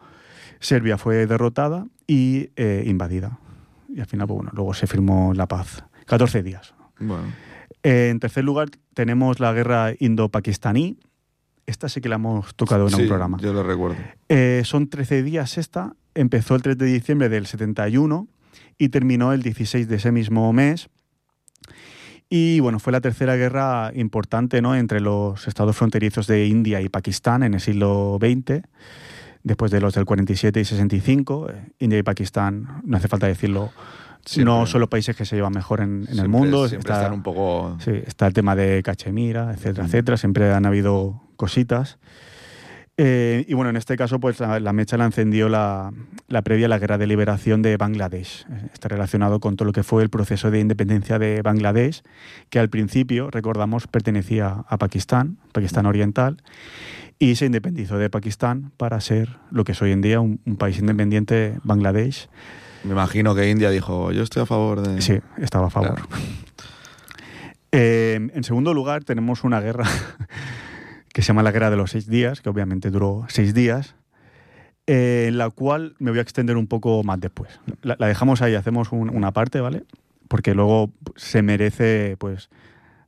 Serbia 0.59 0.97
fue 0.97 1.25
derrotada 1.27 1.85
y 2.07 2.49
eh, 2.55 2.83
invadida. 2.85 3.39
Y 3.87 3.99
al 3.99 4.05
final, 4.05 4.27
pues 4.27 4.35
bueno, 4.37 4.51
luego 4.53 4.73
se 4.73 4.87
firmó 4.87 5.33
la 5.33 5.47
paz. 5.47 5.83
14 6.05 6.43
días. 6.43 6.73
Bueno, 6.99 7.23
Eh, 7.83 8.09
en 8.09 8.19
tercer 8.19 8.43
lugar 8.43 8.69
tenemos 8.93 9.39
la 9.39 9.53
guerra 9.53 9.93
indo-pakistaní. 9.99 10.97
Esta 11.65 11.87
sí 11.87 12.01
que 12.01 12.09
la 12.09 12.15
hemos 12.15 12.53
tocado 12.55 12.87
en 12.87 12.93
sí, 12.93 13.01
un 13.03 13.07
programa. 13.07 13.37
Yo 13.39 13.53
lo 13.53 13.63
recuerdo. 13.63 13.95
Eh, 14.27 14.63
son 14.65 14.89
13 14.89 15.23
días 15.23 15.57
esta. 15.57 15.93
Empezó 16.13 16.55
el 16.55 16.61
3 16.61 16.77
de 16.77 16.85
diciembre 16.87 17.29
del 17.29 17.45
71 17.45 18.27
y 18.77 18.89
terminó 18.89 19.31
el 19.33 19.43
16 19.43 19.87
de 19.87 19.95
ese 19.95 20.11
mismo 20.11 20.51
mes. 20.51 20.89
Y 22.29 22.59
bueno, 22.59 22.79
fue 22.79 22.93
la 22.93 23.01
tercera 23.01 23.35
guerra 23.35 23.91
importante 23.95 24.61
¿no? 24.61 24.75
entre 24.75 24.99
los 24.99 25.47
estados 25.47 25.75
fronterizos 25.75 26.27
de 26.27 26.45
India 26.45 26.79
y 26.81 26.87
Pakistán 26.89 27.41
en 27.43 27.55
el 27.55 27.59
siglo 27.59 28.19
XX, 28.21 28.61
después 29.43 29.71
de 29.71 29.81
los 29.81 29.95
del 29.95 30.05
47 30.05 30.59
y 30.59 30.65
65. 30.65 31.49
Eh, 31.49 31.55
India 31.79 31.97
y 31.97 32.03
Pakistán, 32.03 32.81
no 32.83 32.97
hace 32.97 33.07
falta 33.07 33.25
decirlo, 33.25 33.71
Siempre. 34.25 34.53
no 34.53 34.65
son 34.67 34.81
los 34.81 34.89
países 34.89 35.15
que 35.15 35.25
se 35.25 35.37
llevan 35.37 35.53
mejor 35.53 35.81
en, 35.81 36.05
en 36.07 36.19
el 36.19 36.27
mundo. 36.29 36.67
Siempre 36.67 36.91
Está- 36.91 37.01
están 37.01 37.13
un 37.13 37.23
poco. 37.23 37.77
Sí, 37.83 37.91
está 38.05 38.27
el 38.27 38.33
tema 38.33 38.55
de 38.55 38.83
Cachemira, 38.83 39.51
etcétera, 39.51 39.83
Mm. 39.83 39.87
etcétera. 39.87 40.17
Siempre 40.17 40.53
han 40.53 40.65
habido 40.67 41.23
cositas. 41.35 41.97
Eh, 43.01 43.45
y 43.47 43.53
bueno, 43.53 43.69
en 43.69 43.77
este 43.77 43.95
caso, 43.95 44.19
pues 44.19 44.41
la, 44.41 44.59
la 44.59 44.73
mecha 44.73 44.97
la 44.97 45.05
encendió 45.05 45.47
la, 45.47 45.93
la 46.27 46.41
previa 46.41 46.65
a 46.65 46.69
la 46.69 46.79
guerra 46.79 46.97
de 46.97 47.07
liberación 47.07 47.61
de 47.61 47.77
Bangladesh. 47.77 48.45
Está 48.73 48.89
relacionado 48.89 49.39
con 49.39 49.55
todo 49.55 49.67
lo 49.67 49.71
que 49.71 49.83
fue 49.83 50.03
el 50.03 50.09
proceso 50.09 50.51
de 50.51 50.59
independencia 50.59 51.17
de 51.17 51.41
Bangladesh, 51.41 52.03
que 52.49 52.59
al 52.59 52.69
principio, 52.69 53.31
recordamos, 53.31 53.87
pertenecía 53.87 54.65
a 54.67 54.77
Pakistán, 54.77 55.37
Pakistán 55.53 55.85
Oriental, 55.85 56.43
y 57.19 57.35
se 57.35 57.45
independizó 57.45 57.97
de 57.97 58.09
Pakistán 58.09 58.73
para 58.75 58.99
ser 58.99 59.29
lo 59.49 59.63
que 59.63 59.71
es 59.71 59.81
hoy 59.81 59.93
en 59.93 60.01
día 60.01 60.19
un, 60.19 60.41
un 60.45 60.57
país 60.57 60.77
independiente, 60.77 61.57
Bangladesh. 61.63 62.27
Me 62.83 62.91
imagino 62.91 63.33
que 63.33 63.49
India 63.49 63.69
dijo, 63.69 64.11
yo 64.11 64.23
estoy 64.23 64.43
a 64.43 64.45
favor 64.45 64.81
de. 64.81 65.01
Sí, 65.01 65.19
estaba 65.37 65.67
a 65.67 65.69
favor. 65.69 65.95
Claro. 65.95 66.09
Eh, 67.71 68.29
en 68.33 68.43
segundo 68.43 68.73
lugar, 68.73 69.05
tenemos 69.05 69.45
una 69.45 69.61
guerra 69.61 69.85
que 71.13 71.21
se 71.21 71.27
llama 71.27 71.43
la 71.43 71.51
Guerra 71.51 71.69
de 71.69 71.77
los 71.77 71.91
Seis 71.91 72.07
Días, 72.07 72.41
que 72.41 72.49
obviamente 72.49 72.89
duró 72.91 73.25
seis 73.29 73.53
días, 73.53 73.95
eh, 74.87 75.25
en 75.27 75.37
la 75.37 75.49
cual 75.49 75.95
me 75.99 76.11
voy 76.11 76.19
a 76.19 76.21
extender 76.21 76.57
un 76.57 76.67
poco 76.67 77.03
más 77.03 77.19
después. 77.19 77.59
La, 77.81 77.95
la 77.99 78.07
dejamos 78.07 78.41
ahí, 78.41 78.55
hacemos 78.55 78.91
un- 78.91 79.09
una 79.15 79.31
parte, 79.31 79.59
¿vale? 79.61 79.83
Porque 80.27 80.53
luego 80.53 80.91
se 81.15 81.41
merece, 81.41 82.15
pues, 82.17 82.49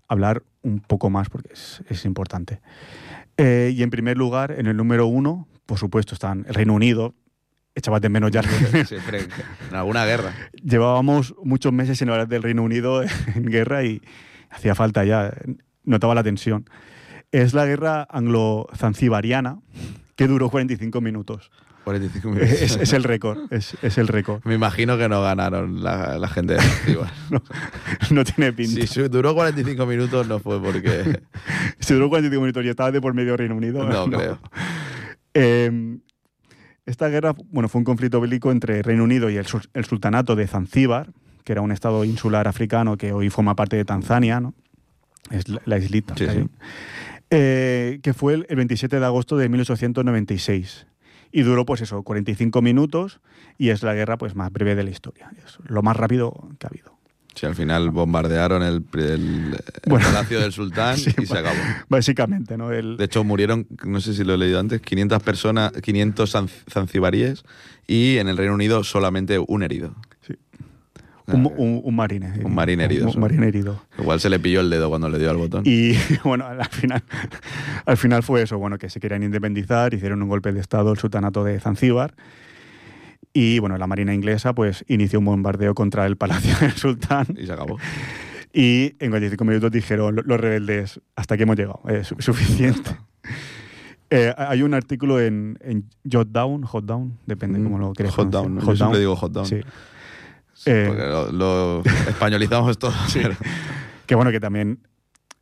hablar 0.08 0.44
un 0.64 0.80
poco 0.80 1.10
más, 1.10 1.30
porque 1.30 1.54
es, 1.54 1.84
es 1.90 2.06
importante. 2.06 2.60
Eh, 3.38 3.72
y 3.76 3.82
en 3.84 3.90
primer 3.90 4.18
lugar, 4.18 4.52
en 4.58 4.68
el 4.68 4.78
número 4.78 5.08
uno, 5.08 5.48
por 5.66 5.78
supuesto, 5.80 6.14
están 6.14 6.46
el 6.48 6.54
Reino 6.54 6.74
Unido. 6.74 7.14
Echabas 7.74 8.02
de 8.02 8.10
menos 8.10 8.32
ya. 8.32 8.44
Siempre 8.86 9.22
en 9.70 9.76
alguna 9.76 10.04
guerra. 10.06 10.34
Llevábamos 10.62 11.34
muchos 11.44 11.72
meses 11.72 11.98
sin 11.98 12.10
hablar 12.10 12.28
del 12.28 12.44
Reino 12.44 12.64
Unido 12.64 13.02
en 13.04 13.46
guerra 13.46 13.84
y 13.86 14.02
hacía 14.50 14.76
falta 14.76 15.06
ya, 15.06 15.34
notaba 15.86 16.14
la 16.14 16.22
tensión. 16.24 16.66
Es 17.32 17.54
la 17.54 17.66
guerra 17.66 18.08
anglo-zanzibariana 18.10 19.60
que 20.16 20.28
duró 20.28 20.50
45 20.50 21.00
minutos. 21.02 21.52
45 21.86 22.30
minutos. 22.30 22.52
Es, 22.52 22.76
es 22.76 22.94
el 22.94 23.04
récord, 23.04 23.52
es, 23.52 23.76
es 23.82 23.98
el 23.98 24.08
récord. 24.08 24.42
Me 24.44 24.54
imagino 24.54 24.98
que 24.98 25.10
no 25.10 25.22
ganaron 25.22 25.82
la, 25.82 26.18
la 26.18 26.28
gente 26.28 26.54
de 26.54 26.62
Zanzíbar. 26.62 27.12
No, 27.32 27.42
no 28.12 28.24
tiene 28.26 28.54
pinta. 28.54 28.86
Si 28.86 29.02
duró 29.08 29.34
45 29.34 29.86
minutos 29.86 30.28
no 30.28 30.40
fue 30.40 30.62
porque... 30.62 31.22
Si 31.80 31.94
duró 31.94 32.10
45 32.10 32.42
minutos 32.42 32.66
y 32.66 32.70
estaba 32.70 32.92
de 32.92 33.02
por 33.02 33.14
medio 33.14 33.36
Reino 33.38 33.56
Unido. 33.56 33.84
No, 33.84 34.06
creo. 34.10 34.38
Eh, 35.34 35.98
esta 36.86 37.08
guerra 37.08 37.34
bueno, 37.50 37.70
fue 37.70 37.80
un 37.80 37.86
conflicto 37.86 38.20
bélico 38.20 38.52
entre 38.52 38.82
Reino 38.84 39.04
Unido 39.04 39.30
y 39.30 39.38
el, 39.38 39.46
el 39.74 39.86
sultanato 39.86 40.36
de 40.36 40.48
Zanzíbar, 40.48 41.14
que 41.46 41.54
era 41.54 41.62
un 41.62 41.72
estado 41.72 42.04
insular 42.04 42.48
africano 42.48 42.98
que 42.98 43.14
hoy 43.14 43.30
forma 43.30 43.56
parte 43.56 43.78
de 43.78 43.86
Tanzania, 43.86 44.40
¿no? 44.40 44.54
es 45.32 45.48
la, 45.48 45.62
la 45.66 45.78
islita. 45.78 46.16
Sí, 46.18 46.28
sí. 46.28 46.50
Eh, 47.32 48.00
que 48.04 48.14
fue 48.14 48.34
el, 48.34 48.46
el 48.50 48.58
27 48.58 49.00
de 49.00 49.06
agosto 49.06 49.38
de 49.38 49.48
1896. 49.50 50.86
Y 51.32 51.44
duró, 51.44 51.66
pues 51.66 51.80
eso, 51.82 52.04
45 52.04 52.62
minutos 52.62 53.22
y 53.58 53.70
es 53.70 53.84
la 53.84 53.94
guerra 53.94 54.18
pues 54.18 54.36
más 54.36 54.52
breve 54.52 54.76
de 54.76 54.84
la 54.84 54.90
historia. 54.90 55.32
Es 55.46 55.58
lo 55.66 55.82
más 55.82 55.96
rápido 55.96 56.34
que 56.60 56.68
ha 56.68 56.70
habido. 56.70 56.92
Sí, 57.34 57.46
al 57.46 57.56
final 57.56 57.92
bombardearon 57.92 58.62
el, 58.62 58.84
el- 58.96 59.54
el 59.54 59.60
Bueno. 59.88 60.06
palacio 60.08 60.42
del 60.42 60.52
sultán 60.52 60.98
Sí, 60.98 61.10
y 61.22 61.26
se 61.26 61.38
acabó. 61.38 61.56
Básicamente, 61.88 62.58
¿no? 62.58 62.74
El, 62.74 62.98
De 62.98 63.06
hecho, 63.06 63.24
murieron, 63.24 63.66
no 63.86 64.02
sé 64.02 64.14
si 64.14 64.26
lo 64.26 64.34
he 64.34 64.38
leído 64.38 64.60
antes, 64.60 64.82
500 64.82 65.24
personas, 65.24 65.72
500 65.72 66.36
zan- 66.36 66.50
zanzibaríes 66.70 67.44
y 67.88 68.18
en 68.18 68.28
el 68.28 68.36
Reino 68.36 68.54
Unido 68.54 68.84
solamente 68.84 69.40
un 69.40 69.64
herido. 69.64 69.96
Un, 71.28 71.46
un- 71.58 71.82
un 71.84 71.96
marine. 71.96 72.34
Un 72.44 72.54
marín 72.56 72.82
herido, 72.82 73.06
Un, 73.08 73.12
solo. 73.14 73.22
marín 73.22 73.44
herido. 73.44 73.82
Igual 74.00 74.20
se 74.20 74.30
le 74.30 74.40
pilló 74.40 74.62
el 74.62 74.70
dedo 74.70 74.90
cuando 74.90 75.10
le 75.10 75.18
dio 75.20 75.30
al 75.30 75.38
botón. 75.38 75.64
Y 75.66 75.94
bueno, 76.24 76.46
al 76.48 76.66
final, 76.70 77.04
al 77.86 77.98
final 77.98 78.24
fue 78.24 78.42
eso, 78.42 78.58
bueno, 78.58 78.78
que 78.78 78.90
se 78.90 79.00
querían 79.00 79.24
independizar, 79.24 79.94
hicieron 79.94 80.22
un 80.22 80.30
golpe 80.30 80.52
de 80.52 80.60
Estado 80.60 80.92
el 80.92 80.98
sultanato 80.98 81.44
de 81.44 81.60
Zanzíbar. 81.60 82.14
Y 83.34 83.60
bueno, 83.60 83.78
la 83.78 83.88
marina 83.88 84.14
inglesa 84.14 84.54
pues 84.54 84.84
inició 84.88 85.20
un 85.20 85.26
bombardeo 85.26 85.74
contra 85.74 86.06
el 86.06 86.18
palacio 86.18 86.54
del 86.62 86.74
sultán. 86.74 87.26
Y 87.38 87.46
se 87.46 87.54
acabó. 87.54 87.78
Y 88.54 88.96
en 89.00 89.10
45 89.12 89.46
minutos 89.46 89.72
dijeron 89.72 90.16
lo- 90.16 90.24
los 90.24 90.40
rebeldes, 90.40 91.00
hasta 91.16 91.36
aquí 91.36 91.44
hemos 91.44 91.56
llegado, 91.56 91.82
es 91.88 92.08
su- 92.08 92.16
suficiente. 92.20 92.92
Eh, 94.14 94.34
hay 94.38 94.62
un 94.62 94.74
artículo 94.74 95.22
en, 95.22 95.58
en 95.62 95.86
Jotdown, 96.12 96.64
Hotdown, 96.64 97.18
depende 97.28 97.60
Mm, 97.60 97.64
cómo 97.64 97.80
lo 97.80 97.94
quieras 97.94 98.14
Hot 98.16 98.30
pronunciar. 98.30 98.44
down, 98.44 98.56
¿no? 98.56 98.60
Yo 98.60 98.66
Hotdown. 98.66 98.78
siempre 98.78 99.00
digo 99.00 99.16
hot 99.16 99.32
down. 99.32 99.46
Sí. 99.46 99.62
Sí, 100.64 100.70
Eh, 100.70 100.86
porque 100.88 101.04
lo, 101.04 101.32
lo 101.32 101.84
españolizamos 102.08 102.78
todo. 102.78 102.94
pero- 103.14 103.36
Que 104.06 104.16
bueno, 104.16 104.32
que 104.32 104.40
también 104.40 104.80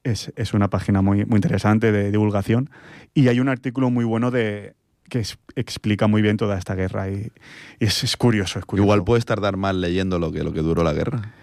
es, 0.04 0.32
es 0.36 0.54
una 0.54 0.70
página 0.70 1.02
muy, 1.02 1.26
muy 1.26 1.38
interesante 1.38 1.92
de 1.92 2.12
divulgación. 2.12 2.70
Y 3.14 3.28
hay 3.28 3.40
un 3.40 3.50
artículo 3.50 3.90
muy 3.90 4.06
bueno 4.06 4.32
de 4.32 4.76
que 5.10 5.20
es- 5.20 5.38
explica 5.56 6.08
muy 6.08 6.22
bien 6.22 6.38
toda 6.38 6.58
esta 6.58 6.76
guerra. 6.76 7.10
Y, 7.10 7.32
y 7.80 7.86
es, 7.86 8.04
es 8.04 8.16
curioso, 8.16 8.60
es 8.60 8.66
curioso. 8.66 8.86
Igual 8.86 9.04
puedes 9.04 9.26
tardar 9.26 9.58
más 9.58 9.76
leyendo 9.76 10.20
lo 10.20 10.32
que, 10.32 10.44
lo 10.44 10.54
que 10.54 10.62
duró 10.62 10.84
la 10.84 10.94
guerra. 10.94 11.34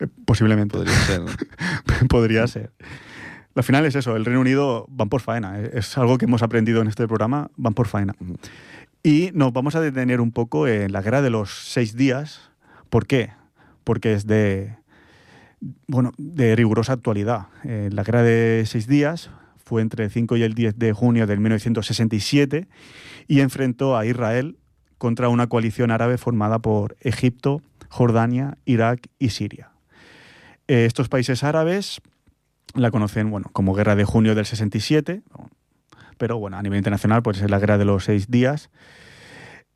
Eh, 0.00 0.08
Posiblemente. 0.26 0.76
Podría 0.76 0.94
ser. 0.98 1.20
¿no? 1.22 1.28
Podría 2.08 2.46
ser. 2.46 2.72
Al 3.54 3.62
final 3.64 3.84
es 3.86 3.94
eso, 3.94 4.16
el 4.16 4.24
Reino 4.24 4.40
Unido 4.40 4.86
van 4.88 5.08
por 5.08 5.20
faena. 5.20 5.58
Es 5.60 5.96
algo 5.98 6.18
que 6.18 6.24
hemos 6.24 6.42
aprendido 6.42 6.80
en 6.82 6.88
este 6.88 7.06
programa, 7.06 7.50
van 7.56 7.74
por 7.74 7.86
faena. 7.86 8.14
Y 9.02 9.30
nos 9.34 9.52
vamos 9.52 9.74
a 9.74 9.80
detener 9.80 10.20
un 10.20 10.32
poco 10.32 10.66
en 10.68 10.90
la 10.92 11.02
guerra 11.02 11.22
de 11.22 11.30
los 11.30 11.50
seis 11.50 11.94
días. 11.96 12.50
¿Por 12.92 13.06
qué? 13.06 13.30
Porque 13.84 14.12
es 14.12 14.26
de, 14.26 14.76
bueno, 15.86 16.12
de 16.18 16.54
rigurosa 16.54 16.92
actualidad. 16.92 17.46
Eh, 17.64 17.88
la 17.90 18.02
guerra 18.02 18.22
de 18.22 18.64
seis 18.66 18.86
días 18.86 19.30
fue 19.64 19.80
entre 19.80 20.04
el 20.04 20.10
5 20.10 20.36
y 20.36 20.42
el 20.42 20.52
10 20.52 20.78
de 20.78 20.92
junio 20.92 21.26
de 21.26 21.38
1967 21.38 22.68
y 23.28 23.40
enfrentó 23.40 23.96
a 23.96 24.04
Israel 24.04 24.58
contra 24.98 25.30
una 25.30 25.46
coalición 25.46 25.90
árabe 25.90 26.18
formada 26.18 26.58
por 26.58 26.98
Egipto, 27.00 27.62
Jordania, 27.88 28.58
Irak 28.66 29.08
y 29.18 29.30
Siria. 29.30 29.70
Eh, 30.68 30.84
estos 30.84 31.08
países 31.08 31.44
árabes 31.44 32.02
la 32.74 32.90
conocen 32.90 33.30
bueno, 33.30 33.48
como 33.54 33.72
Guerra 33.72 33.96
de 33.96 34.04
Junio 34.04 34.34
del 34.34 34.44
67, 34.44 35.22
pero 36.18 36.36
bueno, 36.36 36.58
a 36.58 36.62
nivel 36.62 36.76
internacional 36.76 37.22
pues 37.22 37.40
es 37.40 37.50
la 37.50 37.58
Guerra 37.58 37.78
de 37.78 37.86
los 37.86 38.04
Seis 38.04 38.30
Días. 38.30 38.68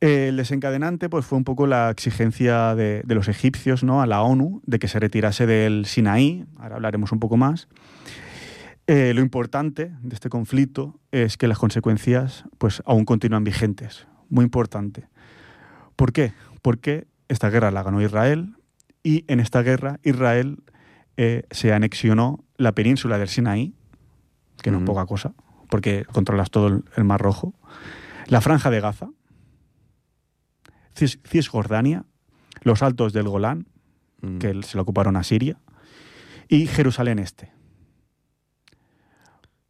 El 0.01 0.37
desencadenante 0.37 1.09
pues, 1.09 1.25
fue 1.25 1.39
un 1.39 1.45
poco 1.45 1.67
la 1.67 1.91
exigencia 1.91 2.75
de, 2.75 3.03
de 3.05 3.15
los 3.15 3.29
egipcios 3.29 3.83
¿no? 3.83 4.03
a 4.03 4.07
la 4.07 4.23
ONU 4.23 4.61
de 4.67 4.79
que 4.79 4.89
se 4.89 5.01
retirase 5.01 5.47
del 5.47 5.87
Sinaí, 5.87 6.45
ahora 6.59 6.77
hablaremos 6.77 7.13
un 7.13 7.21
poco 7.21 7.37
más. 7.37 7.69
Eh, 8.89 9.13
lo 9.15 9.21
importante 9.21 9.93
de 10.01 10.15
este 10.15 10.29
conflicto 10.29 11.01
es 11.11 11.37
que 11.37 11.49
las 11.49 11.59
consecuencias 11.59 12.45
pues, 12.59 12.83
aún 12.87 13.05
continúan 13.05 13.43
vigentes, 13.43 14.07
muy 14.29 14.45
importante. 14.45 15.09
¿Por 15.97 16.13
qué? 16.13 16.33
Porque 16.63 17.09
esta 17.29 17.51
guerra 17.51 17.73
la 17.73 17.83
ganó 17.83 18.01
Israel 18.01 18.55
y 19.03 19.25
en 19.27 19.41
esta 19.41 19.63
guerra 19.63 19.99
Israel 20.05 20.63
eh, 21.17 21.45
se 21.51 21.73
anexionó 21.73 22.45
la 22.59 22.73
península 22.73 23.19
del 23.19 23.29
Sinaí, 23.29 23.75
que 24.63 24.71
no 24.71 24.79
es 24.79 24.85
poca 24.85 25.05
cosa, 25.07 25.33
porque 25.69 26.05
controlas 26.13 26.51
todo 26.51 26.83
el 26.97 27.05
Mar 27.05 27.21
Rojo, 27.21 27.55
la 28.27 28.41
Franja 28.41 28.71
de 28.71 28.81
Gaza, 28.81 29.09
Cis- 30.97 31.21
Cisjordania, 31.29 32.05
los 32.63 32.83
Altos 32.83 33.13
del 33.13 33.29
Golán, 33.29 33.67
Mm. 34.23 34.39
que 34.39 34.63
se 34.63 34.77
lo 34.77 34.83
ocuparon 34.83 35.17
a 35.17 35.23
Siria, 35.23 35.59
y 36.49 36.67
Jerusalén 36.67 37.19
Este. 37.19 37.53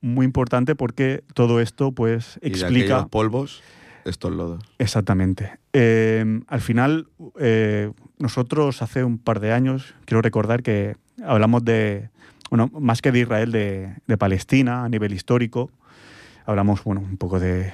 Muy 0.01 0.25
importante 0.27 0.77
porque 0.77 1.25
todo 1.35 1.61
esto 1.61 1.91
pues 1.93 2.39
Y 2.43 2.51
de 2.51 2.59
explica 2.59 2.95
aquellos 2.97 3.09
polvos, 3.11 3.63
estos 4.05 4.31
lodos. 4.33 4.63
Exactamente. 4.79 5.59
Eh, 5.73 6.41
al 6.47 6.61
final, 6.61 7.09
eh, 7.41 7.91
nosotros 8.19 8.83
hace 8.83 9.03
un 9.03 9.19
par 9.19 9.41
de 9.41 9.53
años, 9.53 9.95
quiero 10.05 10.23
recordar 10.23 10.63
que 10.63 10.97
hablamos 11.25 11.65
de, 11.65 12.11
bueno, 12.51 12.71
más 12.79 13.03
que 13.03 13.11
de 13.11 13.21
Israel, 13.21 13.51
de, 13.51 13.97
de 14.07 14.17
Palestina 14.19 14.85
a 14.85 14.89
nivel 14.89 15.13
histórico. 15.13 15.71
Hablamos, 16.45 16.85
bueno, 16.85 17.01
un 17.01 17.17
poco 17.17 17.41
de, 17.41 17.73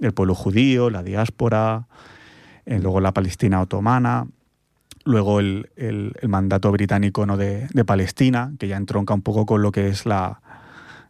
del 0.00 0.12
pueblo 0.12 0.34
judío, 0.34 0.90
la 0.90 1.04
diáspora, 1.04 1.86
eh, 2.68 2.78
luego 2.78 3.00
la 3.00 3.12
Palestina 3.12 3.60
otomana, 3.62 4.26
luego 5.04 5.40
el, 5.40 5.70
el- 5.76 6.12
el 6.20 6.28
mandato 6.28 6.70
británico 6.70 7.24
¿no? 7.24 7.36
de, 7.36 7.66
de 7.72 7.84
Palestina, 7.84 8.52
que 8.58 8.68
ya 8.68 8.76
entronca 8.76 9.14
un 9.14 9.22
poco 9.22 9.46
con 9.46 9.62
lo 9.62 9.72
que 9.72 9.88
es 9.88 10.04
la, 10.04 10.40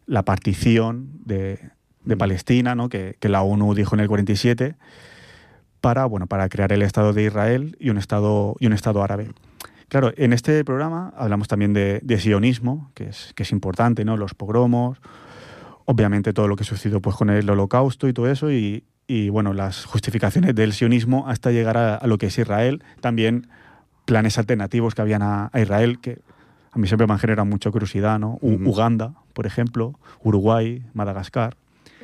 la 0.06 0.22
partición 0.24 1.09
de, 1.24 1.59
de 2.04 2.16
Palestina, 2.16 2.74
¿no? 2.74 2.88
que, 2.88 3.16
que 3.18 3.28
la 3.28 3.42
ONU 3.42 3.74
dijo 3.74 3.96
en 3.96 4.00
el 4.00 4.09
47, 4.09 4.76
para, 5.80 6.06
bueno, 6.06 6.26
para 6.26 6.48
crear 6.48 6.72
el 6.72 6.82
Estado 6.82 7.12
de 7.12 7.24
Israel 7.24 7.76
y 7.80 7.90
un 7.90 7.98
Estado, 7.98 8.54
y 8.61 8.66
un 8.66 8.72
estado 8.72 9.02
árabe. 9.02 9.30
Claro, 9.88 10.12
en 10.16 10.32
este 10.32 10.64
programa 10.64 11.12
hablamos 11.16 11.48
también 11.48 11.72
de, 11.72 12.00
de 12.02 12.18
sionismo, 12.20 12.90
que 12.94 13.04
es, 13.09 13.32
que 13.34 13.42
es 13.44 13.52
importante, 13.52 14.04
¿no? 14.04 14.16
Los 14.16 14.34
pogromos, 14.34 14.98
obviamente 15.86 16.32
todo 16.32 16.46
lo 16.46 16.56
que 16.56 16.64
sucedió 16.64 17.00
pues, 17.00 17.16
con 17.16 17.30
el 17.30 17.48
holocausto 17.48 18.06
y 18.06 18.12
todo 18.12 18.30
eso, 18.30 18.50
y, 18.52 18.84
y, 19.09 19.30
bueno, 19.30 19.54
las 19.54 19.84
justificaciones 19.86 20.54
del 20.54 20.72
sionismo 20.74 21.26
hasta 21.28 21.50
llegar 21.50 21.76
a, 21.76 21.96
a 21.96 22.06
lo 22.06 22.18
que 22.18 22.26
es 22.26 22.38
Israel, 22.38 22.84
también 23.00 23.48
planes 24.04 24.38
alternativos 24.38 24.94
que 24.94 25.02
habían 25.02 25.22
a, 25.22 25.50
a 25.52 25.61
Israel, 25.61 25.98
que 25.98 26.20
a 26.70 26.78
mí 26.78 26.86
siempre 26.86 27.06
me 27.06 27.14
han 27.14 27.18
generado 27.18 27.46
mucha 27.46 27.70
curiosidad, 27.70 28.18
¿no? 28.18 28.38
U-. 28.42 28.68
Uganda, 28.68 29.14
por 29.32 29.46
ejemplo, 29.46 29.98
Uruguay, 30.22 30.84
Madagascar, 30.94 31.56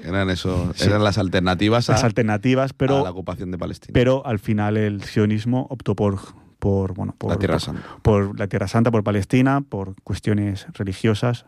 Eran, 0.02 0.28
eso, 0.30 0.72
Sí. 0.74 0.88
eran 0.88 1.04
las 1.04 1.18
alternativas 1.18 1.88
a, 1.88 1.92
las 1.92 2.04
alternativas, 2.04 2.72
a 2.72 2.74
pero 2.76 3.04
la 3.04 3.10
ocupación 3.10 3.50
de 3.50 3.58
Palestina. 3.58 3.92
pero 3.92 4.26
al 4.26 4.38
final 4.38 4.76
el 4.76 5.02
sionismo 5.04 5.66
optó 5.70 5.94
por, 5.94 6.18
por, 6.58 6.94
bueno, 6.94 7.14
por 7.18 7.30
la 7.30 7.38
Tierra 7.38 7.54
por- 7.54 7.60
Santa. 7.62 7.82
por 8.02 8.38
la 8.38 8.46
Tierra 8.48 8.66
Santa, 8.68 8.90
por 8.90 9.04
Palestina, 9.04 9.60
por 9.60 9.94
cuestiones 10.02 10.66
religiosas. 10.72 11.44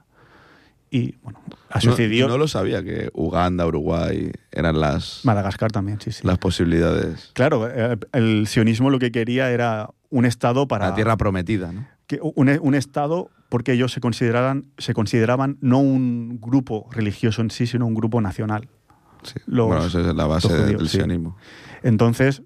Y 0.90 1.16
bueno, 1.22 1.40
ha 1.70 1.76
No- 1.76 1.80
sucedido. 1.80 2.28
No, 2.28 2.38
lo 2.38 2.46
sabía 2.48 2.82
que 2.82 3.10
Uganda, 3.12 3.66
Uruguay 3.66 4.30
eran 4.52 4.78
las, 4.80 5.20
Madagascar 5.24 5.72
también, 5.72 6.00
sí, 6.00 6.12
sí. 6.12 6.20
las 6.26 6.38
posibilidades. 6.38 7.30
Claro, 7.34 7.68
eh, 7.68 7.96
el 8.12 8.46
sionismo 8.46 8.90
lo 8.90 8.98
que 8.98 9.10
quería 9.10 9.50
era 9.50 9.90
un 10.10 10.24
Estado 10.24 10.68
para. 10.68 10.88
La 10.90 10.94
tierra 10.94 11.16
prometida, 11.16 11.72
¿no? 11.72 11.86
que- 12.06 12.20
un, 12.22 12.48
un 12.60 12.74
Estado 12.76 13.30
porque 13.48 13.72
ellos 13.72 13.92
se 13.92 14.00
consideraban, 14.00 14.66
se 14.78 14.94
consideraban 14.94 15.58
no 15.60 15.78
un 15.78 16.38
grupo 16.40 16.88
religioso 16.92 17.42
en 17.42 17.50
sí, 17.50 17.66
sino 17.66 17.86
un 17.86 17.94
grupo 17.94 18.20
nacional. 18.20 18.68
Sí. 19.24 19.34
Los- 19.46 19.66
bueno, 19.66 19.86
esa 19.86 20.00
es 20.00 20.14
la 20.14 20.26
base 20.26 20.48
judíos, 20.48 20.66
del 20.78 20.88
sí. 20.88 20.98
sionismo. 20.98 21.36
Entonces, 21.82 22.42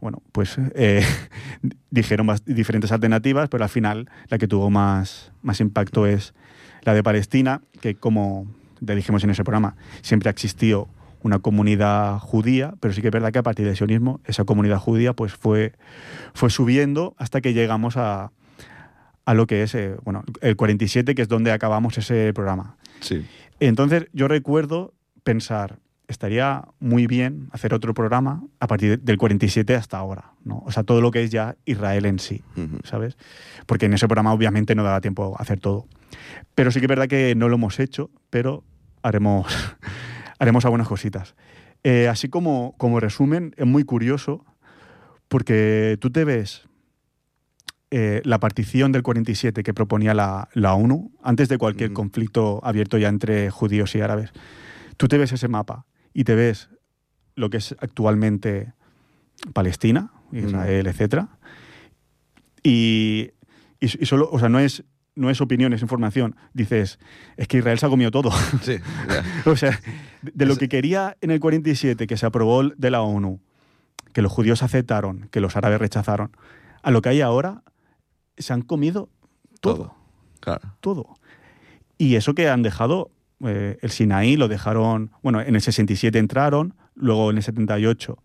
bueno, 0.00 0.22
pues 0.32 0.56
eh, 0.74 1.04
dijeron 1.90 2.26
bast- 2.26 2.44
diferentes 2.44 2.90
alternativas, 2.92 3.48
pero 3.48 3.62
al 3.64 3.70
final 3.70 4.08
la 4.28 4.38
que 4.38 4.48
tuvo 4.48 4.70
más, 4.70 5.32
más 5.42 5.60
impacto 5.60 6.06
es 6.06 6.34
la 6.82 6.94
de 6.94 7.02
Palestina, 7.02 7.62
que 7.80 7.94
como 7.94 8.46
ya 8.80 8.94
dijimos 8.94 9.24
en 9.24 9.30
ese 9.30 9.44
programa, 9.44 9.76
siempre 10.02 10.28
ha 10.28 10.32
existido 10.32 10.88
una 11.22 11.38
comunidad 11.38 12.18
judía, 12.18 12.74
pero 12.80 12.94
sí 12.94 13.02
que 13.02 13.08
es 13.08 13.12
verdad 13.12 13.32
que 13.32 13.38
a 13.38 13.42
partir 13.42 13.66
del 13.66 13.76
sionismo 13.76 14.20
esa 14.24 14.44
comunidad 14.44 14.78
judía 14.78 15.12
pues 15.12 15.34
fue, 15.34 15.74
fue 16.32 16.50
subiendo 16.50 17.14
hasta 17.18 17.40
que 17.40 17.52
llegamos 17.52 17.96
a, 17.96 18.32
a 19.24 19.34
lo 19.34 19.46
que 19.46 19.62
es 19.62 19.74
eh, 19.74 19.96
bueno, 20.02 20.24
el 20.40 20.56
47, 20.56 21.14
que 21.14 21.22
es 21.22 21.28
donde 21.28 21.52
acabamos 21.52 21.98
ese 21.98 22.32
programa. 22.32 22.76
Sí. 23.00 23.26
Entonces 23.60 24.06
yo 24.12 24.28
recuerdo 24.28 24.94
pensar, 25.22 25.78
estaría 26.10 26.64
muy 26.80 27.06
bien 27.06 27.48
hacer 27.52 27.72
otro 27.72 27.94
programa 27.94 28.42
a 28.58 28.66
partir 28.66 29.00
del 29.00 29.16
47 29.16 29.76
hasta 29.76 29.96
ahora, 29.96 30.32
¿no? 30.44 30.62
O 30.66 30.72
sea, 30.72 30.82
todo 30.82 31.00
lo 31.00 31.10
que 31.10 31.22
es 31.22 31.30
ya 31.30 31.56
Israel 31.64 32.04
en 32.04 32.18
sí. 32.18 32.42
¿sabes? 32.84 33.16
Porque 33.66 33.86
en 33.86 33.94
ese 33.94 34.08
programa 34.08 34.32
obviamente 34.32 34.74
no 34.74 34.82
daba 34.82 35.00
tiempo 35.00 35.36
a 35.38 35.42
hacer 35.42 35.60
todo. 35.60 35.86
Pero 36.54 36.72
sí 36.72 36.80
que 36.80 36.86
es 36.86 36.88
verdad 36.88 37.06
que 37.06 37.34
no 37.36 37.48
lo 37.48 37.54
hemos 37.54 37.78
hecho, 37.78 38.10
pero 38.28 38.64
haremos, 39.02 39.46
haremos 40.38 40.64
algunas 40.64 40.88
cositas. 40.88 41.36
Eh, 41.84 42.08
así 42.08 42.28
como, 42.28 42.74
como 42.76 42.98
resumen, 42.98 43.54
es 43.56 43.66
muy 43.66 43.84
curioso 43.84 44.44
porque 45.28 45.96
tú 46.00 46.10
te 46.10 46.24
ves 46.24 46.68
eh, 47.92 48.20
la 48.24 48.40
partición 48.40 48.90
del 48.90 49.02
47 49.02 49.62
que 49.62 49.74
proponía 49.74 50.12
la, 50.12 50.48
la 50.54 50.74
ONU, 50.74 51.12
antes 51.22 51.48
de 51.48 51.56
cualquier 51.56 51.92
conflicto 51.92 52.60
abierto 52.64 52.98
ya 52.98 53.08
entre 53.08 53.50
judíos 53.50 53.94
y 53.94 54.00
árabes. 54.00 54.32
Tú 54.96 55.06
te 55.08 55.16
ves 55.16 55.32
ese 55.32 55.48
mapa 55.48 55.86
y 56.12 56.24
te 56.24 56.34
ves 56.34 56.68
lo 57.36 57.50
que 57.50 57.58
es 57.58 57.74
actualmente 57.80 58.72
Palestina, 59.52 60.12
Israel, 60.32 60.86
etcétera, 60.86 61.28
y, 62.62 63.30
y, 63.80 64.02
y 64.02 64.06
solo, 64.06 64.28
o 64.30 64.38
sea, 64.38 64.48
no 64.48 64.58
es, 64.58 64.84
no 65.14 65.30
es 65.30 65.40
opinión, 65.40 65.72
es 65.72 65.82
información. 65.82 66.36
Dices, 66.52 66.98
es 67.36 67.48
que 67.48 67.58
Israel 67.58 67.78
se 67.78 67.86
ha 67.86 67.88
comido 67.88 68.10
todo. 68.10 68.30
Sí. 68.62 68.76
O 69.46 69.56
sea, 69.56 69.80
de, 70.22 70.32
de 70.34 70.46
lo 70.46 70.56
que 70.56 70.68
quería 70.68 71.16
en 71.20 71.30
el 71.30 71.40
47, 71.40 72.06
que 72.06 72.16
se 72.16 72.26
aprobó 72.26 72.62
de 72.64 72.90
la 72.90 73.00
ONU, 73.02 73.40
que 74.12 74.22
los 74.22 74.32
judíos 74.32 74.62
aceptaron, 74.62 75.28
que 75.30 75.40
los 75.40 75.56
árabes 75.56 75.78
rechazaron, 75.80 76.36
a 76.82 76.90
lo 76.90 77.00
que 77.02 77.08
hay 77.10 77.20
ahora, 77.20 77.62
se 78.36 78.52
han 78.52 78.62
comido 78.62 79.08
todo, 79.60 79.74
Todo. 79.76 79.94
Claro. 80.40 80.74
todo. 80.80 81.18
Y 81.98 82.14
eso 82.16 82.34
que 82.34 82.48
han 82.48 82.62
dejado, 82.62 83.10
eh, 83.44 83.78
el 83.80 83.90
Sinaí 83.90 84.36
lo 84.36 84.48
dejaron, 84.48 85.10
bueno, 85.22 85.40
en 85.40 85.54
el 85.54 85.60
67 85.60 86.18
entraron, 86.18 86.74
luego 86.94 87.30
en 87.30 87.38
el 87.38 87.42
78, 87.42 88.18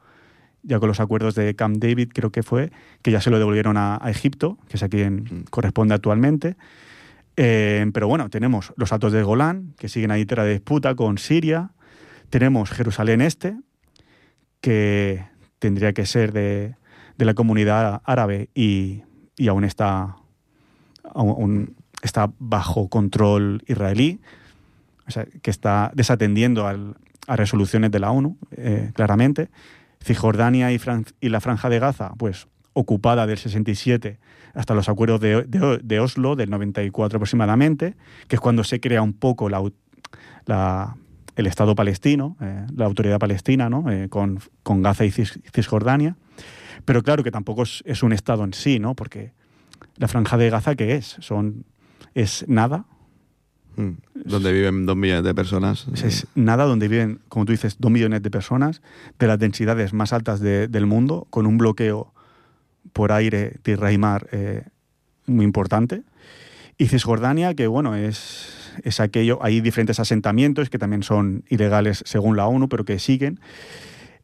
ya 0.63 0.79
con 0.79 0.87
los 0.87 0.99
acuerdos 0.99 1.35
de 1.35 1.55
Camp 1.55 1.77
David, 1.77 2.09
creo 2.13 2.31
que 2.31 2.41
fue, 2.43 2.71
que 3.01 3.11
ya 3.11 3.21
se 3.21 3.29
lo 3.29 3.37
devolvieron 3.37 3.77
a, 3.77 3.99
a 4.01 4.09
Egipto, 4.09 4.57
que 4.67 4.77
es 4.77 4.83
a 4.83 4.89
quien 4.89 5.23
Mm. 5.23 5.43
corresponde 5.49 5.93
actualmente. 5.93 6.55
Eh, 7.37 7.85
pero 7.93 8.07
bueno, 8.07 8.29
tenemos 8.29 8.73
los 8.77 8.91
Atos 8.93 9.11
de 9.11 9.21
Golán, 9.21 9.73
que 9.77 9.89
siguen 9.89 10.11
ahí 10.11 10.25
tras 10.25 10.47
disputa 10.47 10.95
con 10.95 11.17
Siria. 11.17 11.71
Tenemos 12.29 12.71
Jerusalén 12.71 13.21
Este, 13.21 13.55
que 14.61 15.25
tendría 15.59 15.93
que 15.93 16.05
ser 16.05 16.31
de, 16.31 16.75
de 17.17 17.25
la 17.25 17.33
comunidad 17.33 18.01
árabe 18.05 18.49
y, 18.55 19.03
y 19.37 19.47
aún 19.47 19.63
está, 19.63 20.15
aún 21.13 21.75
está 22.01 22.31
bajo 22.39 22.87
control 22.89 23.63
israelí, 23.67 24.19
que 25.41 25.51
está 25.51 25.91
desatendiendo 25.95 26.67
al- 26.67 26.95
a 27.27 27.35
resoluciones 27.35 27.91
de 27.91 27.99
la 27.99 28.11
ONU, 28.11 28.37
eh, 28.51 28.91
claramente. 28.93 29.49
Cisjordania 30.03 30.71
y, 30.71 30.79
la 31.29 31.41
Franja 31.41 31.69
de 31.69 31.79
Gaza, 31.79 32.13
pues 32.17 32.47
ocupada 32.73 33.25
del 33.25 33.37
67 33.37 34.19
hasta 34.53 34.73
los 34.75 34.87
acuerdos 34.89 35.19
de, 35.21 35.99
Oslo 35.99 36.35
del 36.35 36.49
94 36.49 37.17
aproximadamente, 37.17 37.95
que 38.27 38.35
es 38.35 38.39
cuando 38.39 38.63
se 38.63 38.79
crea 38.79 39.01
un 39.01 39.13
poco 39.13 39.49
la, 39.49 40.95
el 41.35 41.47
Estado 41.47 41.75
palestino, 41.75 42.37
eh, 42.41 42.65
la 42.75 42.85
autoridad 42.85 43.19
palestina, 43.19 43.69
¿no? 43.69 43.89
Eh, 43.91 44.07
con, 44.09 44.39
con 44.63 44.81
Gaza 44.81 45.05
y 45.05 45.09
Cis- 45.11 45.41
Cisjordania. 45.53 46.15
Pero 46.85 47.01
claro 47.03 47.23
que 47.23 47.31
tampoco 47.31 47.63
es, 47.63 47.81
es 47.85 48.03
un 48.03 48.13
Estado 48.13 48.43
en 48.43 48.53
sí, 48.53 48.79
¿no? 48.79 48.95
Porque 48.95 49.33
la 49.97 50.07
Franja 50.07 50.37
de 50.37 50.49
Gaza, 50.49 50.75
¿qué 50.75 50.95
es? 50.95 51.17
Son, 51.19 51.65
es 52.13 52.45
nada. 52.47 52.85
Donde 54.13 54.51
viven 54.53 54.85
dos 54.85 54.95
millones 54.95 55.23
de 55.23 55.33
personas. 55.35 55.85
es 56.07 56.27
nada 56.35 56.63
donde 56.65 56.87
viven, 56.87 57.19
como 57.29 57.45
tú 57.45 57.51
dices, 57.51 57.75
dos 57.79 57.91
millones 57.91 58.21
de 58.23 58.29
personas, 58.31 58.81
de 59.19 59.27
las 59.27 59.37
densidades 59.39 59.93
más 59.93 60.13
altas 60.13 60.39
de- 60.39 60.67
del 60.67 60.85
mundo, 60.85 61.27
con 61.29 61.45
un 61.45 61.57
bloqueo 61.57 62.11
por 62.93 63.11
aire, 63.11 63.57
tierra 63.63 63.91
y 63.91 63.97
mar 63.97 64.27
eh, 64.31 64.63
muy 65.27 65.43
importante. 65.45 66.03
Y 66.77 66.87
Cisjordania, 66.87 67.53
que 67.53 67.67
bueno, 67.67 67.95
es, 67.95 68.71
es 68.83 68.99
aquello, 68.99 69.39
hay 69.41 69.61
diferentes 69.61 69.99
asentamientos 69.99 70.69
que 70.69 70.77
también 70.77 71.03
son 71.03 71.43
ilegales 71.49 72.03
según 72.05 72.35
la 72.37 72.47
ONU, 72.47 72.67
pero 72.69 72.83
que 72.85 72.99
siguen. 72.99 73.39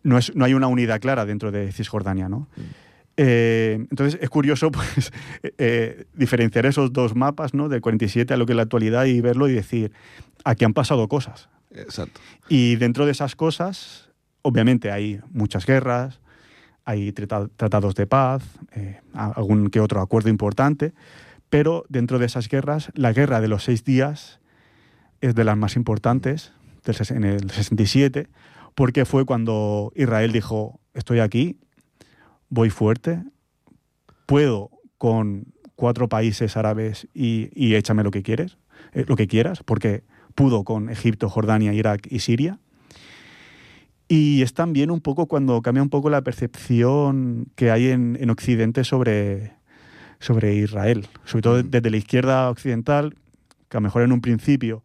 No, 0.03 0.17
es, 0.17 0.35
no 0.35 0.45
hay 0.45 0.53
una 0.53 0.67
unidad 0.67 0.99
clara 0.99 1.25
dentro 1.25 1.51
de 1.51 1.71
Cisjordania, 1.71 2.27
¿no? 2.27 2.47
Eh, 3.17 3.85
entonces 3.89 4.19
es 4.21 4.29
curioso 4.29 4.71
pues, 4.71 5.11
eh, 5.57 6.05
diferenciar 6.13 6.65
esos 6.65 6.93
dos 6.93 7.15
mapas, 7.15 7.53
¿no? 7.53 7.69
Del 7.69 7.81
47 7.81 8.33
a 8.33 8.37
lo 8.37 8.45
que 8.45 8.53
es 8.53 8.57
la 8.57 8.63
actualidad 8.63 9.05
y 9.05 9.21
verlo 9.21 9.47
y 9.49 9.53
decir, 9.53 9.91
aquí 10.43 10.65
han 10.65 10.73
pasado 10.73 11.07
cosas. 11.07 11.49
Exacto. 11.73 12.19
Y 12.49 12.75
dentro 12.77 13.05
de 13.05 13.11
esas 13.11 13.35
cosas, 13.35 14.09
obviamente 14.41 14.91
hay 14.91 15.19
muchas 15.31 15.65
guerras, 15.65 16.19
hay 16.85 17.11
trata- 17.11 17.49
tratados 17.55 17.95
de 17.95 18.07
paz, 18.07 18.43
eh, 18.73 18.99
algún 19.13 19.69
que 19.69 19.79
otro 19.79 20.01
acuerdo 20.01 20.29
importante, 20.29 20.93
pero 21.49 21.85
dentro 21.89 22.17
de 22.17 22.25
esas 22.25 22.47
guerras, 22.49 22.91
la 22.95 23.13
guerra 23.13 23.41
de 23.41 23.47
los 23.47 23.63
seis 23.65 23.83
días 23.83 24.39
es 25.19 25.35
de 25.35 25.43
las 25.43 25.57
más 25.57 25.75
importantes 25.75 26.53
en 27.09 27.23
el 27.25 27.51
67, 27.51 28.27
porque 28.73 29.05
fue 29.05 29.25
cuando 29.25 29.91
Israel 29.95 30.31
dijo, 30.31 30.79
estoy 30.95 31.19
aquí, 31.19 31.57
voy 32.51 32.69
fuerte, 32.69 33.23
puedo 34.27 34.69
con 34.99 35.45
cuatro 35.75 36.07
países 36.09 36.55
árabes 36.57 37.07
y, 37.15 37.49
y 37.55 37.73
échame 37.73 38.03
lo 38.03 38.11
que 38.11 38.21
quieres, 38.21 38.59
eh, 38.93 39.05
lo 39.07 39.15
que 39.15 39.25
quieras, 39.25 39.63
porque 39.63 40.03
pudo 40.35 40.63
con 40.63 40.89
Egipto, 40.89 41.27
Jordania, 41.29 41.73
Irak 41.73 42.07
y 42.11 42.19
Siria. 42.19 42.59
Y 44.07 44.41
es 44.41 44.53
también 44.53 44.91
un 44.91 44.99
poco 44.99 45.25
cuando 45.25 45.61
cambia 45.61 45.81
un 45.81 45.89
poco 45.89 46.09
la 46.09 46.21
percepción 46.21 47.47
que 47.55 47.71
hay 47.71 47.87
en, 47.87 48.17
en 48.19 48.29
Occidente 48.29 48.83
sobre, 48.83 49.53
sobre 50.19 50.55
Israel, 50.55 51.07
sobre 51.23 51.41
todo 51.41 51.63
Mm. 51.63 51.69
desde 51.69 51.89
la 51.89 51.97
izquierda 51.97 52.49
occidental, 52.49 53.15
que 53.69 53.77
a 53.77 53.79
lo 53.79 53.83
mejor 53.85 54.03
en 54.03 54.11
un 54.11 54.19
principio, 54.19 54.83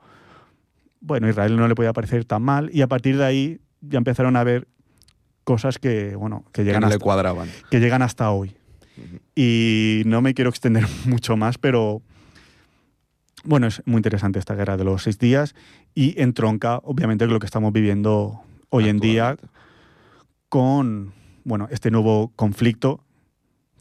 bueno, 1.00 1.28
Israel 1.28 1.56
no 1.56 1.66
le 1.66 1.74
podía 1.74 1.92
parecer 1.92 2.24
tan 2.24 2.42
mal, 2.42 2.70
y 2.72 2.82
a 2.82 2.86
partir 2.86 3.16
de 3.16 3.24
ahí 3.24 3.60
ya 3.80 3.98
empezaron 3.98 4.36
a 4.36 4.44
ver 4.44 4.68
cosas 5.46 5.78
que, 5.78 6.16
bueno, 6.16 6.42
que 6.52 6.60
Que 6.60 6.64
llegan, 6.64 6.82
le 6.82 6.86
hasta, 6.88 6.98
cuadraban. 6.98 7.48
que 7.70 7.78
llegan 7.80 8.02
hasta 8.02 8.30
hoy. 8.32 8.54
Y 9.36 10.02
no 10.06 10.20
me 10.20 10.34
quiero 10.34 10.50
extender 10.50 10.84
mucho 11.06 11.36
más, 11.36 11.56
pero 11.56 12.02
bueno, 13.44 13.68
es 13.68 13.80
muy 13.86 13.98
interesante 13.98 14.38
esta 14.40 14.54
guerra 14.56 14.76
de 14.76 14.82
los 14.84 15.04
seis 15.04 15.18
días 15.18 15.54
y 15.94 16.20
entronca, 16.20 16.80
obviamente, 16.82 17.24
con 17.26 17.34
lo 17.34 17.38
que 17.40 17.46
estamos 17.46 17.72
viviendo 17.72 18.40
hoy 18.70 18.88
en 18.88 18.98
día 18.98 19.36
con 20.48 21.12
bueno, 21.44 21.68
este 21.70 21.90
nuevo 21.90 22.32
conflicto 22.34 23.00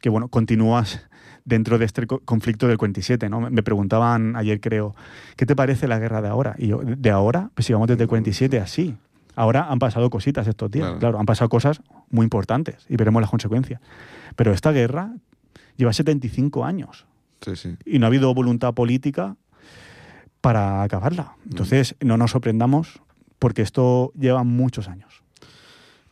que 0.02 0.10
bueno, 0.10 0.28
continúas 0.28 1.08
dentro 1.46 1.80
de 1.80 1.86
este 1.86 2.06
co- 2.06 2.20
conflicto 2.20 2.68
del 2.68 2.78
47, 2.78 3.28
¿no? 3.30 3.42
Me 3.50 3.64
preguntaban 3.64 4.36
ayer, 4.36 4.60
creo, 4.60 4.96
¿qué 5.36 5.46
te 5.48 5.56
parece 5.56 5.88
la 5.88 5.98
guerra 5.98 6.22
de 6.22 6.28
ahora? 6.28 6.56
Y 6.60 6.68
yo, 6.68 6.82
¿de 6.84 7.10
ahora? 7.10 7.50
Pues 7.56 7.66
si 7.66 7.74
vamos 7.74 7.88
desde 7.88 8.04
el 8.04 8.10
47 8.10 8.60
así. 8.60 8.96
Ahora 9.36 9.68
han 9.70 9.80
pasado 9.80 10.10
cositas 10.10 10.48
estos 10.48 10.72
días, 10.72 10.86
Claro. 10.86 11.00
claro, 11.00 11.20
han 11.20 11.26
pasado 11.26 11.50
cosas 11.50 11.82
muy 12.10 12.24
importantes 12.24 12.86
y 12.90 12.96
veremos 12.96 13.22
las 13.22 13.30
consecuencias. 13.30 13.82
Pero 14.36 14.54
esta 14.54 14.72
guerra 14.72 15.14
lleva 15.78 15.92
75 15.94 16.64
años 16.66 17.06
Sí, 17.42 17.56
sí. 17.56 17.76
y 17.86 18.00
no 18.00 18.06
ha 18.06 18.08
habido 18.08 18.34
voluntad 18.34 18.74
política 18.74 19.36
para 20.42 20.84
acabarla. 20.84 21.36
Entonces, 21.50 21.96
no 22.02 22.18
nos 22.18 22.32
sorprendamos 22.32 23.02
porque 23.40 23.62
esto 23.62 24.12
lleva 24.18 24.44
muchos 24.44 24.88
años. 24.88 25.22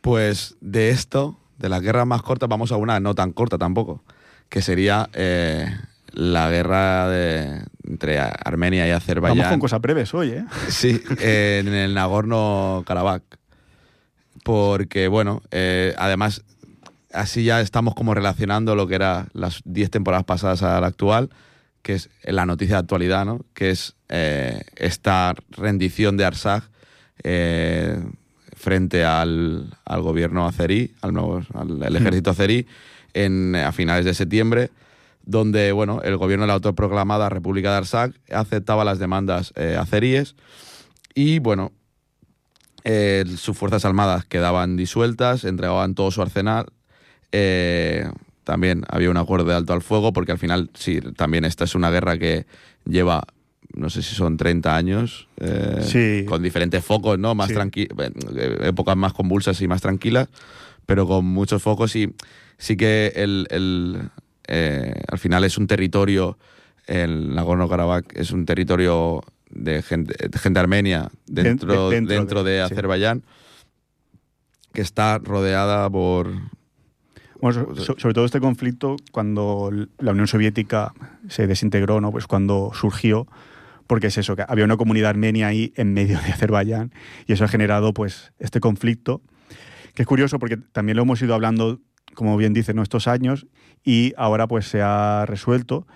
Pues 0.00 0.56
de 0.60 0.90
esto, 0.90 1.38
de 1.58 1.68
las 1.68 1.80
guerras 1.80 2.06
más 2.06 2.22
cortas, 2.22 2.48
vamos 2.48 2.72
a 2.72 2.76
una 2.76 3.00
no 3.00 3.14
tan 3.14 3.32
corta 3.32 3.56
tampoco, 3.58 4.02
que 4.48 4.60
sería 4.60 5.08
eh, 5.14 5.66
la 6.14 6.48
guerra 6.50 7.08
de, 7.08 7.64
entre 7.82 8.18
Armenia 8.18 8.86
y 8.86 8.90
Azerbaiyán. 8.90 9.38
Vamos 9.38 9.52
con 9.52 9.60
cosas 9.60 9.80
breves 9.80 10.14
hoy, 10.14 10.30
¿eh? 10.30 10.44
Sí, 10.68 11.00
eh, 11.20 11.62
en 11.64 11.74
el 11.74 11.94
Nagorno-Karabaj. 11.94 13.22
Porque, 14.42 15.08
bueno, 15.08 15.42
eh, 15.50 15.94
además, 15.98 16.44
así 17.12 17.44
ya 17.44 17.60
estamos 17.60 17.94
como 17.94 18.14
relacionando 18.14 18.76
lo 18.76 18.86
que 18.86 18.94
era 18.94 19.26
las 19.32 19.62
10 19.64 19.90
temporadas 19.90 20.24
pasadas 20.24 20.62
a 20.62 20.80
la 20.80 20.86
actual, 20.86 21.30
que 21.82 21.94
es 21.94 22.10
la 22.22 22.46
noticia 22.46 22.76
de 22.76 22.80
actualidad, 22.80 23.24
¿no? 23.24 23.44
Que 23.54 23.70
es 23.70 23.94
eh, 24.08 24.62
esta 24.76 25.34
rendición 25.50 26.16
de 26.16 26.24
Arsaj 26.24 26.64
eh, 27.22 28.02
frente 28.54 29.04
al, 29.04 29.74
al 29.84 30.02
gobierno 30.02 30.46
azerí, 30.46 30.94
al, 31.00 31.12
nuevo, 31.12 31.42
al 31.54 31.96
ejército 31.96 32.30
azerí, 32.30 32.66
en, 33.12 33.54
a 33.56 33.72
finales 33.72 34.04
de 34.04 34.14
septiembre, 34.14 34.70
donde 35.26 35.72
bueno, 35.72 36.00
el 36.02 36.16
gobierno 36.16 36.44
de 36.44 36.48
la 36.48 36.54
autoproclamada 36.54 37.28
República 37.28 37.70
de 37.70 37.76
Arsaj 37.78 38.10
aceptaba 38.30 38.84
las 38.84 38.98
demandas 38.98 39.52
eh, 39.56 39.76
azeríes 39.78 40.36
y 41.14 41.38
bueno, 41.38 41.72
eh, 42.84 43.24
sus 43.36 43.56
fuerzas 43.56 43.84
armadas 43.84 44.24
quedaban 44.26 44.76
disueltas, 44.76 45.44
entregaban 45.44 45.94
todo 45.94 46.10
su 46.10 46.22
arsenal. 46.22 46.66
eh, 47.32 48.08
también 48.44 48.84
había 48.90 49.08
un 49.10 49.16
acuerdo 49.16 49.46
de 49.46 49.54
alto 49.54 49.72
al 49.72 49.80
fuego, 49.80 50.12
porque 50.12 50.30
al 50.32 50.38
final, 50.38 50.68
sí, 50.74 51.00
también 51.16 51.46
esta 51.46 51.64
es 51.64 51.74
una 51.74 51.90
guerra 51.90 52.18
que 52.18 52.44
lleva, 52.84 53.24
no 53.74 53.88
sé 53.88 54.02
si 54.02 54.14
son 54.14 54.36
30 54.36 54.76
años, 54.76 55.28
eh, 55.40 55.78
Sí. 55.82 56.26
con 56.28 56.42
diferentes 56.42 56.84
focos, 56.84 57.18
¿no? 57.18 57.34
Más 57.34 57.48
Sí. 57.48 57.54
tranqui- 57.54 57.88
épocas 58.66 58.96
más 58.98 59.14
convulsas 59.14 59.62
y 59.62 59.66
más 59.66 59.80
tranquilas, 59.80 60.28
pero 60.84 61.06
con 61.08 61.24
muchos 61.24 61.62
focos 61.62 61.96
y 61.96 62.14
sí 62.58 62.76
que 62.76 63.12
el, 63.16 63.46
el, 63.50 64.10
eh, 64.48 64.94
al 65.10 65.18
final 65.18 65.44
es 65.44 65.56
un 65.58 65.66
territorio, 65.66 66.38
el 66.86 67.34
Nagorno-Karabaj 67.34 68.04
es 68.14 68.30
un 68.30 68.44
territorio 68.44 69.22
de 69.50 69.82
gente, 69.82 70.28
de 70.28 70.38
gente 70.38 70.58
armenia 70.60 71.10
dentro, 71.26 71.88
de- 71.90 71.96
dentro 71.96 72.14
dentro, 72.16 72.44
de- 72.44 72.52
de, 72.52 72.66
sí. 72.68 72.72
Azerbaiyán 72.74 73.22
que 74.72 74.80
está 74.82 75.18
rodeada 75.18 75.88
por 75.88 76.30
Bueno, 77.40 77.74
so- 77.76 77.94
sobre 77.98 78.14
todo 78.14 78.24
este 78.24 78.40
conflicto 78.40 78.96
cuando 79.12 79.70
la 79.98 80.10
Unión 80.12 80.26
Soviética 80.26 80.92
se 81.28 81.46
desintegró, 81.46 82.00
¿no? 82.00 82.10
Pues 82.10 82.26
cuando 82.26 82.72
surgió, 82.74 83.26
porque 83.86 84.06
es 84.08 84.18
eso, 84.18 84.34
que 84.34 84.44
había 84.48 84.64
una 84.64 84.76
comunidad 84.76 85.10
armenia 85.10 85.46
ahí 85.48 85.72
en 85.76 85.92
medio 85.92 86.18
de 86.20 86.32
Azerbaiyán 86.32 86.92
y 87.26 87.32
eso 87.34 87.44
ha 87.44 87.48
generado 87.48 87.92
pues 87.92 88.32
este 88.38 88.60
conflicto, 88.60 89.20
que 89.94 90.02
es 90.02 90.08
curioso 90.08 90.38
porque 90.38 90.56
también 90.56 90.96
lo 90.96 91.02
hemos 91.02 91.20
ido 91.22 91.34
hablando, 91.34 91.80
como 92.14 92.36
bien 92.36 92.52
dice, 92.52 92.74
¿no? 92.74 92.82
estos 92.82 93.06
años 93.08 93.46
y 93.84 94.12
ahora 94.16 94.46
pues 94.46 94.66
se 94.66 94.80
ha 94.82 95.24
resuelto 95.26 95.86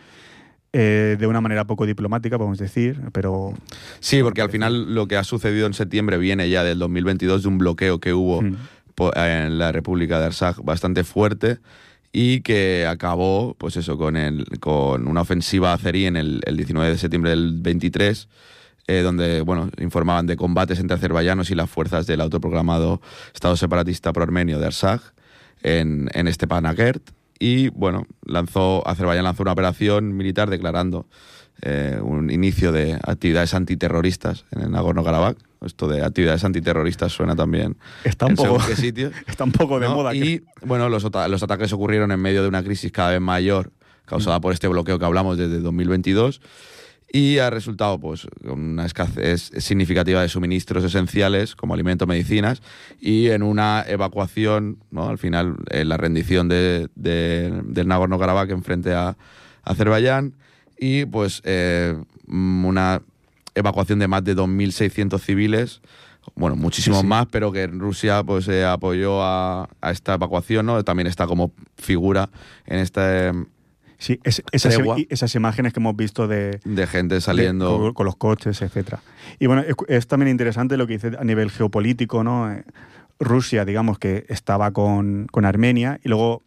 eh, 0.72 1.16
de 1.18 1.26
una 1.26 1.40
manera 1.40 1.66
poco 1.66 1.86
diplomática, 1.86 2.36
podemos 2.36 2.58
decir, 2.58 3.00
pero 3.12 3.54
Sí, 4.00 4.22
porque 4.22 4.42
al 4.42 4.50
final 4.50 4.94
lo 4.94 5.08
que 5.08 5.16
ha 5.16 5.24
sucedido 5.24 5.66
en 5.66 5.72
septiembre 5.72 6.18
viene 6.18 6.50
ya 6.50 6.62
del 6.62 6.78
2022 6.78 7.42
de 7.42 7.48
un 7.48 7.58
bloqueo 7.58 8.00
que 8.00 8.12
hubo 8.12 8.42
Mm. 8.42 8.56
en 9.14 9.58
la 9.58 9.72
República 9.72 10.18
de 10.18 10.26
Arsaj 10.26 10.58
bastante 10.62 11.04
fuerte 11.04 11.58
y 12.12 12.40
que 12.40 12.86
acabó, 12.86 13.54
pues 13.58 13.76
eso, 13.76 13.96
con, 13.96 14.16
el, 14.16 14.44
con 14.60 15.06
una 15.06 15.20
ofensiva 15.20 15.72
azerí 15.72 16.06
en 16.06 16.16
el, 16.16 16.40
el 16.46 16.56
19 16.56 16.90
de 16.90 16.98
septiembre 16.98 17.30
del 17.30 17.54
23, 17.60 18.28
eh, 18.88 19.02
donde, 19.02 19.42
bueno, 19.42 19.70
informaban 19.78 20.26
de 20.26 20.36
combates 20.36 20.80
entre 20.80 20.96
azerbaiyanos 20.96 21.50
y 21.50 21.54
las 21.54 21.70
fuerzas 21.70 22.06
del 22.06 22.20
autoproclamado 22.22 23.00
Estado 23.34 23.56
separatista 23.56 24.12
pro-armenio 24.12 24.58
de 24.58 24.66
Arsaj 24.66 25.00
en, 25.62 26.08
en 26.14 26.32
Stepanakert. 26.32 27.10
Y, 27.38 27.68
bueno, 27.68 28.06
lanzó, 28.24 28.86
Azerbaiyán 28.86 29.24
lanzó 29.24 29.42
una 29.42 29.52
operación 29.52 30.16
militar 30.16 30.50
declarando 30.50 31.06
eh, 31.62 31.98
un 32.02 32.30
inicio 32.30 32.72
de 32.72 32.94
actividades 32.94 33.54
antiterroristas 33.54 34.44
en 34.50 34.72
Nagorno-Karabaj. 34.72 35.36
Esto 35.64 35.88
de 35.88 36.04
actividades 36.04 36.44
antiterroristas 36.44 37.12
suena 37.12 37.34
también 37.34 37.76
está 38.04 38.26
un 38.26 38.32
en 38.32 38.36
poco, 38.36 38.58
qué 38.66 38.76
sitios. 38.76 39.12
está 39.26 39.44
un 39.44 39.52
poco 39.52 39.80
de 39.80 39.88
¿no? 39.88 39.96
moda. 39.96 40.14
Y 40.14 40.44
bueno, 40.62 40.88
los, 40.88 41.02
los 41.04 41.42
ataques 41.42 41.72
ocurrieron 41.72 42.12
en 42.12 42.20
medio 42.20 42.42
de 42.42 42.48
una 42.48 42.62
crisis 42.62 42.92
cada 42.92 43.10
vez 43.10 43.20
mayor 43.20 43.72
causada 44.04 44.40
por 44.40 44.52
este 44.52 44.68
bloqueo 44.68 44.98
que 44.98 45.04
hablamos 45.04 45.36
desde 45.36 45.60
2022 45.60 46.40
y 47.12 47.38
ha 47.38 47.48
resultado 47.50 47.98
pues 47.98 48.26
una 48.44 48.84
escasez 48.84 49.50
significativa 49.58 50.20
de 50.20 50.28
suministros 50.28 50.84
esenciales 50.84 51.56
como 51.56 51.72
alimentos, 51.74 52.06
medicinas 52.06 52.60
y 53.00 53.28
en 53.28 53.42
una 53.42 53.84
evacuación, 53.88 54.78
¿no? 54.90 55.08
al 55.08 55.16
final 55.18 55.56
en 55.70 55.88
la 55.88 55.96
rendición 55.96 56.48
de, 56.48 56.88
de- 56.96 57.62
del 57.64 57.88
Nagorno-Karabaj 57.88 58.50
en 58.50 58.62
frente 58.62 58.92
a 58.92 59.16
Azerbaiyán 59.62 60.34
y 60.78 61.06
pues 61.06 61.40
eh, 61.44 61.96
una 62.26 63.00
evacuación 63.54 63.98
de 63.98 64.08
más 64.08 64.22
de 64.24 64.36
2.600 64.36 65.18
civiles 65.20 65.80
bueno, 66.36 66.56
muchísimos 66.56 66.98
Sí, 66.98 67.02
sí. 67.04 67.08
más, 67.08 67.26
pero 67.30 67.50
que 67.52 67.66
Rusia 67.68 68.22
pues 68.22 68.46
eh, 68.48 68.62
apoyó 68.62 69.22
a, 69.22 69.66
a 69.80 69.90
esta 69.90 70.12
evacuación, 70.14 70.66
¿no? 70.66 70.84
También 70.84 71.06
está 71.06 71.26
como 71.26 71.52
figura 71.78 72.28
en 72.66 72.80
este 72.80 73.32
Sí, 73.98 74.20
es- 74.22 74.42
esas, 74.52 75.34
imágenes 75.34 75.72
que 75.72 75.80
hemos 75.80 75.96
visto 75.96 76.28
de, 76.28 76.60
de 76.64 76.86
gente 76.86 77.16
de- 77.16 77.20
saliendo. 77.20 77.78
con, 77.78 77.94
con 77.94 78.06
los 78.06 78.16
coches, 78.16 78.62
etcétera. 78.62 79.00
Y 79.40 79.46
bueno, 79.46 79.62
es, 79.62 79.74
es 79.88 80.06
también 80.06 80.30
interesante 80.30 80.76
lo 80.76 80.86
que 80.86 80.94
dice 80.94 81.12
a 81.18 81.24
nivel 81.24 81.50
geopolítico, 81.50 82.22
¿no? 82.22 82.50
Eh, 82.52 82.64
Rusia, 83.18 83.64
digamos 83.64 83.98
que 83.98 84.24
estaba 84.28 84.70
con, 84.70 85.26
con 85.32 85.44
Armenia 85.44 85.98
y 86.04 86.08
luego 86.08 86.42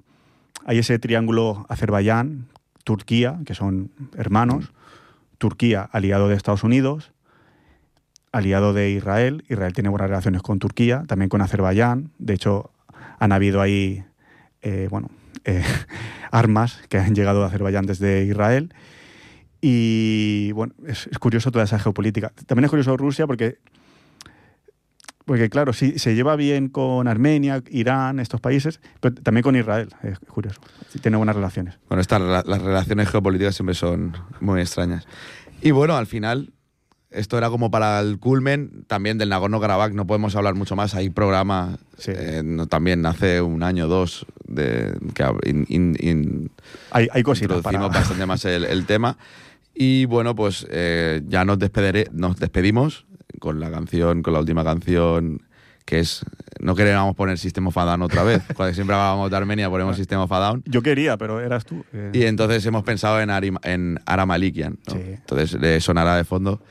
hay 0.66 0.78
ese 0.80 0.98
triángulo 1.00 1.66
Azerbaiyán, 1.68 2.48
Turquía, 2.86 3.40
que 3.46 3.54
son 3.54 3.92
hermanos. 4.16 4.72
Turquía, 5.38 5.82
aliado 5.92 6.30
de 6.30 6.36
Estados 6.36 6.64
Unidos, 6.64 7.12
aliado 8.32 8.74
de 8.74 8.92
Israel. 8.92 9.44
Israel 9.50 9.74
tiene 9.74 9.90
buenas 9.90 10.10
relaciones 10.10 10.42
con 10.42 10.60
Turquía, 10.60 11.04
también 11.08 11.30
con 11.30 11.42
Azerbaiyán. 11.42 12.12
De 12.20 12.34
hecho, 12.34 12.72
han 13.20 13.32
habido 13.32 13.60
ahí, 13.62 14.04
eh, 14.62 14.88
bueno, 14.90 15.10
eh, 15.46 15.64
armas 16.32 16.82
que 16.90 16.98
han 16.98 17.16
llegado 17.16 17.44
a 17.44 17.48
Azerbaiyán 17.48 17.86
desde 17.86 18.26
Israel. 18.26 18.74
Y 19.62 20.52
bueno, 20.54 20.74
es, 20.88 21.08
curioso 21.20 21.52
toda 21.52 21.66
esa 21.66 21.80
geopolítica. 21.80 22.32
También 22.48 22.66
es 22.66 22.70
curioso 22.70 22.98
Rusia 22.98 23.28
porque, 23.28 23.60
porque 25.26 25.50
claro, 25.50 25.72
sí, 25.72 26.00
se 26.00 26.16
lleva 26.16 26.36
bien 26.36 26.68
con 26.68 27.08
Armenia, 27.08 27.62
Irán, 27.70 28.20
estos 28.20 28.42
países, 28.42 28.82
pero 29.00 29.14
también 29.14 29.44
con 29.44 29.56
Israel. 29.56 29.90
Es 30.02 30.20
curioso. 30.20 30.60
Sí, 30.90 31.00
tiene 31.00 31.18
buenas 31.18 31.36
relaciones. 31.36 31.78
Bueno, 31.88 32.02
estas 32.02 32.22
las 32.22 32.62
relaciones 32.62 33.10
geopolíticas 33.10 33.56
siempre 33.56 33.76
son 33.76 34.14
muy 34.40 34.62
extrañas. 34.62 35.08
Y 35.62 35.70
bueno, 35.70 35.96
al 35.96 36.08
final, 36.08 36.52
esto 37.12 37.38
era 37.38 37.50
como 37.50 37.70
para 37.70 38.00
el 38.00 38.20
culmen 38.20 38.84
también 38.88 39.18
del 39.18 39.30
Nagorno-Karabaj. 39.30 39.94
No 39.94 40.08
podemos 40.08 40.36
hablar 40.36 40.56
mucho 40.56 40.76
más. 40.76 40.96
Hay 40.96 41.10
programa 41.10 41.78
Sí. 41.98 42.12
eh, 42.16 42.42
no- 42.44 42.68
también 42.68 43.06
hace 43.06 43.42
un 43.42 43.64
año 43.64 43.86
o 43.86 43.88
dos 43.90 44.26
de, 44.48 44.98
que 45.14 45.24
in- 45.50 45.66
in- 45.70 45.98
in- 46.00 46.52
Hay, 46.92 47.08
hay 47.12 47.22
cositas 47.24 47.62
para... 47.62 47.80
bastante 47.88 48.26
más 48.26 48.44
el, 48.46 48.64
el 48.66 48.86
tema. 48.86 49.18
Y 49.74 50.06
bueno, 50.06 50.36
pues 50.36 50.66
eh, 50.70 51.22
ya 51.28 51.46
nos, 51.46 51.60
despediré, 51.60 52.08
nos 52.12 52.38
despedimos 52.38 53.06
con 53.40 53.60
la 53.60 53.72
canción, 53.72 54.22
con 54.24 54.34
la 54.34 54.40
última 54.40 54.64
canción, 54.64 55.42
que 55.86 56.00
es. 56.00 56.24
No 56.60 56.76
queríamos 56.76 57.16
poner 57.16 57.38
System 57.40 57.68
of 57.68 57.78
a 57.78 57.86
Down 57.86 58.02
otra 58.04 58.24
vez. 58.24 58.42
Cuando 58.56 58.74
siempre 58.76 58.96
hablábamos 58.96 59.32
de 59.32 59.38
Armenia, 59.38 59.70
ponemos 59.70 59.96
System 59.98 60.20
of 60.20 60.32
a 60.32 60.40
Down. 60.40 60.64
Yo 60.66 60.82
quería, 60.82 61.18
pero 61.18 61.40
eras 61.40 61.66
tú. 61.66 61.84
eh. 61.94 62.12
Y 62.14 62.24
entonces 62.24 62.66
hemos 62.66 62.84
pensado 62.84 63.20
en, 63.22 63.30
Ari, 63.32 63.52
en. 63.64 63.96
¿no? 63.96 64.94
Sí. 64.94 65.00
Entonces 65.06 65.60
le 65.60 65.80
sonará 65.82 66.16
de 66.18 66.24
fondo. 66.24 66.62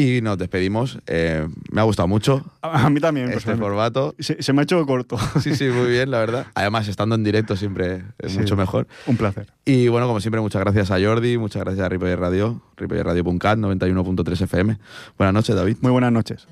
Y 0.00 0.20
nos 0.22 0.38
despedimos. 0.38 1.00
Eh, 1.08 1.44
me 1.72 1.80
ha 1.80 1.84
gustado 1.84 2.06
mucho 2.06 2.44
a, 2.62 2.88
mí 2.88 3.00
también. 3.00 3.26
este 3.26 3.34
personalmente. 3.38 3.64
formato. 3.68 4.14
Se, 4.20 4.40
se 4.40 4.52
me 4.52 4.60
ha 4.60 4.62
hecho 4.62 4.86
corto. 4.86 5.18
Sí, 5.42 5.56
sí, 5.56 5.64
muy 5.66 5.90
bien, 5.90 6.12
la 6.12 6.20
verdad. 6.20 6.46
Además, 6.54 6.86
estando 6.86 7.16
en 7.16 7.24
directo 7.24 7.56
siempre 7.56 8.04
es 8.18 8.30
Sí. 8.32 8.38
mucho 8.38 8.54
mejor. 8.54 8.86
Un 9.06 9.16
placer. 9.16 9.52
Y 9.64 9.88
bueno, 9.88 10.06
como 10.06 10.20
siempre, 10.20 10.40
muchas 10.40 10.60
gracias 10.62 10.92
a 10.92 11.00
Jordi, 11.00 11.36
muchas 11.36 11.64
gracias 11.64 11.84
a 11.84 11.88
Ripoller 11.88 12.20
Radio, 12.20 12.62
ripollerradio.cat, 12.76 13.58
91.3 13.58 14.40
FM. 14.42 14.78
Buenas 15.18 15.34
noches, 15.34 15.56
David. 15.56 15.78
Muy 15.80 15.90
buenas 15.90 16.12
noches. 16.12 16.46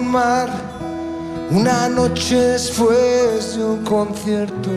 Con 0.00 0.12
mar, 0.12 0.48
una 1.50 1.88
noche 1.88 2.36
después 2.36 3.56
de 3.56 3.64
un 3.64 3.84
concierto. 3.84 4.70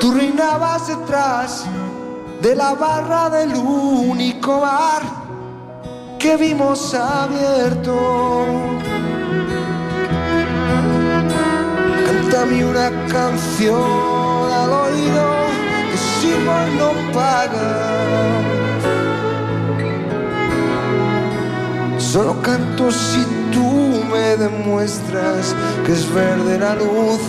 Tú 0.00 0.12
reinabas 0.12 0.88
detrás 0.88 1.64
de 2.42 2.56
la 2.56 2.74
barra 2.74 3.30
del 3.30 3.54
único 3.54 4.60
bar 4.60 5.02
que 6.18 6.36
vimos 6.36 6.92
abierto. 6.94 8.44
Cántame 12.06 12.64
una 12.64 12.90
canción 13.06 14.50
al 14.60 14.72
oído 14.72 15.24
que 15.90 15.98
Simón 15.98 16.78
no 16.78 17.12
paga. 17.12 18.45
Solo 22.16 22.40
canto 22.40 22.90
si 22.90 23.22
tú 23.52 24.02
me 24.10 24.38
demuestras 24.38 25.54
que 25.84 25.92
es 25.92 26.10
verde 26.14 26.58
la 26.58 26.74
luz 26.74 27.20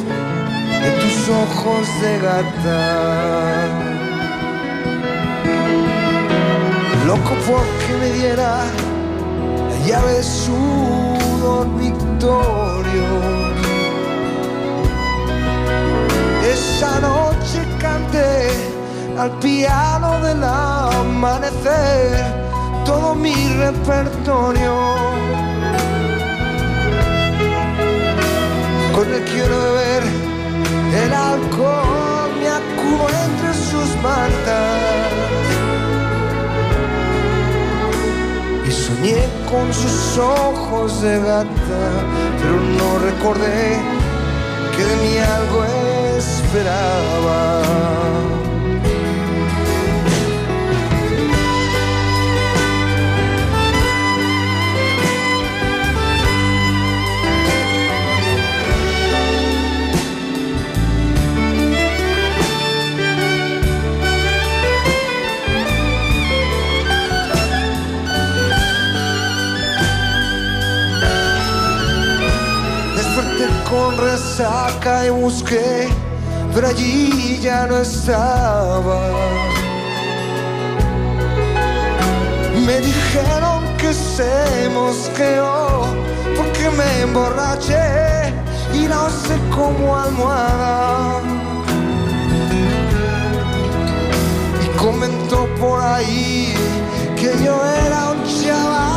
de 0.82 0.92
tus 1.02 1.28
ojos 1.28 1.86
de 2.02 2.18
gata. 2.20 3.68
Loco 7.06 7.36
porque 7.46 7.98
me 8.00 8.12
diera 8.14 8.64
la 9.70 9.78
llave 9.86 10.14
de 10.14 10.24
su 10.24 10.56
dormitorio. 11.42 13.10
Esa 16.50 17.02
noche 17.02 17.60
canté 17.78 18.52
al 19.20 19.32
piano 19.40 20.22
del 20.22 20.42
amanecer 20.42 22.24
todo 22.86 23.16
mi 23.16 23.36
repertorio. 23.50 24.17
Con 24.28 24.58
el 29.14 29.24
quiero 29.24 29.58
beber 29.58 30.04
el 31.02 31.14
alcohol, 31.14 32.30
me 32.38 32.50
acudo 32.50 33.08
entre 33.24 33.54
sus 33.54 33.96
mantas. 34.04 34.82
Y 38.68 38.72
soñé 38.72 39.30
con 39.50 39.74
sus 39.74 40.18
ojos 40.18 41.02
de 41.02 41.20
gata, 41.20 42.04
pero 42.38 42.60
no 42.80 43.00
recordé 43.00 43.80
que 44.76 44.84
de 44.84 44.96
mí 44.98 45.18
algo 45.20 45.64
esperaba. 46.18 48.07
En 73.44 73.98
resaca 73.98 75.06
y 75.06 75.10
busqué, 75.10 75.88
pero 76.54 76.68
allí 76.68 77.40
ya 77.40 77.68
no 77.68 77.78
estaba. 77.78 79.00
Me 82.66 82.80
dijeron 82.80 83.64
que 83.78 83.94
se 83.94 84.70
mosqueó 84.74 85.86
porque 86.36 86.70
me 86.72 87.02
emborraché 87.02 88.34
y 88.74 88.88
la 88.88 89.04
usé 89.04 89.38
como 89.56 89.96
almohada. 89.96 91.22
Y 94.64 94.78
comentó 94.78 95.48
por 95.60 95.82
ahí 95.84 96.54
que 97.16 97.32
yo 97.44 97.56
era 97.86 98.12
un 98.12 98.24
chaval 98.42 98.97